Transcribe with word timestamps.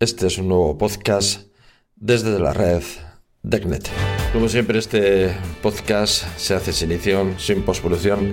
Este 0.00 0.28
es 0.28 0.38
un 0.38 0.48
nuevo 0.48 0.78
podcast 0.78 1.42
desde 1.94 2.38
la 2.38 2.54
red 2.54 2.82
DECnet. 3.42 3.86
Como 4.32 4.48
siempre, 4.48 4.78
este 4.78 5.36
podcast 5.60 6.24
se 6.38 6.54
hace 6.54 6.72
sin 6.72 6.90
edición, 6.90 7.34
sin 7.38 7.60
postproducción, 7.60 8.32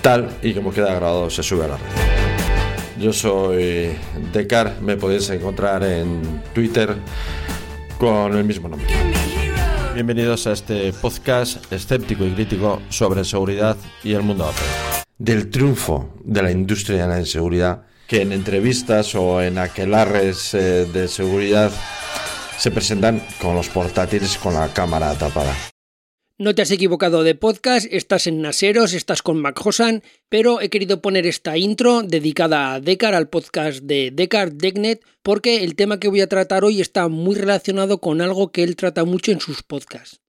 tal 0.00 0.34
y 0.42 0.54
como 0.54 0.72
queda 0.72 0.94
grabado 0.94 1.28
se 1.28 1.42
sube 1.42 1.66
a 1.66 1.68
la 1.68 1.76
red. 1.76 2.98
Yo 2.98 3.12
soy 3.12 3.94
Decar, 4.32 4.80
me 4.80 4.96
podéis 4.96 5.28
encontrar 5.28 5.84
en 5.84 6.42
Twitter 6.54 6.96
con 7.98 8.34
el 8.34 8.44
mismo 8.44 8.70
nombre. 8.70 8.88
Bienvenidos 9.92 10.46
a 10.46 10.52
este 10.52 10.94
podcast 10.94 11.70
escéptico 11.70 12.24
y 12.24 12.30
crítico 12.30 12.80
sobre 12.88 13.26
seguridad 13.26 13.76
y 14.02 14.14
el 14.14 14.22
mundo 14.22 14.46
Apple. 14.46 15.04
Del 15.18 15.50
triunfo 15.50 16.14
de 16.24 16.42
la 16.42 16.50
industria 16.50 17.06
de 17.06 17.18
la 17.18 17.26
seguridad 17.26 17.82
que 18.12 18.20
en 18.20 18.32
entrevistas 18.32 19.14
o 19.14 19.40
en 19.40 19.56
aquelarres 19.56 20.52
eh, 20.52 20.84
de 20.84 21.08
seguridad 21.08 21.72
se 22.58 22.70
presentan 22.70 23.22
con 23.40 23.56
los 23.56 23.70
portátiles 23.70 24.36
con 24.36 24.52
la 24.52 24.68
cámara 24.74 25.14
tapada. 25.14 25.56
No 26.36 26.54
te 26.54 26.60
has 26.60 26.70
equivocado 26.72 27.22
de 27.22 27.34
podcast, 27.34 27.86
estás 27.90 28.26
en 28.26 28.42
Naseros, 28.42 28.92
estás 28.92 29.22
con 29.22 29.40
Mac 29.40 29.58
pero 30.28 30.60
he 30.60 30.68
querido 30.68 31.00
poner 31.00 31.26
esta 31.26 31.56
intro 31.56 32.02
dedicada 32.02 32.74
a 32.74 32.80
Decar, 32.80 33.14
al 33.14 33.30
podcast 33.30 33.82
de 33.82 34.10
Decar 34.12 34.52
Degnet, 34.52 35.02
porque 35.22 35.64
el 35.64 35.74
tema 35.74 35.98
que 35.98 36.08
voy 36.08 36.20
a 36.20 36.28
tratar 36.28 36.66
hoy 36.66 36.82
está 36.82 37.08
muy 37.08 37.34
relacionado 37.34 38.02
con 38.02 38.20
algo 38.20 38.52
que 38.52 38.62
él 38.62 38.76
trata 38.76 39.04
mucho 39.04 39.32
en 39.32 39.40
sus 39.40 39.62
podcasts. 39.62 40.21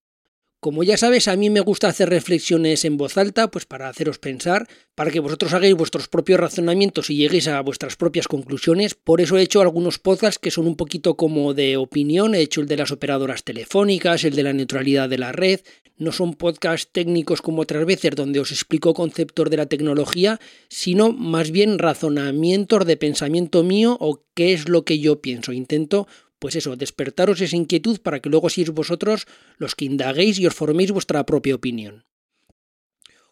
Como 0.63 0.81
ya 0.83 0.95
sabes, 0.95 1.27
a 1.27 1.35
mí 1.35 1.49
me 1.49 1.59
gusta 1.59 1.89
hacer 1.89 2.07
reflexiones 2.07 2.85
en 2.85 2.95
voz 2.95 3.17
alta, 3.17 3.51
pues 3.51 3.65
para 3.65 3.89
haceros 3.89 4.17
pensar, 4.17 4.65
para 4.95 5.11
que 5.11 5.19
vosotros 5.19 5.51
hagáis 5.51 5.75
vuestros 5.75 6.07
propios 6.07 6.39
razonamientos 6.39 7.09
y 7.09 7.17
lleguéis 7.17 7.49
a 7.49 7.59
vuestras 7.59 7.97
propias 7.97 8.29
conclusiones. 8.29 8.95
Por 8.95 9.19
eso 9.19 9.37
he 9.37 9.41
hecho 9.41 9.59
algunos 9.59 9.99
podcasts 9.99 10.39
que 10.39 10.51
son 10.51 10.65
un 10.65 10.77
poquito 10.77 11.17
como 11.17 11.53
de 11.53 11.75
opinión. 11.75 12.33
He 12.33 12.39
hecho 12.39 12.61
el 12.61 12.67
de 12.67 12.77
las 12.77 12.91
operadoras 12.91 13.43
telefónicas, 13.43 14.23
el 14.23 14.37
de 14.37 14.43
la 14.43 14.53
neutralidad 14.53 15.09
de 15.09 15.17
la 15.17 15.33
red. 15.33 15.59
No 15.97 16.13
son 16.13 16.33
podcasts 16.33 16.89
técnicos 16.93 17.41
como 17.41 17.63
otras 17.63 17.85
veces 17.85 18.15
donde 18.15 18.39
os 18.39 18.53
explico 18.53 18.93
conceptos 18.93 19.49
de 19.49 19.57
la 19.57 19.65
tecnología, 19.65 20.39
sino 20.69 21.11
más 21.11 21.51
bien 21.51 21.77
razonamientos 21.77 22.85
de 22.85 22.95
pensamiento 22.95 23.63
mío 23.63 23.97
o 23.99 24.23
qué 24.33 24.53
es 24.53 24.69
lo 24.69 24.85
que 24.85 24.99
yo 24.99 25.19
pienso. 25.19 25.51
Intento 25.51 26.07
pues 26.43 26.57
eso, 26.57 26.75
despertaros 26.75 27.39
esa 27.39 27.55
inquietud 27.55 28.01
para 28.01 28.19
que 28.19 28.27
luego 28.27 28.49
seáis 28.49 28.69
vosotros 28.71 29.27
los 29.55 29.75
que 29.75 29.85
indaguéis 29.85 30.39
y 30.39 30.45
os 30.45 30.53
forméis 30.53 30.91
vuestra 30.91 31.25
propia 31.25 31.55
opinión. 31.55 32.03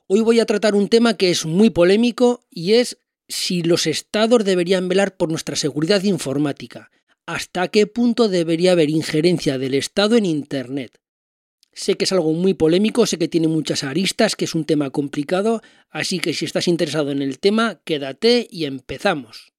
Hoy 0.08 0.22
voy 0.22 0.40
a 0.40 0.46
tratar 0.46 0.76
un 0.76 0.88
tema 0.88 1.18
que 1.18 1.30
es 1.30 1.46
muy 1.46 1.72
polémico 1.72 2.46
y 2.50 2.76
es 2.76 3.00
si 3.28 3.64
los 3.64 3.86
estados 3.86 4.46
deberían 4.46 4.88
velar 4.88 5.18
por 5.18 5.28
nuestra 5.28 5.58
seguridad 5.58 6.02
informática. 6.04 6.90
¿Hasta 7.26 7.68
qué 7.68 7.86
punto 7.86 8.30
debería 8.30 8.72
haber 8.72 8.90
injerencia 8.90 9.58
del 9.58 9.74
Estado 9.74 10.16
en 10.16 10.26
Internet? 10.26 11.02
Sé 11.74 11.96
que 11.96 12.06
es 12.06 12.14
algo 12.14 12.32
muy 12.32 12.54
polémico, 12.54 13.06
sé 13.06 13.18
que 13.18 13.28
tiene 13.28 13.50
muchas 13.50 13.84
aristas, 13.84 14.38
que 14.38 14.46
es 14.46 14.56
un 14.56 14.64
tema 14.64 14.90
complicado, 14.90 15.62
así 15.90 16.20
que 16.20 16.34
si 16.34 16.46
estás 16.46 16.70
interesado 16.70 17.12
en 17.12 17.22
el 17.22 17.40
tema, 17.40 17.82
quédate 17.84 18.48
y 18.50 18.64
empezamos. 18.64 19.51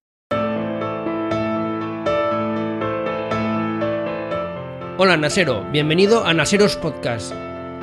Hola 5.05 5.17
Nasero, 5.17 5.69
bienvenido 5.73 6.25
a 6.25 6.33
Naseros 6.33 6.77
Podcast. 6.77 7.35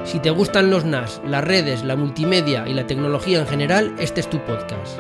Si 0.05 0.21
te 0.21 0.29
gustan 0.29 0.69
los 0.69 0.85
NAS, 0.85 1.21
las 1.25 1.43
redes, 1.43 1.83
la 1.83 1.97
multimedia 1.97 2.65
y 2.65 2.73
la 2.73 2.87
tecnología 2.87 3.41
en 3.41 3.45
general, 3.45 3.93
este 3.99 4.21
es 4.21 4.29
tu 4.29 4.37
podcast. 4.45 4.97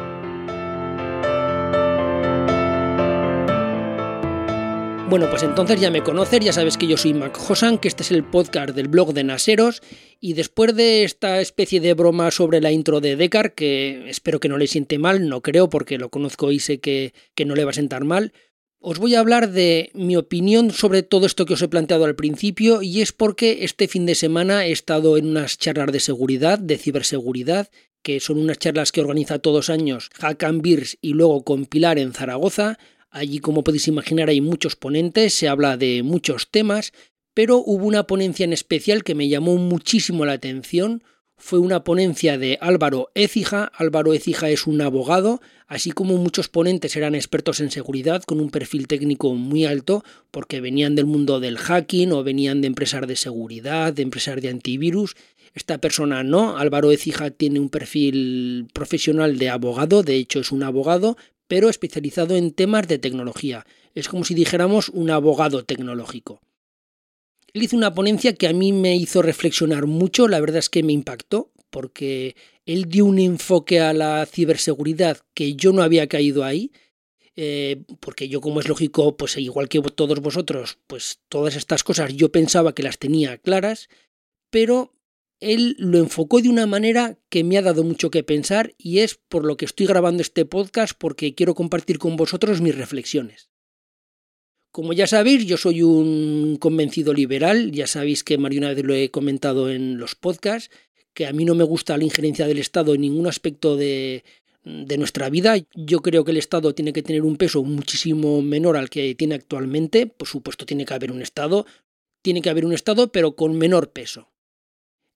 Bueno, 5.09 5.29
pues 5.29 5.43
entonces 5.43 5.79
ya 5.79 5.89
me 5.91 6.03
conoces, 6.03 6.41
ya 6.41 6.51
sabes 6.51 6.77
que 6.77 6.87
yo 6.87 6.97
soy 6.97 7.13
Mac 7.13 7.39
Hosan, 7.49 7.77
que 7.77 7.87
este 7.87 8.03
es 8.03 8.11
el 8.11 8.25
podcast 8.25 8.75
del 8.75 8.89
blog 8.89 9.13
de 9.13 9.23
Naseros, 9.23 9.81
y 10.19 10.33
después 10.33 10.75
de 10.75 11.05
esta 11.05 11.39
especie 11.39 11.79
de 11.79 11.93
broma 11.93 12.31
sobre 12.31 12.59
la 12.59 12.73
intro 12.73 12.99
de 12.99 13.15
Decar, 13.15 13.53
que 13.53 14.09
espero 14.09 14.41
que 14.41 14.49
no 14.49 14.57
le 14.57 14.67
siente 14.67 14.99
mal, 14.99 15.29
no 15.29 15.41
creo 15.41 15.69
porque 15.69 15.97
lo 15.97 16.09
conozco 16.09 16.51
y 16.51 16.59
sé 16.59 16.81
que, 16.81 17.13
que 17.33 17.45
no 17.45 17.55
le 17.55 17.63
va 17.63 17.71
a 17.71 17.73
sentar 17.73 18.03
mal, 18.03 18.33
os 18.79 18.97
voy 18.97 19.15
a 19.15 19.19
hablar 19.19 19.51
de 19.51 19.91
mi 19.93 20.15
opinión 20.15 20.71
sobre 20.71 21.03
todo 21.03 21.25
esto 21.25 21.45
que 21.45 21.53
os 21.53 21.61
he 21.61 21.67
planteado 21.67 22.05
al 22.05 22.15
principio 22.15 22.81
y 22.81 23.01
es 23.01 23.11
porque 23.11 23.63
este 23.63 23.87
fin 23.87 24.05
de 24.05 24.15
semana 24.15 24.65
he 24.65 24.71
estado 24.71 25.17
en 25.17 25.27
unas 25.27 25.57
charlas 25.57 25.91
de 25.91 25.99
seguridad, 25.99 26.59
de 26.59 26.77
ciberseguridad, 26.77 27.69
que 28.01 28.21
son 28.21 28.39
unas 28.39 28.57
charlas 28.57 28.91
que 28.91 29.01
organiza 29.01 29.39
todos 29.39 29.69
años 29.69 30.09
Hakan 30.19 30.61
Beers 30.61 30.97
y 31.01 31.13
luego 31.13 31.43
con 31.43 31.65
Pilar 31.65 31.99
en 31.99 32.13
Zaragoza. 32.13 32.79
Allí, 33.09 33.39
como 33.39 33.63
podéis 33.63 33.87
imaginar, 33.89 34.29
hay 34.29 34.39
muchos 34.39 34.77
ponentes, 34.77 35.33
se 35.33 35.49
habla 35.49 35.75
de 35.75 36.01
muchos 36.03 36.49
temas, 36.49 36.93
pero 37.33 37.57
hubo 37.57 37.85
una 37.85 38.07
ponencia 38.07 38.45
en 38.45 38.53
especial 38.53 39.03
que 39.03 39.15
me 39.15 39.27
llamó 39.27 39.57
muchísimo 39.57 40.25
la 40.25 40.33
atención, 40.33 41.03
fue 41.39 41.57
una 41.57 41.83
ponencia 41.83 42.37
de 42.37 42.57
Álvaro 42.61 43.09
Écija. 43.15 43.71
Álvaro 43.73 44.13
Écija 44.13 44.49
es 44.49 44.67
un 44.67 44.81
abogado, 44.81 45.41
así 45.67 45.91
como 45.91 46.17
muchos 46.17 46.49
ponentes 46.49 46.95
eran 46.95 47.15
expertos 47.15 47.61
en 47.61 47.71
seguridad 47.71 48.23
con 48.23 48.39
un 48.39 48.51
perfil 48.51 48.87
técnico 48.87 49.33
muy 49.33 49.65
alto, 49.65 50.03
porque 50.31 50.61
venían 50.61 50.95
del 50.95 51.05
mundo 51.05 51.39
del 51.39 51.57
hacking 51.57 52.11
o 52.11 52.23
venían 52.23 52.61
de 52.61 52.67
empresas 52.67 53.07
de 53.07 53.15
seguridad, 53.15 53.93
de 53.93 54.03
empresas 54.03 54.41
de 54.41 54.49
antivirus. 54.49 55.15
Esta 55.55 55.79
persona 55.79 56.23
no, 56.23 56.57
Álvaro 56.57 56.91
Écija 56.91 57.31
tiene 57.31 57.59
un 57.59 57.69
perfil 57.69 58.67
profesional 58.73 59.39
de 59.39 59.49
abogado, 59.49 60.03
de 60.03 60.15
hecho 60.15 60.41
es 60.41 60.51
un 60.51 60.63
abogado, 60.63 61.17
pero 61.47 61.69
especializado 61.69 62.35
en 62.35 62.51
temas 62.51 62.87
de 62.87 62.99
tecnología. 62.99 63.65
Es 63.95 64.07
como 64.07 64.23
si 64.23 64.35
dijéramos 64.35 64.89
un 64.89 65.09
abogado 65.09 65.63
tecnológico. 65.63 66.41
Él 67.53 67.63
hizo 67.63 67.75
una 67.75 67.93
ponencia 67.93 68.33
que 68.33 68.47
a 68.47 68.53
mí 68.53 68.73
me 68.73 68.95
hizo 68.95 69.21
reflexionar 69.21 69.85
mucho, 69.85 70.27
la 70.27 70.39
verdad 70.39 70.59
es 70.59 70.69
que 70.69 70.83
me 70.83 70.93
impactó, 70.93 71.51
porque 71.69 72.35
él 72.65 72.85
dio 72.85 73.05
un 73.05 73.19
enfoque 73.19 73.79
a 73.79 73.93
la 73.93 74.25
ciberseguridad 74.25 75.19
que 75.33 75.55
yo 75.55 75.73
no 75.73 75.81
había 75.81 76.07
caído 76.07 76.43
ahí, 76.43 76.71
eh, 77.35 77.83
porque 77.99 78.27
yo 78.27 78.41
como 78.41 78.59
es 78.59 78.67
lógico, 78.67 79.15
pues 79.15 79.37
igual 79.37 79.69
que 79.69 79.81
todos 79.81 80.19
vosotros, 80.19 80.77
pues 80.87 81.21
todas 81.29 81.55
estas 81.55 81.83
cosas 81.83 82.13
yo 82.13 82.31
pensaba 82.31 82.75
que 82.75 82.83
las 82.83 82.97
tenía 82.97 83.37
claras, 83.37 83.89
pero 84.49 84.93
él 85.39 85.75
lo 85.79 85.99
enfocó 85.99 86.41
de 86.41 86.49
una 86.49 86.65
manera 86.65 87.17
que 87.29 87.43
me 87.43 87.57
ha 87.57 87.61
dado 87.61 87.83
mucho 87.83 88.11
que 88.11 88.23
pensar 88.23 88.73
y 88.77 88.99
es 88.99 89.15
por 89.15 89.45
lo 89.45 89.55
que 89.55 89.65
estoy 89.65 89.85
grabando 89.85 90.21
este 90.21 90.45
podcast 90.45 90.93
porque 90.97 91.33
quiero 91.33 91.55
compartir 91.55 91.97
con 91.97 92.17
vosotros 92.17 92.61
mis 92.61 92.75
reflexiones. 92.75 93.49
Como 94.79 94.93
ya 94.93 95.07
sabéis, 95.07 95.45
yo 95.45 95.57
soy 95.57 95.81
un 95.81 96.55
convencido 96.57 97.13
liberal, 97.13 97.69
ya 97.73 97.85
sabéis 97.85 98.23
que 98.23 98.37
Mario 98.37 98.59
una 98.59 98.73
vez 98.73 98.85
lo 98.85 98.93
he 98.93 99.11
comentado 99.11 99.69
en 99.69 99.97
los 99.97 100.15
podcasts, 100.15 100.71
que 101.13 101.27
a 101.27 101.33
mí 101.33 101.43
no 101.43 101.53
me 101.53 101.65
gusta 101.65 101.97
la 101.97 102.05
injerencia 102.05 102.47
del 102.47 102.59
Estado 102.59 102.95
en 102.95 103.01
ningún 103.01 103.27
aspecto 103.27 103.75
de, 103.75 104.23
nuestra 104.63 105.29
vida. 105.29 105.57
Yo 105.75 105.99
creo 105.99 106.23
que 106.23 106.31
el 106.31 106.37
Estado 106.37 106.73
tiene 106.73 106.93
que 106.93 107.03
tener 107.03 107.23
un 107.23 107.35
peso 107.35 107.61
muchísimo 107.61 108.41
menor 108.41 108.77
al 108.77 108.89
que 108.89 109.15
tiene 109.15 109.35
actualmente. 109.35 110.07
Por 110.07 110.29
supuesto, 110.29 110.65
tiene 110.65 110.85
que 110.85 110.93
haber 110.93 111.11
un 111.11 111.21
Estado, 111.21 111.65
tiene 112.21 112.41
que 112.41 112.49
haber 112.49 112.65
un 112.65 112.71
Estado, 112.71 113.11
pero 113.11 113.35
con 113.35 113.57
menor 113.57 113.91
peso. 113.91 114.29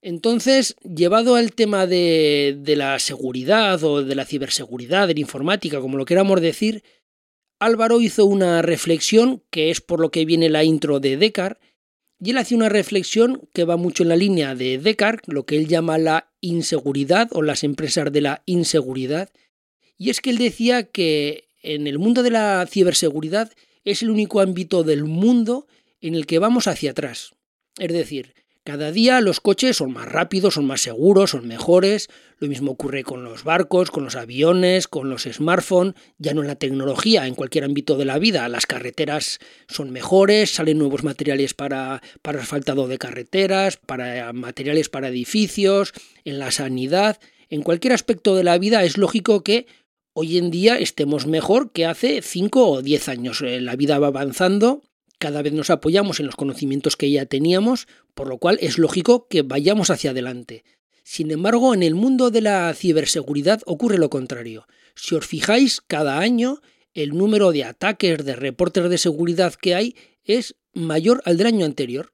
Entonces, 0.02 0.76
llevado 0.82 1.36
al 1.36 1.54
tema 1.54 1.86
de, 1.86 2.58
de 2.60 2.76
la 2.76 2.98
seguridad 2.98 3.82
o 3.82 4.04
de 4.04 4.14
la 4.14 4.26
ciberseguridad, 4.26 5.08
de 5.08 5.14
la 5.14 5.20
informática, 5.20 5.80
como 5.80 5.96
lo 5.96 6.04
queramos 6.04 6.42
decir, 6.42 6.82
Álvaro 7.64 8.02
hizo 8.02 8.26
una 8.26 8.60
reflexión, 8.60 9.42
que 9.50 9.70
es 9.70 9.80
por 9.80 9.98
lo 9.98 10.10
que 10.10 10.26
viene 10.26 10.50
la 10.50 10.64
intro 10.64 11.00
de 11.00 11.16
Decar, 11.16 11.58
y 12.20 12.30
él 12.30 12.38
hace 12.38 12.54
una 12.54 12.68
reflexión 12.68 13.48
que 13.54 13.64
va 13.64 13.78
mucho 13.78 14.02
en 14.02 14.10
la 14.10 14.16
línea 14.16 14.54
de 14.54 14.76
Decar, 14.76 15.22
lo 15.26 15.46
que 15.46 15.56
él 15.56 15.66
llama 15.66 15.96
la 15.96 16.30
inseguridad 16.42 17.30
o 17.32 17.40
las 17.40 17.64
empresas 17.64 18.12
de 18.12 18.20
la 18.20 18.42
inseguridad, 18.44 19.30
y 19.96 20.10
es 20.10 20.20
que 20.20 20.28
él 20.28 20.36
decía 20.36 20.84
que 20.90 21.48
en 21.62 21.86
el 21.86 21.98
mundo 21.98 22.22
de 22.22 22.32
la 22.32 22.66
ciberseguridad 22.68 23.50
es 23.84 24.02
el 24.02 24.10
único 24.10 24.40
ámbito 24.40 24.82
del 24.82 25.04
mundo 25.04 25.66
en 26.02 26.14
el 26.14 26.26
que 26.26 26.38
vamos 26.38 26.66
hacia 26.66 26.90
atrás. 26.90 27.34
Es 27.78 27.92
decir, 27.92 28.34
cada 28.64 28.92
día 28.92 29.20
los 29.20 29.40
coches 29.42 29.76
son 29.76 29.92
más 29.92 30.06
rápidos, 30.06 30.54
son 30.54 30.64
más 30.64 30.80
seguros, 30.80 31.32
son 31.32 31.46
mejores. 31.46 32.08
Lo 32.38 32.48
mismo 32.48 32.72
ocurre 32.72 33.04
con 33.04 33.22
los 33.22 33.44
barcos, 33.44 33.90
con 33.90 34.04
los 34.04 34.16
aviones, 34.16 34.88
con 34.88 35.10
los 35.10 35.24
smartphones, 35.24 35.94
ya 36.16 36.32
no 36.32 36.40
en 36.40 36.46
la 36.46 36.54
tecnología, 36.54 37.26
en 37.26 37.34
cualquier 37.34 37.64
ámbito 37.64 37.98
de 37.98 38.06
la 38.06 38.18
vida. 38.18 38.48
Las 38.48 38.64
carreteras 38.64 39.38
son 39.68 39.90
mejores, 39.90 40.54
salen 40.54 40.78
nuevos 40.78 41.04
materiales 41.04 41.52
para, 41.52 42.00
para 42.22 42.40
asfaltado 42.40 42.88
de 42.88 42.96
carreteras, 42.96 43.76
para 43.76 44.32
materiales 44.32 44.88
para 44.88 45.08
edificios, 45.08 45.92
en 46.24 46.38
la 46.38 46.50
sanidad. 46.50 47.20
En 47.50 47.60
cualquier 47.60 47.92
aspecto 47.92 48.34
de 48.34 48.44
la 48.44 48.56
vida 48.56 48.82
es 48.82 48.96
lógico 48.96 49.44
que 49.44 49.66
hoy 50.14 50.38
en 50.38 50.50
día 50.50 50.78
estemos 50.78 51.26
mejor 51.26 51.70
que 51.70 51.84
hace 51.84 52.22
5 52.22 52.66
o 52.66 52.80
10 52.80 53.08
años. 53.10 53.42
Eh, 53.42 53.60
la 53.60 53.76
vida 53.76 53.98
va 53.98 54.06
avanzando 54.06 54.82
cada 55.24 55.40
vez 55.40 55.54
nos 55.54 55.70
apoyamos 55.70 56.20
en 56.20 56.26
los 56.26 56.36
conocimientos 56.36 56.96
que 56.96 57.10
ya 57.10 57.24
teníamos, 57.24 57.88
por 58.14 58.28
lo 58.28 58.38
cual 58.38 58.58
es 58.60 58.78
lógico 58.78 59.28
que 59.28 59.42
vayamos 59.42 59.90
hacia 59.90 60.10
adelante. 60.10 60.64
Sin 61.02 61.30
embargo, 61.30 61.74
en 61.74 61.82
el 61.82 61.94
mundo 61.94 62.30
de 62.30 62.40
la 62.40 62.72
ciberseguridad 62.74 63.60
ocurre 63.66 63.98
lo 63.98 64.10
contrario. 64.10 64.66
Si 64.94 65.14
os 65.14 65.26
fijáis, 65.26 65.80
cada 65.80 66.18
año 66.18 66.60
el 66.94 67.10
número 67.10 67.52
de 67.52 67.64
ataques, 67.64 68.24
de 68.24 68.36
reportes 68.36 68.88
de 68.88 68.98
seguridad 68.98 69.54
que 69.54 69.74
hay 69.74 69.96
es 70.24 70.56
mayor 70.72 71.22
al 71.24 71.36
del 71.36 71.48
año 71.48 71.66
anterior. 71.66 72.12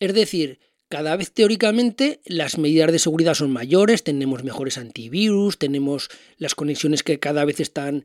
Es 0.00 0.12
decir, 0.12 0.60
cada 0.88 1.16
vez 1.16 1.32
teóricamente 1.32 2.20
las 2.24 2.58
medidas 2.58 2.90
de 2.92 2.98
seguridad 2.98 3.34
son 3.34 3.50
mayores, 3.50 4.04
tenemos 4.04 4.42
mejores 4.42 4.78
antivirus, 4.78 5.58
tenemos 5.58 6.08
las 6.36 6.54
conexiones 6.54 7.02
que 7.02 7.18
cada 7.18 7.44
vez 7.44 7.60
están 7.60 8.04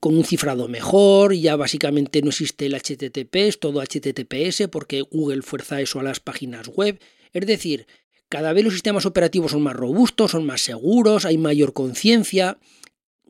con 0.00 0.16
un 0.16 0.24
cifrado 0.24 0.66
mejor, 0.68 1.34
ya 1.34 1.56
básicamente 1.56 2.22
no 2.22 2.30
existe 2.30 2.66
el 2.66 2.74
HTTP, 2.74 3.36
es 3.36 3.60
todo 3.60 3.82
HTTPS 3.82 4.68
porque 4.70 5.02
Google 5.02 5.42
fuerza 5.42 5.80
eso 5.80 6.00
a 6.00 6.02
las 6.02 6.20
páginas 6.20 6.68
web. 6.68 6.98
Es 7.32 7.46
decir, 7.46 7.86
cada 8.28 8.54
vez 8.54 8.64
los 8.64 8.72
sistemas 8.72 9.04
operativos 9.04 9.52
son 9.52 9.62
más 9.62 9.76
robustos, 9.76 10.30
son 10.30 10.46
más 10.46 10.62
seguros, 10.62 11.26
hay 11.26 11.36
mayor 11.36 11.74
conciencia, 11.74 12.58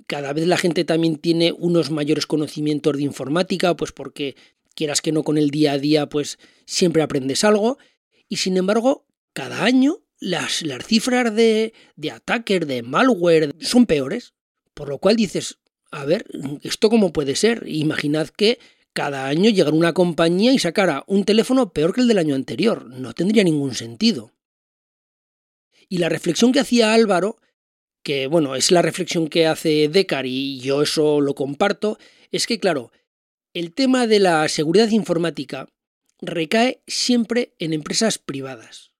cada 0.07 0.33
vez 0.33 0.47
la 0.47 0.59
gente 0.59 0.85
también 0.85 1.17
tiene 1.17 1.53
unos 1.53 1.91
mayores 1.91 2.27
conocimientos 2.27 2.97
de 2.97 3.03
informática, 3.03 3.77
pues 3.77 3.93
porque 3.93 4.37
quieras 4.75 5.01
que 5.01 5.13
no 5.13 5.25
con 5.25 5.39
el 5.39 5.51
día 5.51 5.73
a 5.73 5.79
día, 5.79 6.09
pues 6.09 6.39
siempre 6.67 7.03
aprendes 7.03 7.45
algo. 7.45 7.79
Y 8.29 8.37
sin 8.37 8.57
embargo, 8.57 9.07
cada 9.33 9.65
año 9.65 10.03
las, 10.19 10.63
las 10.63 10.87
cifras 10.87 11.35
de, 11.35 11.73
de 11.97 12.11
ataques, 12.11 12.67
de 12.67 12.83
malware, 12.83 13.55
son 13.61 13.87
peores. 13.87 14.35
Por 14.75 14.89
lo 14.89 14.99
cual 14.99 15.17
dices, 15.17 15.59
a 15.93 16.05
ver, 16.05 16.27
¿esto 16.63 16.91
cómo 16.91 17.13
puede 17.13 17.37
ser? 17.37 17.63
Imaginad 17.67 18.29
que 18.29 18.59
cada 18.93 19.27
año 19.27 19.51
llegara 19.51 19.77
una 19.77 19.95
compañía 19.95 20.53
y 20.53 20.59
sacara 20.59 21.05
un 21.07 21.25
teléfono 21.25 21.73
peor 21.73 21.95
que 21.95 22.01
el 22.01 22.09
del 22.09 22.19
año 22.19 22.35
anterior. 22.35 22.87
No 22.87 23.15
tendría 23.15 23.45
ningún 23.45 23.75
sentido. 23.75 24.33
Y 25.89 25.99
la 25.99 26.09
reflexión 26.09 26.53
que 26.53 26.61
hacía 26.61 26.93
Álvaro 26.93 27.37
que 28.03 28.27
bueno, 28.27 28.55
es 28.55 28.71
la 28.71 28.83
reflexión 28.83 29.29
que 29.29 29.47
hace 29.47 29.89
Decar 29.89 30.27
y 30.27 30.59
yo 30.61 30.83
eso 30.83 31.21
lo 31.21 31.35
comparto, 31.35 31.99
es 32.31 32.47
que 32.47 32.59
claro, 32.59 32.91
el 33.55 33.73
tema 33.73 34.07
de 34.07 34.19
la 34.19 34.49
seguridad 34.49 34.89
informática 34.89 35.69
recae 36.21 36.83
siempre 36.87 37.55
en 37.59 37.73
empresas 37.73 38.19
privadas. 38.19 38.93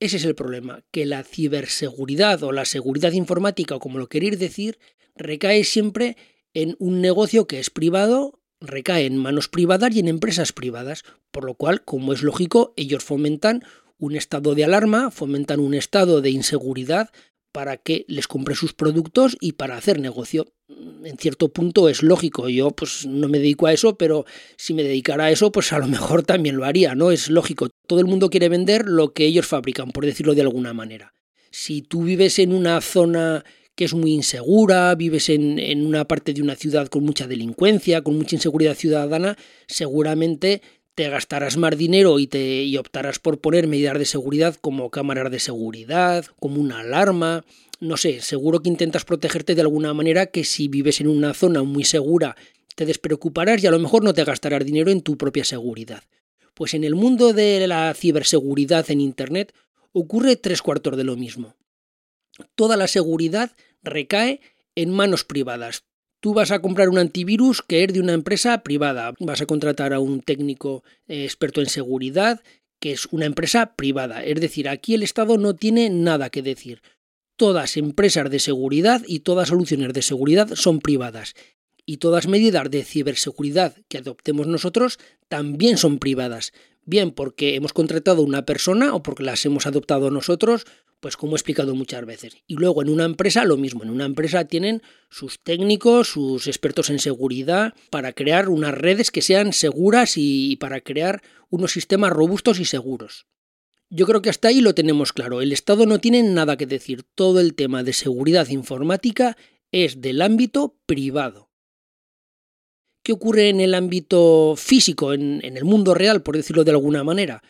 Ese 0.00 0.16
es 0.16 0.24
el 0.24 0.34
problema, 0.34 0.84
que 0.90 1.06
la 1.06 1.22
ciberseguridad 1.22 2.42
o 2.42 2.50
la 2.50 2.64
seguridad 2.64 3.12
informática, 3.12 3.76
o 3.76 3.80
como 3.80 3.98
lo 3.98 4.08
queréis 4.08 4.38
decir, 4.38 4.78
recae 5.16 5.64
siempre 5.64 6.16
en 6.54 6.76
un 6.78 7.00
negocio 7.00 7.46
que 7.46 7.58
es 7.58 7.70
privado, 7.70 8.40
recae 8.60 9.06
en 9.06 9.16
manos 9.16 9.48
privadas 9.48 9.94
y 9.94 10.00
en 10.00 10.08
empresas 10.08 10.52
privadas, 10.52 11.04
por 11.30 11.44
lo 11.44 11.54
cual, 11.54 11.84
como 11.84 12.12
es 12.12 12.22
lógico, 12.22 12.74
ellos 12.76 13.04
fomentan 13.04 13.64
un 13.98 14.16
estado 14.16 14.54
de 14.54 14.64
alarma, 14.64 15.10
fomentan 15.10 15.60
un 15.60 15.74
estado 15.74 16.20
de 16.20 16.30
inseguridad, 16.30 17.10
para 17.52 17.76
que 17.76 18.04
les 18.08 18.26
compre 18.26 18.54
sus 18.54 18.72
productos 18.72 19.36
y 19.40 19.52
para 19.52 19.76
hacer 19.76 20.00
negocio. 20.00 20.52
En 21.04 21.18
cierto 21.18 21.52
punto 21.52 21.88
es 21.88 22.02
lógico, 22.02 22.48
yo 22.48 22.70
pues 22.70 23.06
no 23.06 23.28
me 23.28 23.38
dedico 23.38 23.66
a 23.66 23.72
eso, 23.72 23.96
pero 23.96 24.24
si 24.56 24.72
me 24.72 24.82
dedicara 24.82 25.26
a 25.26 25.30
eso, 25.30 25.52
pues 25.52 25.72
a 25.72 25.78
lo 25.78 25.86
mejor 25.86 26.22
también 26.24 26.56
lo 26.56 26.64
haría, 26.64 26.94
¿no? 26.94 27.10
Es 27.10 27.28
lógico, 27.28 27.68
todo 27.86 28.00
el 28.00 28.06
mundo 28.06 28.30
quiere 28.30 28.48
vender 28.48 28.86
lo 28.86 29.12
que 29.12 29.26
ellos 29.26 29.46
fabrican, 29.46 29.92
por 29.92 30.06
decirlo 30.06 30.34
de 30.34 30.40
alguna 30.40 30.72
manera. 30.72 31.14
Si 31.50 31.82
tú 31.82 32.04
vives 32.04 32.38
en 32.38 32.54
una 32.54 32.80
zona 32.80 33.44
que 33.74 33.84
es 33.84 33.94
muy 33.94 34.12
insegura, 34.12 34.94
vives 34.94 35.28
en, 35.28 35.58
en 35.58 35.86
una 35.86 36.06
parte 36.06 36.34
de 36.34 36.42
una 36.42 36.56
ciudad 36.56 36.88
con 36.88 37.04
mucha 37.04 37.26
delincuencia, 37.26 38.02
con 38.02 38.16
mucha 38.16 38.36
inseguridad 38.36 38.74
ciudadana, 38.74 39.36
seguramente 39.66 40.62
te 40.94 41.08
gastarás 41.08 41.56
más 41.56 41.76
dinero 41.76 42.18
y, 42.18 42.26
te, 42.26 42.64
y 42.64 42.76
optarás 42.76 43.18
por 43.18 43.40
poner 43.40 43.66
medidas 43.66 43.98
de 43.98 44.04
seguridad 44.04 44.56
como 44.60 44.90
cámaras 44.90 45.30
de 45.30 45.38
seguridad, 45.38 46.26
como 46.38 46.60
una 46.60 46.80
alarma, 46.80 47.44
no 47.80 47.96
sé, 47.96 48.20
seguro 48.20 48.60
que 48.60 48.68
intentas 48.68 49.04
protegerte 49.04 49.54
de 49.54 49.62
alguna 49.62 49.94
manera 49.94 50.26
que 50.26 50.44
si 50.44 50.68
vives 50.68 51.00
en 51.00 51.08
una 51.08 51.34
zona 51.34 51.62
muy 51.62 51.84
segura 51.84 52.36
te 52.74 52.86
despreocuparás 52.86 53.62
y 53.62 53.66
a 53.66 53.70
lo 53.70 53.78
mejor 53.78 54.04
no 54.04 54.14
te 54.14 54.24
gastarás 54.24 54.64
dinero 54.64 54.90
en 54.90 55.02
tu 55.02 55.16
propia 55.16 55.44
seguridad. 55.44 56.02
Pues 56.54 56.74
en 56.74 56.84
el 56.84 56.94
mundo 56.94 57.32
de 57.32 57.66
la 57.66 57.92
ciberseguridad 57.94 58.90
en 58.90 59.00
Internet 59.00 59.54
ocurre 59.92 60.36
tres 60.36 60.62
cuartos 60.62 60.96
de 60.96 61.04
lo 61.04 61.16
mismo. 61.16 61.56
Toda 62.54 62.76
la 62.76 62.86
seguridad 62.86 63.52
recae 63.82 64.40
en 64.74 64.90
manos 64.90 65.24
privadas. 65.24 65.84
Tú 66.20 66.34
vas 66.34 66.50
a 66.52 66.60
comprar 66.60 66.88
un 66.88 66.98
antivirus 66.98 67.62
que 67.62 67.82
es 67.82 67.92
de 67.92 68.00
una 68.00 68.12
empresa 68.12 68.62
privada. 68.62 69.12
Vas 69.18 69.40
a 69.40 69.46
contratar 69.46 69.92
a 69.92 69.98
un 69.98 70.20
técnico 70.20 70.84
eh, 71.08 71.24
experto 71.24 71.60
en 71.60 71.68
seguridad 71.68 72.40
que 72.78 72.92
es 72.92 73.06
una 73.12 73.26
empresa 73.26 73.76
privada. 73.76 74.24
Es 74.24 74.40
decir, 74.40 74.68
aquí 74.68 74.94
el 74.94 75.04
Estado 75.04 75.38
no 75.38 75.54
tiene 75.54 75.88
nada 75.88 76.30
que 76.30 76.42
decir. 76.42 76.82
Todas 77.36 77.76
empresas 77.76 78.28
de 78.28 78.40
seguridad 78.40 79.02
y 79.06 79.20
todas 79.20 79.48
soluciones 79.48 79.92
de 79.92 80.02
seguridad 80.02 80.54
son 80.54 80.80
privadas. 80.80 81.34
Y 81.86 81.98
todas 81.98 82.26
medidas 82.26 82.70
de 82.70 82.84
ciberseguridad 82.84 83.76
que 83.88 83.98
adoptemos 83.98 84.48
nosotros 84.48 84.98
también 85.28 85.78
son 85.78 85.98
privadas. 85.98 86.52
Bien 86.84 87.10
porque 87.12 87.54
hemos 87.54 87.72
contratado 87.72 88.22
una 88.22 88.44
persona 88.44 88.94
o 88.94 89.02
porque 89.02 89.22
las 89.22 89.44
hemos 89.46 89.66
adoptado 89.66 90.10
nosotros 90.10 90.66
pues 91.02 91.16
como 91.16 91.32
he 91.32 91.36
explicado 91.36 91.74
muchas 91.74 92.06
veces. 92.06 92.36
Y 92.46 92.54
luego 92.54 92.80
en 92.80 92.88
una 92.88 93.04
empresa 93.04 93.44
lo 93.44 93.56
mismo, 93.56 93.82
en 93.82 93.90
una 93.90 94.04
empresa 94.04 94.44
tienen 94.44 94.82
sus 95.10 95.40
técnicos, 95.42 96.06
sus 96.06 96.46
expertos 96.46 96.90
en 96.90 97.00
seguridad, 97.00 97.74
para 97.90 98.12
crear 98.12 98.48
unas 98.48 98.72
redes 98.72 99.10
que 99.10 99.20
sean 99.20 99.52
seguras 99.52 100.12
y 100.16 100.54
para 100.60 100.80
crear 100.80 101.20
unos 101.50 101.72
sistemas 101.72 102.12
robustos 102.12 102.60
y 102.60 102.66
seguros. 102.66 103.26
Yo 103.90 104.06
creo 104.06 104.22
que 104.22 104.30
hasta 104.30 104.46
ahí 104.46 104.60
lo 104.60 104.76
tenemos 104.76 105.12
claro. 105.12 105.42
El 105.42 105.50
Estado 105.50 105.86
no 105.86 105.98
tiene 105.98 106.22
nada 106.22 106.56
que 106.56 106.66
decir. 106.66 107.02
Todo 107.16 107.40
el 107.40 107.54
tema 107.54 107.82
de 107.82 107.94
seguridad 107.94 108.46
informática 108.46 109.36
es 109.72 110.00
del 110.00 110.22
ámbito 110.22 110.78
privado. 110.86 111.51
¿Qué 113.02 113.12
ocurre 113.12 113.48
en 113.48 113.60
el 113.60 113.74
ámbito 113.74 114.54
físico, 114.56 115.12
en, 115.12 115.40
en 115.44 115.56
el 115.56 115.64
mundo 115.64 115.94
real, 115.94 116.22
por 116.22 116.36
decirlo 116.36 116.64
de 116.64 116.70
alguna 116.70 117.04
manera? 117.04 117.42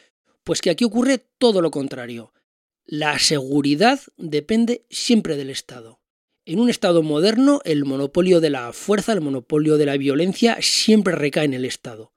Pues 0.45 0.61
que 0.61 0.71
aquí 0.71 0.85
ocurre 0.85 1.19
todo 1.39 1.61
lo 1.61 1.71
contrario 1.71 2.33
la 2.85 3.19
seguridad 3.19 4.01
depende 4.17 4.85
siempre 4.91 5.37
del 5.37 5.51
Estado. 5.51 6.01
En 6.45 6.59
un 6.59 6.69
Estado 6.69 7.03
moderno, 7.03 7.61
el 7.65 7.85
monopolio 7.85 8.41
de 8.41 8.51
la 8.51 8.73
fuerza, 8.73 9.13
el 9.13 9.21
monopolio 9.21 9.79
de 9.79 9.87
la 9.87 9.97
violencia, 9.97 10.59
siempre 10.61 11.15
recae 11.15 11.45
en 11.45 11.55
el 11.55 11.65
Estado. 11.65 12.13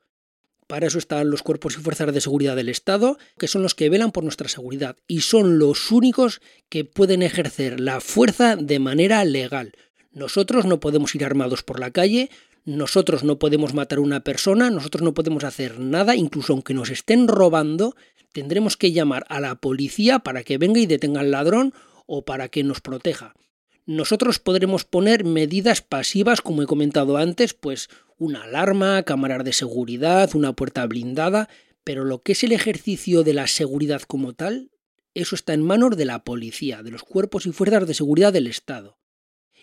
Para 0.67 0.87
eso 0.87 0.97
están 0.97 1.29
los 1.29 1.43
cuerpos 1.43 1.75
y 1.75 1.81
fuerzas 1.81 2.11
de 2.11 2.19
seguridad 2.19 2.55
del 2.55 2.69
Estado, 2.69 3.19
que 3.37 3.47
son 3.47 3.61
los 3.61 3.75
que 3.75 3.89
velan 3.89 4.11
por 4.11 4.23
nuestra 4.23 4.49
seguridad 4.49 4.97
y 5.07 5.21
son 5.21 5.59
los 5.59 5.91
únicos 5.91 6.41
que 6.69 6.83
pueden 6.83 7.21
ejercer 7.21 7.79
la 7.79 8.01
fuerza 8.01 8.55
de 8.55 8.79
manera 8.79 9.23
legal. 9.23 9.73
Nosotros 10.11 10.65
no 10.65 10.79
podemos 10.79 11.13
ir 11.13 11.23
armados 11.23 11.61
por 11.61 11.79
la 11.79 11.91
calle, 11.91 12.31
nosotros 12.65 13.23
no 13.23 13.37
podemos 13.37 13.75
matar 13.75 13.99
a 13.99 14.01
una 14.01 14.21
persona, 14.21 14.71
nosotros 14.71 15.03
no 15.03 15.13
podemos 15.13 15.43
hacer 15.43 15.79
nada, 15.79 16.15
incluso 16.15 16.53
aunque 16.53 16.73
nos 16.73 16.89
estén 16.89 17.27
robando, 17.27 17.95
tendremos 18.33 18.75
que 18.75 18.91
llamar 18.91 19.25
a 19.29 19.39
la 19.39 19.55
policía 19.55 20.19
para 20.19 20.43
que 20.43 20.57
venga 20.57 20.79
y 20.79 20.87
detenga 20.87 21.21
al 21.21 21.31
ladrón 21.31 21.73
o 22.07 22.25
para 22.25 22.49
que 22.49 22.63
nos 22.63 22.81
proteja. 22.81 23.35
Nosotros 23.85 24.39
podremos 24.39 24.83
poner 24.83 25.23
medidas 25.23 25.81
pasivas, 25.81 26.41
como 26.41 26.63
he 26.63 26.65
comentado 26.65 27.17
antes, 27.17 27.53
pues 27.53 27.87
una 28.17 28.43
alarma, 28.43 29.03
cámaras 29.03 29.43
de 29.43 29.53
seguridad, 29.53 30.35
una 30.35 30.53
puerta 30.53 30.87
blindada, 30.87 31.49
pero 31.83 32.03
lo 32.03 32.23
que 32.23 32.31
es 32.31 32.43
el 32.43 32.51
ejercicio 32.51 33.21
de 33.21 33.35
la 33.35 33.45
seguridad 33.45 34.01
como 34.01 34.33
tal, 34.33 34.71
eso 35.13 35.35
está 35.35 35.53
en 35.53 35.61
manos 35.61 35.95
de 35.95 36.05
la 36.05 36.23
policía, 36.23 36.81
de 36.81 36.89
los 36.89 37.03
cuerpos 37.03 37.45
y 37.45 37.51
fuerzas 37.51 37.87
de 37.87 37.93
seguridad 37.93 38.33
del 38.33 38.47
Estado. 38.47 38.97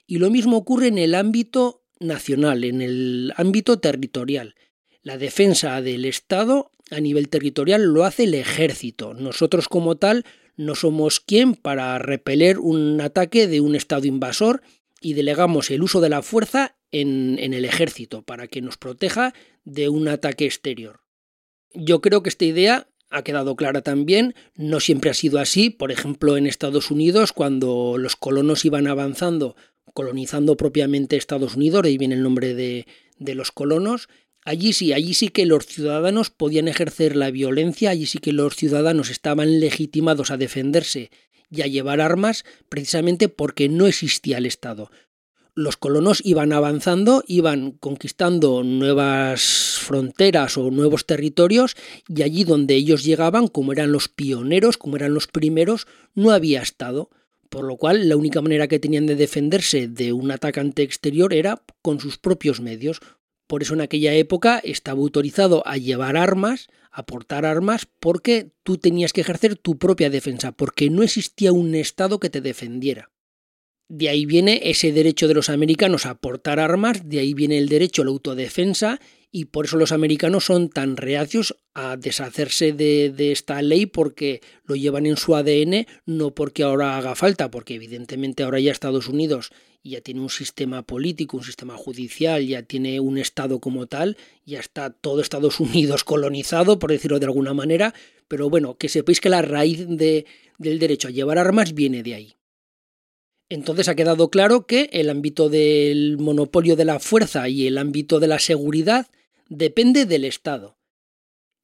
Y 0.07 0.19
lo 0.19 0.31
mismo 0.31 0.57
ocurre 0.57 0.87
en 0.87 0.99
el 0.99 1.17
ámbito 1.17 1.82
nacional, 2.03 2.65
en 2.65 2.83
el 2.83 3.33
ámbito 3.37 3.79
territorial. 3.79 4.55
La 5.03 5.19
defensa 5.19 5.81
del 5.83 6.05
Estado 6.05 6.71
a 6.91 7.01
nivel 7.01 7.29
territorial 7.29 7.83
lo 7.85 8.05
hace 8.05 8.25
el 8.25 8.35
ejército. 8.35 9.15
Nosotros 9.15 9.69
como 9.69 9.97
tal 9.97 10.25
no 10.57 10.75
somos 10.75 11.21
quien 11.21 11.55
para 11.55 11.99
repeler 11.99 12.59
un 12.59 13.01
ataque 13.01 13.47
de 13.49 13.61
un 13.61 13.75
Estado 13.75 14.07
invasor 14.07 14.63
y 15.01 15.15
delegamos 15.15 15.71
el 15.71 15.83
uso 15.83 16.01
de 16.01 16.11
la 16.11 16.23
fuerza 16.23 16.77
en, 16.93 17.39
en 17.41 17.55
el 17.55 17.65
ejército 17.65 18.23
para 18.23 18.47
que 18.47 18.61
nos 18.61 18.77
proteja 18.77 19.33
de 19.65 19.89
un 19.89 20.09
ataque 20.09 20.45
exterior. 20.45 21.01
Yo 21.75 22.01
creo 22.01 22.23
que 22.23 22.29
esta 22.29 22.45
idea 22.45 22.89
ha 23.13 23.23
quedado 23.23 23.57
clara 23.57 23.83
también, 23.83 24.35
no 24.57 24.81
siempre 24.81 25.11
ha 25.11 25.15
sido 25.15 25.39
así, 25.39 25.71
por 25.71 25.93
ejemplo 25.93 26.37
en 26.37 26.47
Estados 26.47 26.91
Unidos 26.91 27.33
cuando 27.33 27.97
los 27.99 28.17
colonos 28.17 28.65
iban 28.65 28.87
avanzando, 28.87 29.55
colonizando 29.93 30.57
propiamente 30.57 31.17
Estados 31.17 31.57
Unidos, 31.57 31.83
de 31.83 31.91
ahí 31.91 31.99
viene 31.99 32.15
el 32.15 32.23
nombre 32.23 32.55
de, 32.55 32.87
de 33.19 33.35
los 33.35 33.53
colonos, 33.53 34.09
Allí 34.45 34.73
sí, 34.73 34.93
allí 34.93 35.15
sí 35.15 35.29
que 35.29 35.47
los 35.47 35.67
ciudadanos 35.67 36.31
podían 36.31 36.67
ejercer 36.67 37.15
la 37.15 37.31
violencia, 37.31 37.91
allí 37.91 38.07
sí 38.07 38.19
que 38.19 38.33
los 38.33 38.57
ciudadanos 38.57 39.09
estaban 39.09 39.61
legitimados 39.61 40.33
a 40.33 40.37
defenderse 40.37 41.11
y 41.49 41.63
a 41.63 41.67
llevar 41.67 42.01
armas 42.01 42.45
precisamente 42.69 43.29
porque 43.29 43.69
no 43.69 43.87
existía 43.87 44.39
el 44.39 44.47
Estado. 44.47 44.91
Los 45.55 45.77
colonos 45.77 46.23
iban 46.25 46.53
avanzando, 46.53 47.23
iban 47.29 47.73
conquistando 47.73 48.65
nuevas 48.65 49.79
fronteras 49.81 50.57
o 50.57 50.71
nuevos 50.71 51.07
territorios 51.07 51.77
y 52.09 52.23
allí 52.23 52.43
donde 52.43 52.75
ellos 52.75 53.05
llegaban, 53.05 53.47
como 53.47 53.73
eran 53.73 53.93
los 53.93 54.09
pioneros, 54.09 54.77
como 54.77 54.97
eran 54.97 55.15
los 55.15 55.29
primeros, 55.29 55.87
no 56.15 56.33
había 56.33 56.63
Estado 56.63 57.11
por 57.53 57.67
lo 57.67 57.77
cual 57.77 58.09
la 58.09 58.17
única 58.17 58.41
manera 58.41 58.67
que 58.67 58.79
tenían 58.79 59.05
de 59.05 59.15
defenderse 59.15 59.87
de 59.87 60.15
un 60.15 60.31
atacante 60.31 60.83
exterior 60.83 61.35
era 61.35 61.63
con 61.83 62.01
sus 62.01 62.17
propios 62.17 62.63
medios. 62.63 63.01
Por 63.47 63.61
eso 63.61 63.75
en 63.75 63.83
aquella 63.83 64.15
época 64.15 64.59
estaba 64.65 65.01
autorizado 65.01 65.63
a 65.67 65.77
llevar 65.77 66.17
armas, 66.17 66.69
a 66.91 67.05
portar 67.05 67.45
armas, 67.45 67.87
porque 68.01 68.53
tú 68.63 68.79
tenías 68.79 69.13
que 69.13 69.21
ejercer 69.21 69.57
tu 69.57 69.77
propia 69.77 70.09
defensa, 70.09 70.53
porque 70.53 70.89
no 70.89 71.03
existía 71.03 71.53
un 71.53 71.75
Estado 71.75 72.19
que 72.19 72.31
te 72.31 72.41
defendiera. 72.41 73.11
De 73.87 74.09
ahí 74.09 74.25
viene 74.25 74.63
ese 74.65 74.91
derecho 74.91 75.29
de 75.29 75.35
los 75.35 75.51
americanos 75.51 76.07
a 76.07 76.15
portar 76.15 76.59
armas, 76.59 77.07
de 77.07 77.19
ahí 77.19 77.35
viene 77.35 77.59
el 77.59 77.69
derecho 77.69 78.01
a 78.01 78.07
la 78.07 78.13
autodefensa 78.13 78.99
y 79.35 79.47
por 79.47 79.65
eso 79.65 79.79
los 79.79 79.93
americanos 79.93 80.45
son 80.45 80.69
tan 80.69 80.99
reacios 80.99 81.57
a 81.73 81.97
deshacerse 81.97 82.73
de, 82.73 83.33
esta 83.33 83.63
ley 83.63 83.87
porque 83.87 84.43
lo 84.65 84.77
llevan 84.77 85.07
en 85.07 85.17
su 85.17 85.35
ADN, 85.35 85.87
no 86.05 86.35
porque 86.35 86.63
ahora 86.63 86.99
haga 86.99 87.15
falta, 87.15 87.51
porque 87.51 87.75
evidentemente 87.75 88.43
ahora 88.43 88.61
ya 88.61 88.71
Estados 88.71 89.09
Unidos 89.09 89.51
ya 89.83 90.03
tiene 90.03 90.21
un 90.21 90.29
sistema 90.29 90.83
político, 90.83 91.39
un 91.39 91.45
sistema 91.45 91.79
judicial, 91.79 92.47
ya 92.47 92.63
tiene 92.63 93.01
un 93.01 93.17
Estado 93.17 93.59
como 93.59 93.87
tal, 93.87 94.19
ya 94.45 94.61
está 94.61 94.91
todo 94.91 95.23
Estados 95.23 95.61
Unidos 95.61 96.05
colonizado, 96.05 96.79
por 96.79 96.91
decirlo 96.91 97.19
de 97.19 97.27
alguna 97.27 97.55
manera, 97.55 97.95
pero 98.29 98.51
bueno, 98.51 98.77
que 98.77 98.91
sepáis 98.91 99.21
que 99.21 99.31
la 99.31 99.41
raíz 99.41 99.87
de, 99.89 100.27
del 100.59 100.79
derecho 100.79 101.09
a 101.09 101.11
llevar 101.11 101.39
armas 101.39 101.73
viene 101.73 102.03
de 102.03 102.15
ahí. 102.15 102.37
Entonces 103.49 103.89
ha 103.89 103.95
quedado 103.95 104.31
claro 104.31 104.67
que 104.67 104.91
el 104.93 105.09
ámbito 105.09 105.49
del 105.49 106.19
monopolio 106.19 106.77
de 106.77 106.85
la 106.85 107.01
fuerza 107.01 107.49
y 107.49 107.67
el 107.67 107.79
ámbito 107.79 108.21
de 108.21 108.27
la 108.27 108.39
seguridad 108.39 109.09
depende 109.53 110.07
del 110.07 110.25
Estado. 110.25 110.79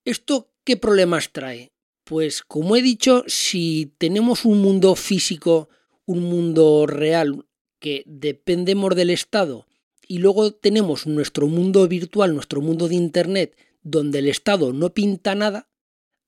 ¿Esto 0.05 0.53
qué 0.65 0.77
problemas 0.77 1.33
trae? 1.33 1.73
Pues 2.05 2.43
como 2.43 2.77
he 2.77 2.83
dicho, 2.83 3.25
si 3.27 3.95
tenemos 3.99 4.45
un 4.45 4.59
mundo 4.59 4.95
físico, 4.95 5.71
un 6.05 6.23
mundo 6.23 6.87
real 6.87 7.47
que 7.81 8.03
dependemos 8.07 8.95
del 8.95 9.11
Estado 9.11 9.67
y 10.07 10.19
luego 10.19 10.53
tenemos 10.53 11.07
nuestro 11.07 11.47
mundo 11.47 11.89
virtual, 11.89 12.35
nuestro 12.35 12.61
mundo 12.61 12.89
de 12.89 12.95
Internet, 12.95 13.57
donde 13.83 14.19
el 14.19 14.29
Estado 14.29 14.73
no 14.73 14.93
pinta 14.93 15.35
nada, 15.35 15.71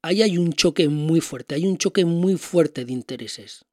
ahí 0.03 0.23
hay 0.23 0.39
un 0.39 0.55
choque 0.55 0.89
muy 0.89 1.21
fuerte, 1.21 1.55
hay 1.55 1.67
un 1.67 1.77
choque 1.77 2.07
muy 2.07 2.37
fuerte 2.37 2.87
de 2.87 2.93
intereses. 2.93 3.67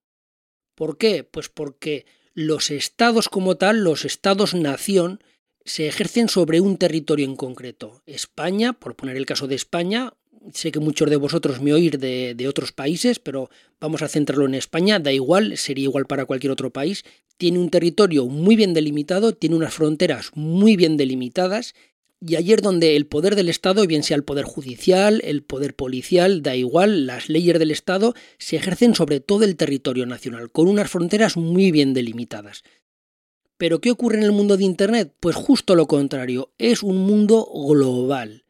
¿Por 0.76 0.98
qué? 0.98 1.24
Pues 1.24 1.48
porque 1.50 2.06
los 2.34 2.70
estados 2.70 3.30
como 3.30 3.58
tal, 3.58 3.84
los 3.84 4.04
estados-nación, 4.06 5.22
se 5.68 5.88
ejercen 5.88 6.30
sobre 6.30 6.62
un 6.62 6.78
territorio 6.78 7.26
en 7.26 7.36
concreto. 7.36 8.02
España, 8.06 8.74
por 8.74 8.96
poner 8.96 9.18
el 9.18 9.26
caso 9.26 9.48
de 9.48 9.56
España, 9.56 10.14
sé 10.54 10.72
que 10.72 10.80
muchos 10.80 11.10
de 11.10 11.18
vosotros 11.18 11.62
me 11.62 11.74
oís 11.74 11.92
de, 12.00 12.46
otros 12.48 12.72
países, 12.72 13.20
pero 13.20 13.50
vamos 13.80 14.02
a 14.02 14.08
centrarlo 14.08 14.46
en 14.46 14.56
España, 14.56 15.00
da 15.00 15.12
igual, 15.12 15.58
sería 15.58 15.84
igual 15.84 16.06
para 16.06 16.26
cualquier 16.26 16.52
otro 16.52 16.72
país, 16.72 17.04
tiene 17.38 17.60
un 17.60 17.70
territorio 17.70 18.26
muy 18.26 18.56
bien 18.56 18.74
delimitado, 18.74 19.34
tiene 19.34 19.58
unas 19.58 19.74
fronteras 19.74 20.32
muy 20.36 20.78
bien 20.78 20.96
delimitadas 20.98 21.76
y 22.20 22.36
ayer 22.36 22.62
donde 22.62 22.96
el 22.96 23.06
poder 23.06 23.36
del 23.36 23.50
Estado, 23.50 23.86
bien 23.86 24.02
sea 24.02 24.18
el 24.18 24.24
poder 24.24 24.46
judicial, 24.46 25.22
el 25.24 25.44
poder 25.44 25.76
policial, 25.76 26.42
da 26.42 26.56
igual, 26.56 27.06
las 27.06 27.30
leyes 27.30 27.60
del 27.60 27.72
Estado 27.72 28.16
se 28.40 28.56
ejercen 28.56 28.96
sobre 28.96 29.20
todo 29.20 29.44
el 29.44 29.56
territorio 29.56 30.06
nacional, 30.06 30.50
con 30.50 30.68
unas 30.68 30.90
fronteras 30.90 31.38
muy 31.38 31.72
bien 31.72 31.94
delimitadas. 31.94 32.64
Pero 33.58 33.82
¿qué 33.82 33.92
ocurre 33.92 34.18
en 34.18 34.24
el 34.24 34.32
mundo 34.32 34.58
de 34.58 34.64
Internet? 34.64 35.14
Pues 35.20 35.36
justo 35.36 35.76
lo 35.76 35.88
contrario, 35.88 36.52
es 36.58 36.84
un 36.84 36.98
mundo 36.98 37.48
global. 37.68 38.46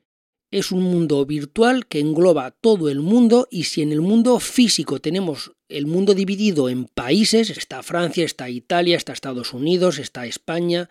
Es 0.51 0.71
un 0.71 0.83
mundo 0.83 1.25
virtual 1.25 1.87
que 1.87 1.99
engloba 1.99 2.51
todo 2.51 2.89
el 2.89 3.01
mundo 3.01 3.47
y 3.51 3.65
si 3.65 3.81
en 3.81 3.91
el 3.91 4.01
mundo 4.01 4.39
físico 4.39 4.99
tenemos 4.99 5.51
el 5.67 5.87
mundo 5.87 6.13
dividido 6.13 6.69
en 6.69 6.85
países, 6.85 7.49
está 7.49 7.83
Francia, 7.83 8.23
está 8.23 8.49
Italia, 8.49 8.95
está 8.95 9.11
Estados 9.11 9.53
Unidos, 9.53 9.99
está 9.99 10.25
España, 10.25 10.89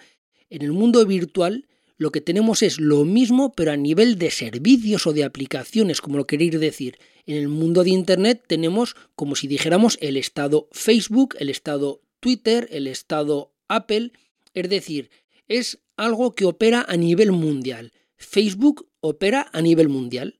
en 0.50 0.62
el 0.62 0.72
mundo 0.72 1.04
virtual 1.06 1.66
lo 1.98 2.12
que 2.12 2.20
tenemos 2.20 2.62
es 2.62 2.78
lo 2.78 3.04
mismo, 3.04 3.54
pero 3.54 3.72
a 3.72 3.76
nivel 3.76 4.18
de 4.18 4.30
servicios 4.30 5.06
o 5.06 5.14
de 5.14 5.24
aplicaciones, 5.24 6.02
como 6.02 6.18
lo 6.18 6.26
queréis 6.26 6.60
decir. 6.60 6.98
En 7.24 7.36
el 7.36 7.48
mundo 7.48 7.84
de 7.84 7.90
Internet 7.90 8.44
tenemos, 8.46 8.96
como 9.14 9.34
si 9.34 9.48
dijéramos, 9.48 9.96
el 10.02 10.18
estado 10.18 10.68
Facebook, 10.72 11.36
el 11.38 11.48
estado 11.48 12.02
Twitter, 12.20 12.68
el 12.70 12.86
estado 12.86 13.54
Apple, 13.68 14.12
es 14.54 14.68
decir, 14.68 15.10
es 15.48 15.78
algo 15.96 16.34
que 16.34 16.44
opera 16.44 16.84
a 16.88 16.96
nivel 16.96 17.32
mundial. 17.32 17.92
Facebook 18.16 18.88
opera 19.00 19.48
a 19.52 19.60
nivel 19.60 19.88
mundial. 19.88 20.38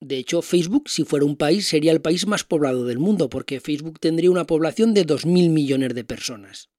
De 0.00 0.18
hecho, 0.18 0.42
Facebook, 0.42 0.88
si 0.88 1.04
fuera 1.04 1.24
un 1.24 1.36
país, 1.36 1.68
sería 1.68 1.92
el 1.92 2.00
país 2.00 2.26
más 2.26 2.44
poblado 2.44 2.84
del 2.84 2.98
mundo, 2.98 3.28
porque 3.28 3.60
Facebook 3.60 4.00
tendría 4.00 4.30
una 4.30 4.46
población 4.46 4.94
de 4.94 5.06
2.000 5.06 5.50
millones 5.50 5.94
de 5.94 6.04
personas 6.04 6.72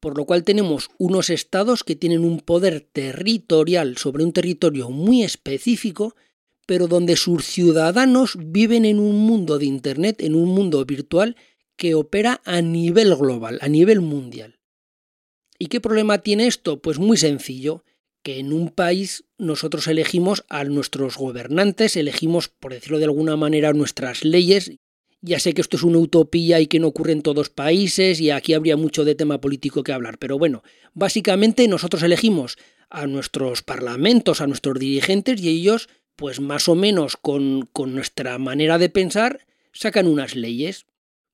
por 0.00 0.16
lo 0.16 0.24
cual 0.26 0.44
tenemos 0.44 0.90
unos 0.98 1.30
estados 1.30 1.84
que 1.84 1.96
tienen 1.96 2.24
un 2.24 2.40
poder 2.40 2.80
territorial 2.80 3.96
sobre 3.96 4.24
un 4.24 4.32
territorio 4.32 4.90
muy 4.90 5.22
específico, 5.22 6.14
pero 6.66 6.86
donde 6.86 7.16
sus 7.16 7.44
ciudadanos 7.46 8.36
viven 8.38 8.84
en 8.84 8.98
un 8.98 9.16
mundo 9.16 9.58
de 9.58 9.66
Internet, 9.66 10.22
en 10.22 10.34
un 10.34 10.48
mundo 10.50 10.84
virtual 10.84 11.36
que 11.76 11.94
opera 11.94 12.40
a 12.44 12.60
nivel 12.60 13.14
global, 13.16 13.58
a 13.60 13.68
nivel 13.68 14.00
mundial. 14.00 14.57
¿Y 15.58 15.66
qué 15.66 15.80
problema 15.80 16.18
tiene 16.18 16.46
esto? 16.46 16.80
Pues 16.80 16.98
muy 16.98 17.16
sencillo, 17.16 17.84
que 18.22 18.38
en 18.38 18.52
un 18.52 18.68
país 18.70 19.24
nosotros 19.38 19.86
elegimos 19.86 20.44
a 20.48 20.64
nuestros 20.64 21.16
gobernantes, 21.16 21.96
elegimos, 21.96 22.48
por 22.48 22.72
decirlo 22.72 22.98
de 22.98 23.04
alguna 23.04 23.36
manera, 23.36 23.72
nuestras 23.72 24.24
leyes 24.24 24.78
ya 25.20 25.40
sé 25.40 25.52
que 25.52 25.60
esto 25.60 25.76
es 25.76 25.82
una 25.82 25.98
utopía 25.98 26.60
y 26.60 26.66
que 26.66 26.78
no 26.78 26.88
ocurre 26.88 27.12
en 27.12 27.22
todos 27.22 27.50
países 27.50 28.20
y 28.20 28.30
aquí 28.30 28.54
habría 28.54 28.76
mucho 28.76 29.04
de 29.04 29.14
tema 29.14 29.40
político 29.40 29.82
que 29.82 29.92
hablar, 29.92 30.18
pero 30.18 30.38
bueno, 30.38 30.62
básicamente 30.94 31.66
nosotros 31.66 32.02
elegimos 32.02 32.56
a 32.88 33.06
nuestros 33.06 33.62
parlamentos, 33.62 34.40
a 34.40 34.46
nuestros 34.46 34.78
dirigentes 34.78 35.40
y 35.40 35.48
ellos, 35.48 35.88
pues 36.16 36.40
más 36.40 36.68
o 36.68 36.74
menos 36.74 37.16
con, 37.16 37.68
con 37.72 37.94
nuestra 37.94 38.38
manera 38.38 38.78
de 38.78 38.88
pensar, 38.90 39.46
sacan 39.72 40.06
unas 40.06 40.36
leyes, 40.36 40.86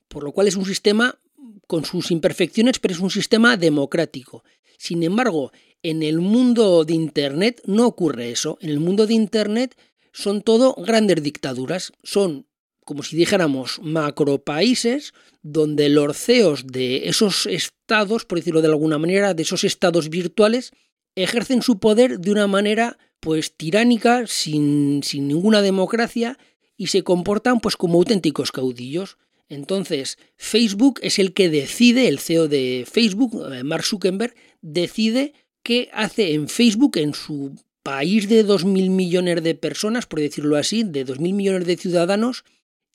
por 0.08 0.24
lo 0.24 0.32
cual 0.32 0.48
es 0.48 0.56
un 0.56 0.64
sistema 0.64 1.18
con 1.66 1.84
sus 1.84 2.10
imperfecciones, 2.10 2.78
pero 2.78 2.94
es 2.94 3.00
un 3.00 3.10
sistema 3.10 3.56
democrático. 3.56 4.44
Sin 4.78 5.02
embargo, 5.02 5.52
en 5.82 6.02
el 6.02 6.20
mundo 6.20 6.84
de 6.84 6.94
Internet 6.94 7.62
no 7.66 7.86
ocurre 7.86 8.30
eso. 8.30 8.58
En 8.60 8.70
el 8.70 8.80
mundo 8.80 9.06
de 9.06 9.14
Internet 9.14 9.76
son 10.12 10.42
todo 10.42 10.74
grandes 10.74 11.22
dictaduras, 11.22 11.92
son 12.02 12.46
como 12.84 13.02
si 13.02 13.16
dijéramos, 13.16 13.80
macropaíses 13.82 15.14
donde 15.42 15.88
los 15.88 16.16
CEOs 16.16 16.66
de 16.66 17.08
esos 17.08 17.46
estados, 17.46 18.24
por 18.24 18.38
decirlo 18.38 18.60
de 18.60 18.68
alguna 18.68 18.98
manera, 18.98 19.34
de 19.34 19.42
esos 19.42 19.64
estados 19.64 20.10
virtuales, 20.10 20.72
ejercen 21.14 21.62
su 21.62 21.78
poder 21.78 22.20
de 22.20 22.30
una 22.30 22.46
manera 22.46 22.98
pues 23.20 23.56
tiránica, 23.56 24.26
sin, 24.26 25.02
sin 25.02 25.28
ninguna 25.28 25.62
democracia, 25.62 26.38
y 26.76 26.88
se 26.88 27.02
comportan 27.02 27.60
pues 27.60 27.76
como 27.76 27.98
auténticos 27.98 28.52
caudillos. 28.52 29.16
Entonces, 29.48 30.18
Facebook 30.36 31.00
es 31.02 31.18
el 31.18 31.32
que 31.32 31.48
decide, 31.50 32.08
el 32.08 32.18
CEO 32.18 32.48
de 32.48 32.86
Facebook, 32.90 33.52
eh, 33.52 33.62
Mark 33.62 33.84
Zuckerberg, 33.84 34.34
decide 34.62 35.34
qué 35.62 35.90
hace 35.92 36.34
en 36.34 36.48
Facebook, 36.48 36.96
en 36.96 37.14
su 37.14 37.54
país 37.82 38.28
de 38.28 38.46
2.000 38.46 38.90
millones 38.90 39.42
de 39.42 39.54
personas, 39.54 40.06
por 40.06 40.20
decirlo 40.20 40.56
así, 40.56 40.82
de 40.84 41.06
2.000 41.06 41.34
millones 41.34 41.66
de 41.66 41.76
ciudadanos, 41.76 42.44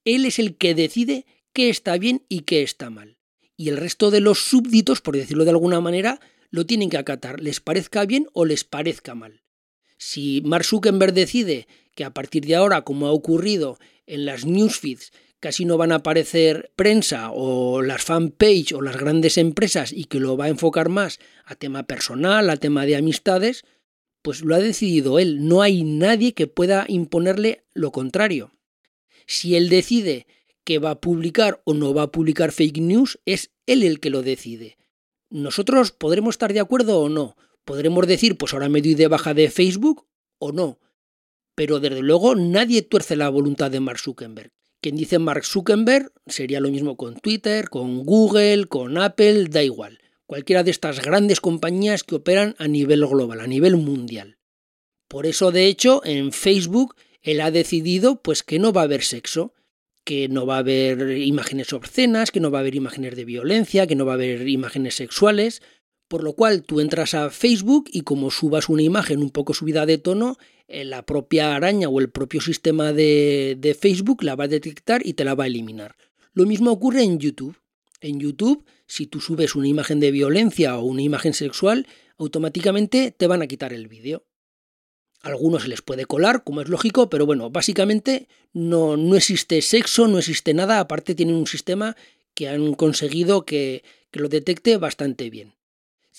él 0.03 0.25
es 0.25 0.39
el 0.39 0.57
que 0.57 0.73
decide 0.73 1.25
qué 1.53 1.69
está 1.69 1.97
bien 1.97 2.25
y 2.27 2.41
qué 2.41 2.63
está 2.63 2.89
mal. 2.89 3.17
Y 3.55 3.69
el 3.69 3.77
resto 3.77 4.09
de 4.09 4.21
los 4.21 4.39
súbditos, 4.39 5.01
por 5.01 5.15
decirlo 5.15 5.43
de 5.43 5.51
alguna 5.51 5.81
manera, 5.81 6.19
lo 6.49 6.65
tienen 6.65 6.89
que 6.89 6.97
acatar, 6.97 7.39
les 7.39 7.59
parezca 7.59 8.05
bien 8.05 8.27
o 8.33 8.45
les 8.45 8.63
parezca 8.63 9.13
mal. 9.13 9.43
Si 9.97 10.41
Mark 10.45 10.65
Zuckerberg 10.65 11.13
decide 11.13 11.67
que 11.93 12.05
a 12.05 12.13
partir 12.13 12.45
de 12.45 12.55
ahora, 12.55 12.83
como 12.83 13.07
ha 13.07 13.11
ocurrido 13.11 13.77
en 14.07 14.25
las 14.25 14.45
newsfeeds, 14.45 15.11
casi 15.39 15.65
no 15.65 15.77
van 15.77 15.91
a 15.91 15.95
aparecer 15.95 16.71
prensa 16.75 17.31
o 17.31 17.81
las 17.81 18.03
fanpage 18.03 18.73
o 18.73 18.81
las 18.81 18.97
grandes 18.97 19.37
empresas 19.37 19.91
y 19.91 20.05
que 20.05 20.19
lo 20.19 20.37
va 20.37 20.45
a 20.45 20.49
enfocar 20.49 20.89
más 20.89 21.19
a 21.45 21.55
tema 21.55 21.83
personal, 21.83 22.49
a 22.49 22.57
tema 22.57 22.85
de 22.85 22.95
amistades, 22.95 23.63
pues 24.21 24.41
lo 24.41 24.55
ha 24.55 24.59
decidido 24.59 25.19
él. 25.19 25.47
No 25.47 25.61
hay 25.61 25.83
nadie 25.83 26.33
que 26.33 26.47
pueda 26.47 26.85
imponerle 26.87 27.63
lo 27.73 27.91
contrario. 27.91 28.51
Si 29.27 29.55
él 29.55 29.69
decide 29.69 30.27
que 30.63 30.79
va 30.79 30.91
a 30.91 31.01
publicar 31.01 31.61
o 31.63 31.73
no 31.73 31.93
va 31.93 32.03
a 32.03 32.11
publicar 32.11 32.51
fake 32.51 32.79
news, 32.79 33.19
es 33.25 33.51
él 33.65 33.83
el 33.83 33.99
que 33.99 34.09
lo 34.09 34.21
decide. 34.21 34.77
Nosotros 35.29 35.91
podremos 35.91 36.33
estar 36.33 36.53
de 36.53 36.59
acuerdo 36.59 36.99
o 36.99 37.09
no. 37.09 37.37
Podremos 37.63 38.07
decir, 38.07 38.37
pues 38.37 38.53
ahora 38.53 38.69
me 38.69 38.81
doy 38.81 38.95
de 38.95 39.07
baja 39.07 39.33
de 39.33 39.49
Facebook 39.49 40.07
o 40.39 40.51
no. 40.51 40.79
Pero 41.55 41.79
desde 41.79 42.01
luego 42.01 42.35
nadie 42.35 42.81
tuerce 42.81 43.15
la 43.15 43.29
voluntad 43.29 43.69
de 43.69 43.79
Mark 43.79 43.99
Zuckerberg. 43.99 44.51
Quien 44.81 44.95
dice 44.95 45.19
Mark 45.19 45.45
Zuckerberg 45.45 46.11
sería 46.25 46.61
lo 46.61 46.69
mismo 46.69 46.95
con 46.95 47.19
Twitter, 47.19 47.69
con 47.69 48.05
Google, 48.05 48.65
con 48.65 48.97
Apple, 48.97 49.45
da 49.49 49.61
igual. 49.61 49.99
Cualquiera 50.25 50.63
de 50.63 50.71
estas 50.71 51.01
grandes 51.01 51.41
compañías 51.41 52.03
que 52.03 52.15
operan 52.15 52.55
a 52.59 52.67
nivel 52.67 53.05
global, 53.05 53.41
a 53.41 53.47
nivel 53.47 53.75
mundial. 53.75 54.37
Por 55.09 55.25
eso, 55.25 55.51
de 55.51 55.65
hecho, 55.65 56.01
en 56.05 56.31
Facebook 56.31 56.95
él 57.21 57.41
ha 57.41 57.51
decidido 57.51 58.21
pues 58.21 58.43
que 58.43 58.59
no 58.59 58.71
va 58.71 58.81
a 58.81 58.83
haber 58.85 59.03
sexo, 59.03 59.53
que 60.05 60.29
no 60.29 60.45
va 60.45 60.55
a 60.55 60.59
haber 60.59 61.17
imágenes 61.17 61.73
obscenas, 61.73 62.31
que 62.31 62.39
no 62.39 62.51
va 62.51 62.59
a 62.59 62.61
haber 62.61 62.75
imágenes 62.75 63.15
de 63.15 63.25
violencia, 63.25 63.85
que 63.85 63.95
no 63.95 64.05
va 64.05 64.13
a 64.13 64.15
haber 64.15 64.47
imágenes 64.47 64.95
sexuales, 64.95 65.61
por 66.09 66.23
lo 66.23 66.33
cual 66.33 66.63
tú 66.63 66.81
entras 66.81 67.13
a 67.13 67.29
Facebook 67.29 67.87
y 67.93 68.01
como 68.01 68.31
subas 68.31 68.67
una 68.67 68.81
imagen 68.81 69.19
un 69.19 69.29
poco 69.29 69.53
subida 69.53 69.85
de 69.85 69.99
tono, 69.99 70.37
eh, 70.67 70.83
la 70.83 71.05
propia 71.05 71.55
araña 71.55 71.87
o 71.87 71.99
el 71.99 72.09
propio 72.09 72.41
sistema 72.41 72.91
de, 72.91 73.77
Facebook 73.79 74.23
la 74.23 74.35
va 74.35 74.45
a 74.45 74.47
detectar 74.49 75.05
y 75.05 75.13
te 75.13 75.23
la 75.23 75.35
va 75.35 75.43
a 75.43 75.47
eliminar. 75.47 75.95
Lo 76.33 76.45
mismo 76.45 76.71
ocurre 76.71 77.03
en 77.03 77.19
YouTube. 77.19 77.55
En 78.01 78.19
YouTube, 78.19 78.65
si 78.87 79.05
tú 79.05 79.21
subes 79.21 79.55
una 79.55 79.67
imagen 79.67 79.99
de 79.99 80.09
violencia 80.09 80.77
o 80.77 80.83
una 80.83 81.03
imagen 81.03 81.33
sexual, 81.33 81.85
automáticamente 82.17 83.11
te 83.11 83.27
van 83.27 83.43
a 83.43 83.47
quitar 83.47 83.71
el 83.71 83.87
vídeo. 83.87 84.25
A 85.21 85.27
algunos 85.27 85.63
se 85.63 85.67
les 85.67 85.83
puede 85.83 86.05
colar, 86.05 86.43
como 86.43 86.61
es 86.61 86.69
lógico, 86.69 87.09
pero 87.09 87.27
bueno, 87.27 87.51
básicamente 87.51 88.27
no, 88.51 88.97
no 88.97 89.15
existe 89.15 89.61
sexo, 89.61 90.07
no 90.07 90.17
existe 90.17 90.55
nada, 90.55 90.79
aparte 90.79 91.13
tienen 91.13 91.35
un 91.35 91.45
sistema 91.45 91.95
que 92.33 92.47
han 92.47 92.73
conseguido 92.73 93.45
que, 93.45 93.83
que 94.09 94.19
lo 94.21 94.29
detecte 94.29 94.77
bastante 94.77 95.29
bien. 95.29 95.58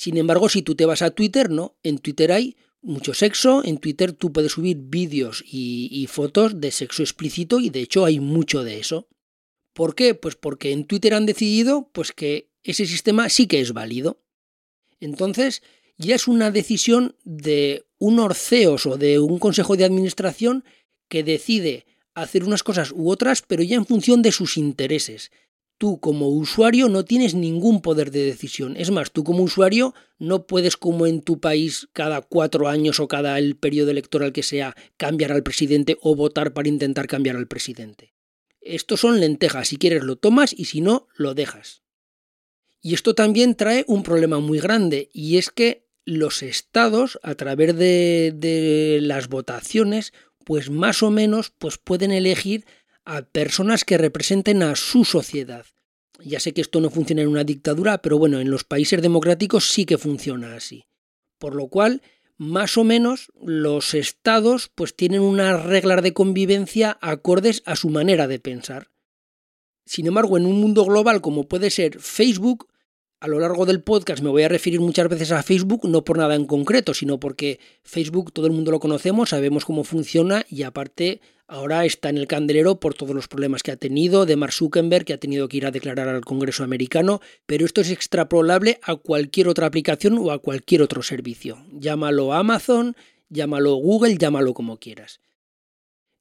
Sin 0.01 0.17
embargo, 0.17 0.49
si 0.49 0.63
tú 0.63 0.75
te 0.77 0.87
vas 0.87 1.03
a 1.03 1.11
Twitter, 1.11 1.51
no, 1.51 1.77
en 1.83 1.99
Twitter 1.99 2.33
hay 2.33 2.57
mucho 2.81 3.13
sexo, 3.13 3.63
en 3.63 3.77
Twitter 3.77 4.15
tú 4.15 4.33
puedes 4.33 4.53
subir 4.53 4.79
vídeos 4.81 5.45
y, 5.47 5.91
y, 5.93 6.07
fotos 6.07 6.59
de 6.59 6.71
sexo 6.71 7.03
explícito 7.03 7.61
y 7.61 7.69
de 7.69 7.83
hecho 7.83 8.07
hay 8.07 8.19
mucho 8.19 8.65
de 8.65 8.79
eso. 8.79 9.09
¿Por 9.75 9.95
qué? 9.95 10.15
Pues 10.15 10.37
porque 10.37 10.73
en 10.73 10.87
Twitter 10.87 11.13
han 11.13 11.27
decidido 11.27 11.91
pues 11.93 12.13
que 12.13 12.49
ese 12.63 12.87
sistema 12.87 13.29
sí 13.29 13.47
que 13.47 13.61
es 13.61 13.75
válido. 13.75 14.23
Entonces, 15.01 15.63
ya 15.99 16.15
es 16.15 16.29
una 16.29 16.51
decisión 16.51 17.15
de 17.25 17.85
unos 17.99 18.39
CEOs 18.39 18.87
o 18.87 18.97
de 18.97 19.19
un 19.19 19.39
consejo 19.39 19.77
de 19.77 19.85
administración 19.85 20.65
que 21.11 21.23
decide 21.23 21.85
hacer 22.15 22.45
unas 22.45 22.63
cosas 22.63 22.91
u 22.91 23.11
otras, 23.11 23.43
pero 23.43 23.63
ya 23.63 23.77
en 23.77 23.85
función 23.85 24.23
de 24.23 24.33
sus 24.33 24.57
intereses. 24.57 25.31
Tú 25.81 25.99
como 25.99 26.29
usuario 26.29 26.91
no 26.91 27.07
tienes 27.07 27.35
ningún 27.35 27.81
poder 27.81 28.11
de 28.11 28.23
decisión. 28.23 28.77
Es 28.77 28.91
más, 28.91 29.13
tú 29.13 29.25
como 29.25 29.43
usuario 29.43 29.95
no 30.19 30.47
puedes 30.47 30.77
como 30.77 31.07
en 31.07 31.23
tu 31.23 31.41
país 31.41 31.89
cada 31.95 32.21
cuatro 32.21 32.69
años 32.69 33.01
o 33.01 33.09
cada 33.09 33.39
el 33.39 33.57
periodo 33.57 33.91
electoral 33.91 34.35
que 34.35 34.43
sea 34.43 34.77
cambiar 34.99 35.33
al 35.33 35.43
presidente 35.43 35.97
o 36.03 36.15
votar 36.15 36.53
para 36.53 36.69
intentar 36.69 37.07
cambiar 37.07 37.37
al 37.37 37.47
presidente. 37.47 38.13
Estos 38.61 39.01
son 39.01 39.21
lentejas, 39.21 39.69
si 39.69 39.79
quieres 39.79 40.03
lo 40.03 40.17
tomas 40.17 40.53
y 40.53 40.67
si 40.67 40.83
no, 40.83 41.09
lo 41.17 41.33
dejas. 41.33 41.83
Y 42.83 42.93
esto 42.93 43.15
también 43.15 43.55
trae 43.55 43.87
un 43.89 44.03
problema 44.03 44.39
muy 44.39 44.61
grande 44.61 45.09
y 45.15 45.39
es 45.39 45.49
que 45.49 45.87
los 46.05 46.43
estados, 46.43 47.19
a 47.23 47.37
través 47.37 47.75
de, 47.75 48.35
de 48.37 48.99
las 49.01 49.29
votaciones, 49.29 50.13
pues 50.45 50.69
más 50.69 51.03
o 51.03 51.11
menos 51.11 51.55
pues 51.57 51.79
pueden 51.79 52.13
elegir 52.13 52.67
a 53.05 53.23
personas 53.23 53.85
que 53.85 53.99
representen 53.99 54.63
a 54.63 54.77
su 54.77 55.05
sociedad. 55.05 55.67
Ya 56.23 56.41
sé 56.41 56.53
que 56.53 56.61
esto 56.61 56.81
no 56.81 56.91
funciona 56.91 57.23
en 57.23 57.29
una 57.29 57.45
dictadura, 57.45 58.03
pero 58.03 58.19
bueno, 58.19 58.41
en 58.41 58.51
los 58.51 58.65
países 58.65 59.01
democráticos 59.01 59.71
sí 59.71 59.87
que 59.87 59.99
funciona 59.99 60.55
así. 60.55 60.85
Por 61.39 61.55
lo 61.55 61.69
cual, 61.69 62.03
más 62.37 62.77
o 62.79 62.85
menos 62.85 63.31
los 63.41 63.95
estados 63.95 64.71
pues 64.75 64.97
tienen 64.97 65.21
unas 65.21 65.63
reglas 65.63 66.03
de 66.03 66.15
convivencia 66.15 66.99
acordes 67.01 67.63
a 67.67 67.77
su 67.77 67.91
manera 67.91 68.27
de 68.29 68.39
pensar. 68.39 68.91
Sin 69.85 70.07
embargo, 70.07 70.39
en 70.39 70.47
un 70.47 70.61
mundo 70.61 70.85
global 70.85 71.21
como 71.21 71.49
puede 71.49 71.71
ser 71.71 72.01
Facebook, 72.01 72.69
a 73.21 73.29
lo 73.29 73.39
largo 73.39 73.67
del 73.67 73.83
podcast 73.83 74.23
me 74.23 74.31
voy 74.31 74.43
a 74.43 74.49
referir 74.49 74.81
muchas 74.81 75.09
veces 75.09 75.31
a 75.31 75.43
Facebook, 75.43 75.87
no 75.87 76.05
por 76.05 76.17
nada 76.17 76.35
en 76.35 76.47
concreto, 76.47 76.95
sino 76.95 77.21
porque 77.21 77.61
Facebook 77.83 78.33
todo 78.33 78.47
el 78.47 78.53
mundo 78.53 78.71
lo 78.71 78.81
conocemos, 78.81 79.29
sabemos 79.29 79.67
cómo 79.67 79.85
funciona 79.85 80.47
y 80.49 80.63
aparte 80.63 81.21
ahora 81.47 81.85
está 81.85 82.09
en 82.09 82.17
el 82.17 82.27
candelero 82.27 82.81
por 82.81 82.95
todos 82.95 83.15
los 83.15 83.29
problemas 83.29 83.63
que 83.63 83.73
ha 83.73 83.77
tenido, 83.77 84.25
de 84.25 84.37
Mark 84.37 84.55
Zuckerberg, 84.55 85.05
que 85.05 85.13
ha 85.13 85.21
tenido 85.21 85.49
que 85.49 85.59
ir 85.59 85.67
a 85.67 85.71
declarar 85.71 86.09
al 86.09 86.25
Congreso 86.25 86.65
americano, 86.65 87.21
pero 87.45 87.67
esto 87.67 87.83
es 87.83 87.91
extrapolable 87.91 88.81
a 88.83 88.97
cualquier 88.97 89.49
otra 89.49 89.67
aplicación 89.67 90.17
o 90.17 90.31
a 90.31 90.39
cualquier 90.39 90.81
otro 90.81 91.03
servicio. 91.03 91.63
Llámalo 91.73 92.33
Amazon, 92.33 92.97
llámalo 93.29 93.75
Google, 93.75 94.17
llámalo 94.17 94.55
como 94.55 94.79
quieras. 94.79 95.21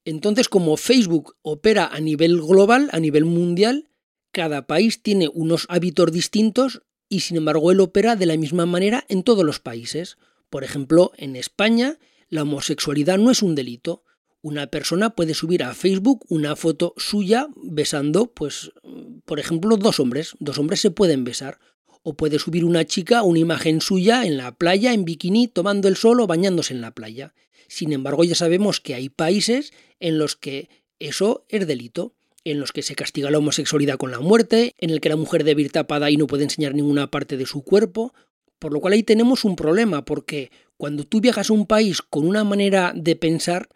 Entonces, 0.03 0.49
como 0.49 0.75
Facebook 0.75 1.35
opera 1.43 1.87
a 1.87 1.99
nivel 2.01 2.41
global, 2.41 2.89
a 2.91 2.99
nivel 2.99 3.23
mundial, 3.25 3.89
cada 4.31 4.67
país 4.67 5.01
tiene 5.01 5.29
unos 5.33 5.65
hábitos 5.69 6.11
distintos 6.11 6.81
y 7.09 7.21
sin 7.21 7.37
embargo 7.37 7.71
él 7.71 7.79
opera 7.81 8.15
de 8.15 8.27
la 8.27 8.37
misma 8.37 8.65
manera 8.65 9.03
en 9.09 9.23
todos 9.23 9.43
los 9.43 9.59
países. 9.59 10.17
Por 10.49 10.63
ejemplo, 10.63 11.11
en 11.17 11.35
España 11.35 11.97
la 12.29 12.43
homosexualidad 12.43 13.17
no 13.17 13.31
es 13.31 13.41
un 13.41 13.55
delito. 13.55 14.03
Una 14.41 14.67
persona 14.67 15.09
puede 15.09 15.33
subir 15.33 15.63
a 15.63 15.73
Facebook 15.73 16.23
una 16.29 16.55
foto 16.55 16.93
suya 16.95 17.47
besando, 17.55 18.27
pues, 18.27 18.71
por 19.25 19.39
ejemplo, 19.39 19.75
dos 19.75 19.99
hombres. 19.99 20.35
Dos 20.39 20.59
hombres 20.59 20.79
se 20.79 20.91
pueden 20.91 21.23
besar. 21.23 21.59
O 22.03 22.15
puede 22.15 22.39
subir 22.39 22.63
una 22.63 22.85
chica 22.85 23.23
una 23.23 23.39
imagen 23.39 23.81
suya 23.81 24.23
en 24.25 24.37
la 24.37 24.55
playa, 24.55 24.93
en 24.93 25.03
bikini, 25.03 25.47
tomando 25.49 25.87
el 25.89 25.97
sol 25.97 26.21
o 26.21 26.27
bañándose 26.27 26.73
en 26.73 26.81
la 26.81 26.95
playa. 26.95 27.33
Sin 27.67 27.91
embargo, 27.91 28.23
ya 28.23 28.35
sabemos 28.35 28.79
que 28.79 28.93
hay 28.93 29.09
países 29.09 29.73
en 29.99 30.17
los 30.17 30.35
que 30.35 30.69
eso 30.99 31.45
es 31.49 31.67
delito 31.67 32.15
en 32.43 32.59
los 32.59 32.71
que 32.71 32.81
se 32.81 32.95
castiga 32.95 33.31
la 33.31 33.37
homosexualidad 33.37 33.97
con 33.97 34.11
la 34.11 34.19
muerte, 34.19 34.75
en 34.77 34.89
el 34.89 35.01
que 35.01 35.09
la 35.09 35.15
mujer 35.15 35.43
debe 35.43 35.63
ir 35.63 35.71
tapada 35.71 36.09
y 36.09 36.17
no 36.17 36.27
puede 36.27 36.43
enseñar 36.43 36.73
ninguna 36.73 37.11
parte 37.11 37.37
de 37.37 37.45
su 37.45 37.63
cuerpo, 37.63 38.13
por 38.59 38.73
lo 38.73 38.79
cual 38.79 38.93
ahí 38.93 39.03
tenemos 39.03 39.45
un 39.45 39.55
problema, 39.55 40.05
porque 40.05 40.51
cuando 40.77 41.03
tú 41.05 41.21
viajas 41.21 41.49
a 41.49 41.53
un 41.53 41.65
país 41.65 42.01
con 42.01 42.25
una 42.25 42.43
manera 42.43 42.93
de 42.95 43.15
pensar, 43.15 43.69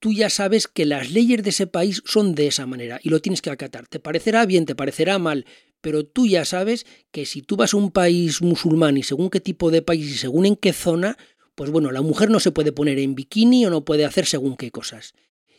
tú 0.00 0.12
ya 0.12 0.28
sabes 0.30 0.68
que 0.68 0.84
las 0.84 1.10
leyes 1.10 1.42
de 1.42 1.50
ese 1.50 1.66
país 1.66 2.02
son 2.04 2.34
de 2.34 2.46
esa 2.46 2.66
manera 2.66 3.00
y 3.02 3.08
lo 3.08 3.20
tienes 3.20 3.42
que 3.42 3.50
acatar. 3.50 3.88
Te 3.88 4.00
parecerá 4.00 4.44
bien, 4.46 4.66
te 4.66 4.74
parecerá 4.74 5.18
mal, 5.18 5.46
pero 5.80 6.04
tú 6.04 6.26
ya 6.26 6.44
sabes 6.44 6.86
que 7.10 7.26
si 7.26 7.42
tú 7.42 7.56
vas 7.56 7.74
a 7.74 7.76
un 7.76 7.90
país 7.90 8.42
musulmán 8.42 8.96
y 8.96 9.02
según 9.02 9.30
qué 9.30 9.40
tipo 9.40 9.70
de 9.70 9.82
país 9.82 10.06
y 10.06 10.18
según 10.18 10.46
en 10.46 10.56
qué 10.56 10.72
zona, 10.72 11.16
pues 11.54 11.70
bueno, 11.70 11.92
la 11.92 12.02
mujer 12.02 12.30
no 12.30 12.40
se 12.40 12.50
puede 12.50 12.72
poner 12.72 12.98
en 12.98 13.14
bikini 13.14 13.66
o 13.66 13.70
no 13.70 13.84
puede 13.84 14.04
hacer 14.04 14.26
según 14.26 14.56
qué 14.56 14.70
cosas. 14.70 15.14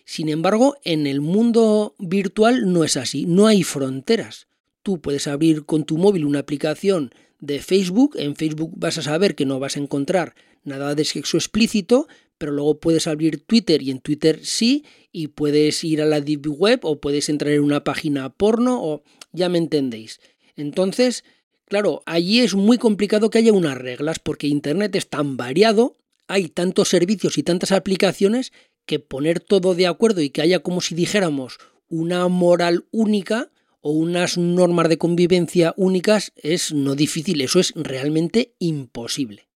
Sin 0.05 0.29
embargo, 0.29 0.77
en 0.83 1.07
el 1.07 1.19
mundo 1.19 1.95
virtual 1.97 2.71
no 2.71 2.83
es 2.83 2.95
así, 2.95 3.25
no 3.25 3.47
hay 3.47 3.63
fronteras. 3.63 4.47
Tú 4.83 5.01
puedes 5.01 5.27
abrir 5.27 5.65
con 5.65 5.83
tu 5.83 5.97
móvil 5.97 6.25
una 6.25 6.39
aplicación 6.39 7.11
de 7.39 7.59
Facebook, 7.59 8.15
en 8.17 8.35
Facebook 8.35 8.71
vas 8.75 8.97
a 8.99 9.01
saber 9.01 9.35
que 9.35 9.45
no 9.45 9.59
vas 9.59 9.75
a 9.75 9.79
encontrar 9.79 10.35
nada 10.63 10.95
de 10.95 11.05
sexo 11.05 11.37
explícito, 11.37 12.07
pero 12.37 12.51
luego 12.51 12.79
puedes 12.79 13.07
abrir 13.07 13.43
Twitter 13.45 13.81
y 13.81 13.91
en 13.91 13.99
Twitter 13.99 14.39
sí, 14.43 14.85
y 15.11 15.27
puedes 15.27 15.83
ir 15.83 16.01
a 16.01 16.05
la 16.05 16.21
Deep 16.21 16.47
Web 16.47 16.81
o 16.83 16.99
puedes 16.99 17.29
entrar 17.29 17.53
en 17.53 17.63
una 17.63 17.83
página 17.83 18.29
porno 18.29 18.83
o 18.83 19.03
ya 19.31 19.49
me 19.49 19.57
entendéis. 19.57 20.19
Entonces, 20.55 21.23
claro, 21.65 22.03
allí 22.05 22.41
es 22.41 22.53
muy 22.53 22.77
complicado 22.77 23.29
que 23.29 23.39
haya 23.39 23.53
unas 23.53 23.77
reglas 23.77 24.19
porque 24.19 24.47
Internet 24.47 24.95
es 24.95 25.09
tan 25.09 25.35
variado, 25.35 25.95
hay 26.27 26.47
tantos 26.49 26.89
servicios 26.89 27.37
y 27.37 27.43
tantas 27.43 27.71
aplicaciones 27.71 28.51
que 28.85 28.99
poner 28.99 29.39
todo 29.39 29.75
de 29.75 29.87
acuerdo 29.87 30.21
y 30.21 30.29
que 30.29 30.41
haya 30.41 30.59
como 30.59 30.81
si 30.81 30.95
dijéramos 30.95 31.57
una 31.87 32.27
moral 32.27 32.85
única 32.91 33.51
o 33.81 33.91
unas 33.91 34.37
normas 34.37 34.89
de 34.89 34.97
convivencia 34.97 35.73
únicas 35.77 36.31
es 36.35 36.73
no 36.73 36.95
difícil, 36.95 37.41
eso 37.41 37.59
es 37.59 37.71
realmente 37.75 38.55
imposible. 38.59 39.47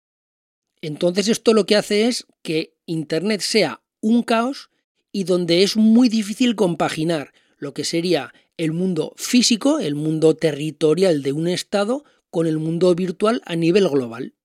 Entonces 0.81 1.27
esto 1.27 1.53
lo 1.53 1.65
que 1.65 1.75
hace 1.75 2.07
es 2.07 2.27
que 2.41 2.75
Internet 2.85 3.41
sea 3.41 3.81
un 4.01 4.23
caos 4.23 4.69
y 5.11 5.23
donde 5.23 5.63
es 5.63 5.75
muy 5.75 6.09
difícil 6.09 6.55
compaginar 6.55 7.33
lo 7.57 7.73
que 7.73 7.83
sería 7.83 8.33
el 8.57 8.71
mundo 8.71 9.13
físico, 9.17 9.79
el 9.79 9.95
mundo 9.95 10.35
territorial 10.35 11.23
de 11.23 11.31
un 11.31 11.47
Estado, 11.47 12.03
con 12.29 12.45
el 12.45 12.59
mundo 12.59 12.93
virtual 12.93 13.41
a 13.45 13.55
nivel 13.55 13.87
global. 13.89 14.35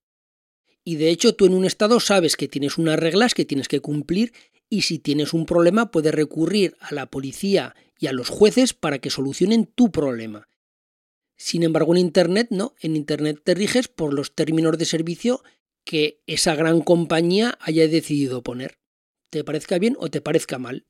Y 0.83 0.95
de 0.95 1.09
hecho 1.09 1.35
tú 1.35 1.45
en 1.45 1.53
un 1.53 1.65
Estado 1.65 1.99
sabes 1.99 2.35
que 2.35 2.47
tienes 2.47 2.77
unas 2.77 2.99
reglas 2.99 3.33
que 3.33 3.45
tienes 3.45 3.67
que 3.67 3.79
cumplir 3.79 4.33
y 4.69 4.81
si 4.81 4.99
tienes 4.99 5.33
un 5.33 5.45
problema 5.45 5.91
puedes 5.91 6.13
recurrir 6.13 6.75
a 6.79 6.93
la 6.93 7.09
policía 7.09 7.75
y 7.99 8.07
a 8.07 8.13
los 8.13 8.29
jueces 8.29 8.73
para 8.73 8.99
que 8.99 9.09
solucionen 9.09 9.65
tu 9.65 9.91
problema. 9.91 10.47
Sin 11.37 11.63
embargo, 11.63 11.93
en 11.93 12.01
Internet 12.01 12.47
no, 12.49 12.75
en 12.79 12.95
Internet 12.95 13.41
te 13.43 13.53
riges 13.53 13.87
por 13.87 14.13
los 14.13 14.33
términos 14.33 14.77
de 14.77 14.85
servicio 14.85 15.43
que 15.83 16.21
esa 16.27 16.55
gran 16.55 16.81
compañía 16.81 17.57
haya 17.61 17.87
decidido 17.87 18.41
poner. 18.41 18.79
Te 19.29 19.43
parezca 19.43 19.77
bien 19.77 19.95
o 19.99 20.09
te 20.09 20.21
parezca 20.21 20.57
mal. 20.57 20.85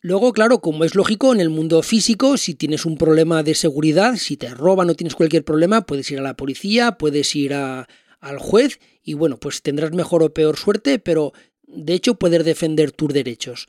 Luego, 0.00 0.34
claro, 0.34 0.60
como 0.60 0.84
es 0.84 0.94
lógico, 0.94 1.32
en 1.32 1.40
el 1.40 1.48
mundo 1.48 1.82
físico, 1.82 2.36
si 2.36 2.54
tienes 2.54 2.84
un 2.84 2.98
problema 2.98 3.42
de 3.42 3.54
seguridad, 3.54 4.16
si 4.16 4.36
te 4.36 4.50
roban 4.50 4.90
o 4.90 4.94
tienes 4.94 5.14
cualquier 5.14 5.44
problema, 5.44 5.86
puedes 5.86 6.10
ir 6.10 6.18
a 6.18 6.22
la 6.22 6.36
policía, 6.36 6.98
puedes 6.98 7.34
ir 7.34 7.54
a, 7.54 7.88
al 8.20 8.38
juez 8.38 8.80
y 9.02 9.14
bueno, 9.14 9.38
pues 9.38 9.62
tendrás 9.62 9.92
mejor 9.92 10.22
o 10.22 10.34
peor 10.34 10.58
suerte, 10.58 10.98
pero 10.98 11.32
de 11.76 11.94
hecho 11.94 12.14
poder 12.14 12.44
defender 12.44 12.92
tus 12.92 13.12
derechos. 13.12 13.68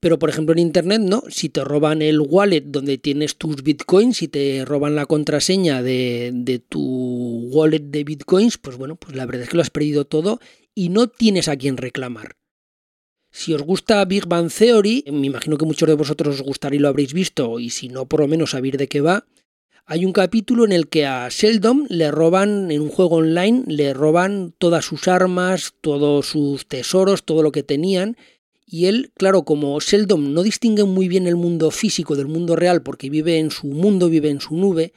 Pero 0.00 0.18
por 0.18 0.30
ejemplo 0.30 0.52
en 0.52 0.60
Internet 0.60 1.02
no, 1.02 1.22
si 1.28 1.50
te 1.50 1.62
roban 1.62 2.00
el 2.00 2.20
wallet 2.20 2.62
donde 2.62 2.96
tienes 2.96 3.36
tus 3.36 3.62
bitcoins, 3.62 4.16
si 4.16 4.28
te 4.28 4.64
roban 4.64 4.94
la 4.94 5.06
contraseña 5.06 5.82
de, 5.82 6.30
de, 6.32 6.58
tu 6.58 7.48
wallet 7.50 7.80
de 7.80 8.04
bitcoins, 8.04 8.56
pues 8.56 8.76
bueno, 8.78 8.96
pues 8.96 9.14
la 9.14 9.26
verdad 9.26 9.42
es 9.42 9.50
que 9.50 9.56
lo 9.56 9.62
has 9.62 9.70
perdido 9.70 10.06
todo 10.06 10.40
y 10.74 10.88
no 10.88 11.08
tienes 11.08 11.48
a 11.48 11.56
quien 11.56 11.76
reclamar. 11.76 12.36
Si 13.30 13.54
os 13.54 13.62
gusta 13.62 14.04
Big 14.06 14.26
Bang 14.26 14.50
Theory, 14.50 15.04
me 15.12 15.26
imagino 15.26 15.56
que 15.56 15.64
muchos 15.64 15.88
de 15.88 15.94
vosotros 15.94 16.36
os 16.36 16.42
gustará 16.42 16.74
y 16.74 16.78
lo 16.78 16.88
habréis 16.88 17.12
visto, 17.12 17.60
y 17.60 17.70
si 17.70 17.88
no, 17.88 18.06
por 18.06 18.20
lo 18.20 18.28
menos 18.28 18.50
sabéis 18.50 18.76
de 18.76 18.88
qué 18.88 19.00
va. 19.00 19.26
Hay 19.92 20.04
un 20.04 20.12
capítulo 20.12 20.64
en 20.64 20.70
el 20.70 20.86
que 20.86 21.04
a 21.04 21.28
Sheldon 21.28 21.86
le 21.88 22.12
roban, 22.12 22.70
en 22.70 22.80
un 22.80 22.90
juego 22.90 23.16
online, 23.16 23.64
le 23.66 23.92
roban 23.92 24.54
todas 24.56 24.84
sus 24.84 25.08
armas, 25.08 25.74
todos 25.80 26.26
sus 26.26 26.68
tesoros, 26.68 27.24
todo 27.24 27.42
lo 27.42 27.50
que 27.50 27.64
tenían. 27.64 28.16
Y 28.64 28.86
él, 28.86 29.10
claro, 29.16 29.42
como 29.42 29.80
Sheldon 29.80 30.32
no 30.32 30.44
distingue 30.44 30.84
muy 30.84 31.08
bien 31.08 31.26
el 31.26 31.34
mundo 31.34 31.72
físico 31.72 32.14
del 32.14 32.28
mundo 32.28 32.54
real 32.54 32.84
porque 32.84 33.10
vive 33.10 33.40
en 33.40 33.50
su 33.50 33.66
mundo, 33.66 34.08
vive 34.08 34.30
en 34.30 34.40
su 34.40 34.56
nube, 34.56 34.92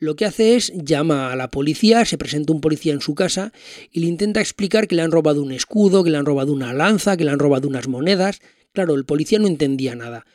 lo 0.00 0.16
que 0.16 0.24
hace 0.24 0.56
es 0.56 0.72
llama 0.74 1.30
a 1.30 1.36
la 1.36 1.48
policía, 1.48 2.04
se 2.04 2.18
presenta 2.18 2.52
un 2.52 2.60
policía 2.60 2.94
en 2.94 3.00
su 3.00 3.14
casa 3.14 3.52
y 3.92 4.00
le 4.00 4.08
intenta 4.08 4.40
explicar 4.40 4.88
que 4.88 4.96
le 4.96 5.02
han 5.02 5.12
robado 5.12 5.40
un 5.40 5.52
escudo, 5.52 6.02
que 6.02 6.10
le 6.10 6.18
han 6.18 6.26
robado 6.26 6.52
una 6.52 6.74
lanza, 6.74 7.16
que 7.16 7.22
le 7.22 7.30
han 7.30 7.38
robado 7.38 7.68
unas 7.68 7.86
monedas. 7.86 8.40
Claro, 8.72 8.96
el 8.96 9.04
policía 9.04 9.38
no 9.38 9.46
entendía 9.46 9.94
nada. 9.94 10.26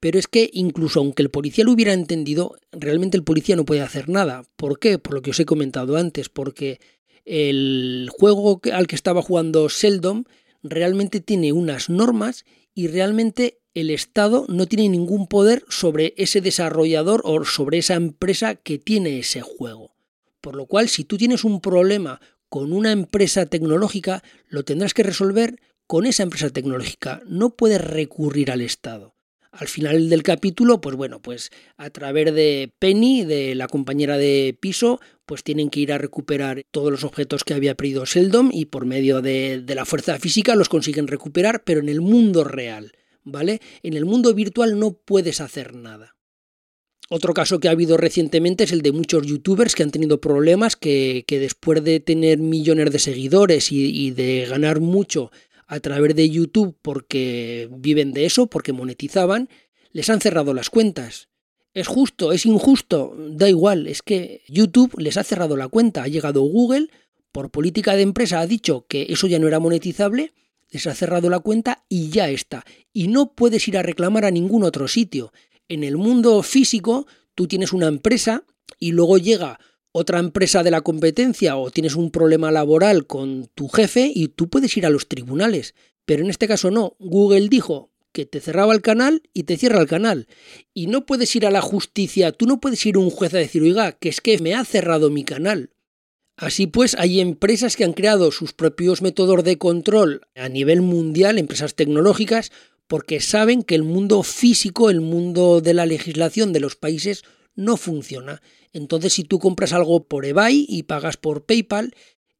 Pero 0.00 0.18
es 0.18 0.26
que 0.26 0.50
incluso 0.52 1.00
aunque 1.00 1.22
el 1.22 1.30
policía 1.30 1.64
lo 1.64 1.72
hubiera 1.72 1.92
entendido, 1.92 2.56
realmente 2.72 3.16
el 3.16 3.24
policía 3.24 3.54
no 3.54 3.66
puede 3.66 3.82
hacer 3.82 4.08
nada. 4.08 4.44
¿Por 4.56 4.78
qué? 4.78 4.98
Por 4.98 5.14
lo 5.14 5.22
que 5.22 5.30
os 5.30 5.40
he 5.40 5.44
comentado 5.44 5.96
antes, 5.96 6.30
porque 6.30 6.80
el 7.26 8.08
juego 8.10 8.60
al 8.72 8.86
que 8.86 8.96
estaba 8.96 9.22
jugando 9.22 9.68
Sheldon 9.68 10.26
realmente 10.62 11.20
tiene 11.20 11.52
unas 11.52 11.90
normas 11.90 12.44
y 12.74 12.88
realmente 12.88 13.60
el 13.74 13.90
Estado 13.90 14.46
no 14.48 14.66
tiene 14.66 14.88
ningún 14.88 15.26
poder 15.26 15.64
sobre 15.68 16.14
ese 16.16 16.40
desarrollador 16.40 17.20
o 17.24 17.44
sobre 17.44 17.78
esa 17.78 17.94
empresa 17.94 18.54
que 18.56 18.78
tiene 18.78 19.18
ese 19.18 19.42
juego. 19.42 19.94
Por 20.40 20.56
lo 20.56 20.66
cual, 20.66 20.88
si 20.88 21.04
tú 21.04 21.18
tienes 21.18 21.44
un 21.44 21.60
problema 21.60 22.20
con 22.48 22.72
una 22.72 22.90
empresa 22.90 23.46
tecnológica, 23.46 24.22
lo 24.48 24.64
tendrás 24.64 24.94
que 24.94 25.02
resolver 25.02 25.60
con 25.86 26.06
esa 26.06 26.22
empresa 26.22 26.50
tecnológica. 26.50 27.22
No 27.26 27.50
puedes 27.50 27.80
recurrir 27.80 28.50
al 28.50 28.60
Estado. 28.60 29.14
Al 29.60 29.68
final 29.68 30.08
del 30.08 30.22
capítulo, 30.22 30.80
pues 30.80 30.96
bueno, 30.96 31.20
pues 31.20 31.50
a 31.76 31.90
través 31.90 32.34
de 32.34 32.72
Penny, 32.78 33.26
de 33.26 33.54
la 33.54 33.68
compañera 33.68 34.16
de 34.16 34.56
piso, 34.58 35.00
pues 35.26 35.44
tienen 35.44 35.68
que 35.68 35.80
ir 35.80 35.92
a 35.92 35.98
recuperar 35.98 36.62
todos 36.70 36.90
los 36.90 37.04
objetos 37.04 37.44
que 37.44 37.52
había 37.52 37.74
perdido 37.74 38.06
Seldom 38.06 38.48
y 38.54 38.64
por 38.64 38.86
medio 38.86 39.20
de, 39.20 39.60
de 39.60 39.74
la 39.74 39.84
fuerza 39.84 40.18
física 40.18 40.54
los 40.54 40.70
consiguen 40.70 41.08
recuperar, 41.08 41.62
pero 41.62 41.80
en 41.80 41.90
el 41.90 42.00
mundo 42.00 42.42
real, 42.42 42.92
¿vale? 43.22 43.60
En 43.82 43.92
el 43.92 44.06
mundo 44.06 44.32
virtual 44.32 44.78
no 44.78 44.94
puedes 44.94 45.42
hacer 45.42 45.74
nada. 45.74 46.16
Otro 47.10 47.34
caso 47.34 47.58
que 47.58 47.68
ha 47.68 47.72
habido 47.72 47.98
recientemente 47.98 48.64
es 48.64 48.72
el 48.72 48.80
de 48.80 48.92
muchos 48.92 49.26
youtubers 49.26 49.74
que 49.74 49.82
han 49.82 49.90
tenido 49.90 50.22
problemas 50.22 50.76
que, 50.76 51.24
que 51.26 51.38
después 51.38 51.84
de 51.84 52.00
tener 52.00 52.38
millones 52.38 52.92
de 52.92 52.98
seguidores 52.98 53.72
y, 53.72 54.06
y 54.06 54.12
de 54.12 54.46
ganar 54.48 54.80
mucho 54.80 55.32
a 55.70 55.78
través 55.78 56.16
de 56.16 56.28
YouTube 56.28 56.76
porque 56.82 57.68
viven 57.70 58.12
de 58.12 58.26
eso, 58.26 58.48
porque 58.48 58.72
monetizaban, 58.72 59.48
les 59.92 60.10
han 60.10 60.20
cerrado 60.20 60.52
las 60.52 60.68
cuentas. 60.68 61.28
¿Es 61.74 61.86
justo? 61.86 62.32
¿Es 62.32 62.44
injusto? 62.44 63.14
Da 63.16 63.48
igual, 63.48 63.86
es 63.86 64.02
que 64.02 64.42
YouTube 64.48 64.98
les 64.98 65.16
ha 65.16 65.22
cerrado 65.22 65.56
la 65.56 65.68
cuenta. 65.68 66.02
Ha 66.02 66.08
llegado 66.08 66.42
Google, 66.42 66.88
por 67.30 67.52
política 67.52 67.94
de 67.94 68.02
empresa 68.02 68.40
ha 68.40 68.48
dicho 68.48 68.84
que 68.88 69.06
eso 69.10 69.28
ya 69.28 69.38
no 69.38 69.46
era 69.46 69.60
monetizable, 69.60 70.34
les 70.70 70.88
ha 70.88 70.94
cerrado 70.94 71.30
la 71.30 71.38
cuenta 71.38 71.84
y 71.88 72.10
ya 72.10 72.28
está. 72.30 72.64
Y 72.92 73.06
no 73.06 73.34
puedes 73.34 73.68
ir 73.68 73.78
a 73.78 73.84
reclamar 73.84 74.24
a 74.24 74.32
ningún 74.32 74.64
otro 74.64 74.88
sitio. 74.88 75.32
En 75.68 75.84
el 75.84 75.96
mundo 75.96 76.42
físico, 76.42 77.06
tú 77.36 77.46
tienes 77.46 77.72
una 77.72 77.86
empresa 77.86 78.42
y 78.80 78.90
luego 78.90 79.18
llega 79.18 79.60
otra 79.92 80.18
empresa 80.18 80.62
de 80.62 80.70
la 80.70 80.82
competencia 80.82 81.56
o 81.56 81.70
tienes 81.70 81.96
un 81.96 82.10
problema 82.10 82.50
laboral 82.50 83.06
con 83.06 83.48
tu 83.54 83.68
jefe 83.68 84.10
y 84.14 84.28
tú 84.28 84.48
puedes 84.48 84.76
ir 84.76 84.86
a 84.86 84.90
los 84.90 85.08
tribunales. 85.08 85.74
Pero 86.04 86.24
en 86.24 86.30
este 86.30 86.48
caso 86.48 86.70
no. 86.70 86.96
Google 86.98 87.48
dijo 87.48 87.90
que 88.12 88.26
te 88.26 88.40
cerraba 88.40 88.74
el 88.74 88.82
canal 88.82 89.22
y 89.32 89.44
te 89.44 89.56
cierra 89.56 89.80
el 89.80 89.86
canal. 89.86 90.26
Y 90.74 90.86
no 90.86 91.06
puedes 91.06 91.34
ir 91.36 91.46
a 91.46 91.50
la 91.50 91.60
justicia, 91.60 92.32
tú 92.32 92.46
no 92.46 92.60
puedes 92.60 92.84
ir 92.86 92.96
a 92.96 93.00
un 93.00 93.10
juez 93.10 93.34
a 93.34 93.38
decir, 93.38 93.62
oiga, 93.62 93.92
que 93.92 94.08
es 94.08 94.20
que 94.20 94.38
me 94.38 94.54
ha 94.54 94.64
cerrado 94.64 95.10
mi 95.10 95.24
canal. 95.24 95.70
Así 96.36 96.66
pues, 96.66 96.94
hay 96.98 97.20
empresas 97.20 97.76
que 97.76 97.84
han 97.84 97.92
creado 97.92 98.32
sus 98.32 98.52
propios 98.52 99.02
métodos 99.02 99.44
de 99.44 99.58
control 99.58 100.22
a 100.34 100.48
nivel 100.48 100.80
mundial, 100.80 101.38
empresas 101.38 101.74
tecnológicas, 101.74 102.50
porque 102.86 103.20
saben 103.20 103.62
que 103.62 103.74
el 103.74 103.82
mundo 103.82 104.22
físico, 104.22 104.90
el 104.90 105.02
mundo 105.02 105.60
de 105.60 105.74
la 105.74 105.86
legislación 105.86 106.52
de 106.52 106.60
los 106.60 106.76
países, 106.76 107.22
no 107.54 107.76
funciona. 107.76 108.40
Entonces, 108.72 109.12
si 109.12 109.24
tú 109.24 109.38
compras 109.38 109.72
algo 109.72 110.04
por 110.04 110.24
eBay 110.24 110.66
y 110.68 110.84
pagas 110.84 111.16
por 111.16 111.44
PayPal, 111.44 111.94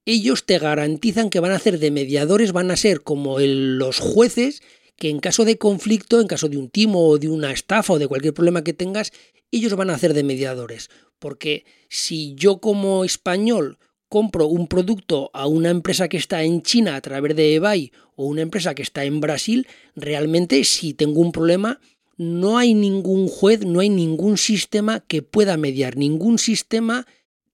ellos 0.04 0.46
te 0.46 0.58
garantizan 0.58 1.30
que 1.30 1.40
van 1.40 1.52
a 1.52 1.56
hacer 1.56 1.78
de 1.78 1.90
mediadores, 1.90 2.52
van 2.52 2.70
a 2.70 2.76
ser 2.76 3.02
como 3.02 3.38
los 3.38 3.98
jueces 3.98 4.62
que 4.96 5.08
en 5.08 5.18
caso 5.18 5.44
de 5.44 5.56
conflicto, 5.56 6.20
en 6.20 6.26
caso 6.26 6.48
de 6.48 6.58
un 6.58 6.68
timo 6.68 7.08
o 7.08 7.18
de 7.18 7.28
una 7.28 7.52
estafa 7.52 7.94
o 7.94 7.98
de 7.98 8.06
cualquier 8.06 8.34
problema 8.34 8.62
que 8.62 8.74
tengas, 8.74 9.12
ellos 9.50 9.74
van 9.74 9.88
a 9.88 9.94
hacer 9.94 10.12
de 10.12 10.22
mediadores. 10.22 10.90
Porque 11.18 11.64
si 11.88 12.34
yo 12.34 12.60
como 12.60 13.04
español 13.04 13.78
compro 14.10 14.46
un 14.46 14.66
producto 14.66 15.30
a 15.32 15.46
una 15.46 15.70
empresa 15.70 16.08
que 16.08 16.18
está 16.18 16.42
en 16.42 16.62
China 16.62 16.96
a 16.96 17.00
través 17.00 17.34
de 17.34 17.54
eBay 17.54 17.92
o 18.14 18.26
una 18.26 18.42
empresa 18.42 18.74
que 18.74 18.82
está 18.82 19.04
en 19.04 19.20
Brasil, 19.20 19.66
realmente 19.94 20.64
si 20.64 20.92
tengo 20.92 21.20
un 21.20 21.32
problema, 21.32 21.80
no 22.20 22.58
hay 22.58 22.74
ningún 22.74 23.28
juez, 23.28 23.64
no 23.64 23.80
hay 23.80 23.88
ningún 23.88 24.36
sistema 24.36 25.00
que 25.00 25.22
pueda 25.22 25.56
mediar, 25.56 25.96
ningún 25.96 26.38
sistema 26.38 27.06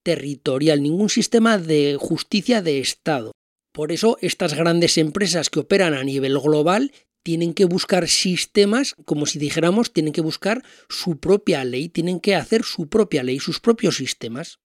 territorial, 0.02 0.83
ningún 0.83 1.09
sistema 1.09 1.57
de 1.57 1.96
justicia 2.00 2.62
de 2.62 2.81
Estado. 2.81 3.31
Por 3.72 3.92
eso 3.92 4.18
estas 4.22 4.55
grandes 4.55 4.98
empresas 4.98 5.50
que 5.50 5.61
operan 5.61 5.94
a 5.94 6.02
nivel 6.02 6.37
global 6.40 6.90
tienen 7.22 7.55
que 7.55 7.64
buscar 7.64 8.09
sistemas, 8.09 8.96
como 9.05 9.26
si 9.26 9.38
dijéramos, 9.38 9.92
tienen 9.92 10.12
que 10.12 10.20
buscar 10.20 10.64
su 10.88 11.20
propia 11.20 11.64
ley, 11.64 11.88
tienen 11.88 12.18
que 12.18 12.35
hacer 12.35 12.64
su 12.64 12.88
propia 12.88 13.22
ley, 13.22 13.38
sus 13.38 13.61
propios 13.61 13.98
sistemas. 13.98 14.59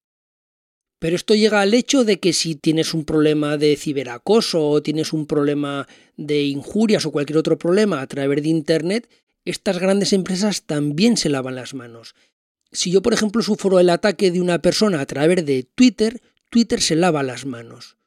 Pero 0.97 1.15
esto 1.15 1.35
llega 1.35 1.61
al 1.61 1.75
hecho 1.75 2.05
de 2.05 2.19
que 2.19 2.33
si 2.33 2.55
tienes 2.55 2.95
un 2.95 3.05
problema 3.05 3.55
de 3.55 3.75
ciberacoso 3.75 4.67
o 4.67 4.81
tienes 4.81 5.13
un 5.13 5.27
problema 5.27 5.87
de 6.17 6.41
injurias 6.41 7.05
o 7.05 7.11
cualquier 7.11 7.37
otro 7.37 7.59
problema 7.59 8.01
a 8.01 8.07
través 8.07 8.41
de 8.41 8.49
Internet, 8.49 9.07
estas 9.45 9.79
grandes 9.79 10.13
empresas 10.13 10.63
también 10.63 11.17
se 11.17 11.29
lavan 11.29 11.55
las 11.55 11.73
manos. 11.73 12.15
Si 12.71 12.91
yo, 12.91 13.01
por 13.01 13.13
ejemplo, 13.13 13.41
sufro 13.41 13.79
el 13.79 13.89
ataque 13.89 14.31
de 14.31 14.41
una 14.41 14.61
persona 14.61 15.01
a 15.01 15.05
través 15.05 15.45
de 15.45 15.63
Twitter, 15.63 16.21
Twitter 16.49 16.81
se 16.81 16.95
lava 16.95 17.23
las 17.23 17.45
manos. 17.45 17.97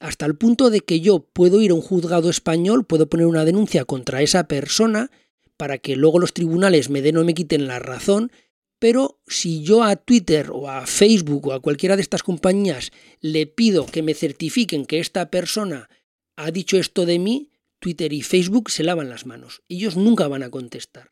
Hasta 0.00 0.26
el 0.26 0.34
punto 0.34 0.70
de 0.70 0.80
que 0.80 1.00
yo 1.00 1.20
puedo 1.20 1.62
ir 1.62 1.70
a 1.70 1.74
un 1.74 1.80
juzgado 1.80 2.28
español, 2.28 2.84
puedo 2.84 3.08
poner 3.08 3.26
una 3.26 3.44
denuncia 3.44 3.84
contra 3.84 4.20
esa 4.20 4.48
persona 4.48 5.10
para 5.56 5.78
que 5.78 5.94
luego 5.94 6.18
los 6.18 6.32
tribunales 6.32 6.90
me 6.90 7.02
den 7.02 7.18
o 7.18 7.24
me 7.24 7.34
quiten 7.34 7.68
la 7.68 7.78
razón, 7.78 8.32
pero 8.80 9.20
si 9.28 9.62
yo 9.62 9.84
a 9.84 9.94
Twitter 9.94 10.50
o 10.52 10.68
a 10.68 10.86
Facebook 10.86 11.46
o 11.46 11.52
a 11.52 11.60
cualquiera 11.60 11.94
de 11.94 12.02
estas 12.02 12.24
compañías 12.24 12.90
le 13.20 13.46
pido 13.46 13.86
que 13.86 14.02
me 14.02 14.12
certifiquen 14.12 14.86
que 14.86 14.98
esta 14.98 15.30
persona 15.30 15.88
ha 16.34 16.50
dicho 16.50 16.76
esto 16.78 17.06
de 17.06 17.20
mí, 17.20 17.51
Twitter 17.82 18.12
y 18.12 18.22
Facebook 18.22 18.70
se 18.70 18.84
lavan 18.84 19.10
las 19.10 19.26
manos. 19.26 19.62
Ellos 19.68 19.96
nunca 19.96 20.28
van 20.28 20.44
a 20.44 20.50
contestar. 20.50 21.10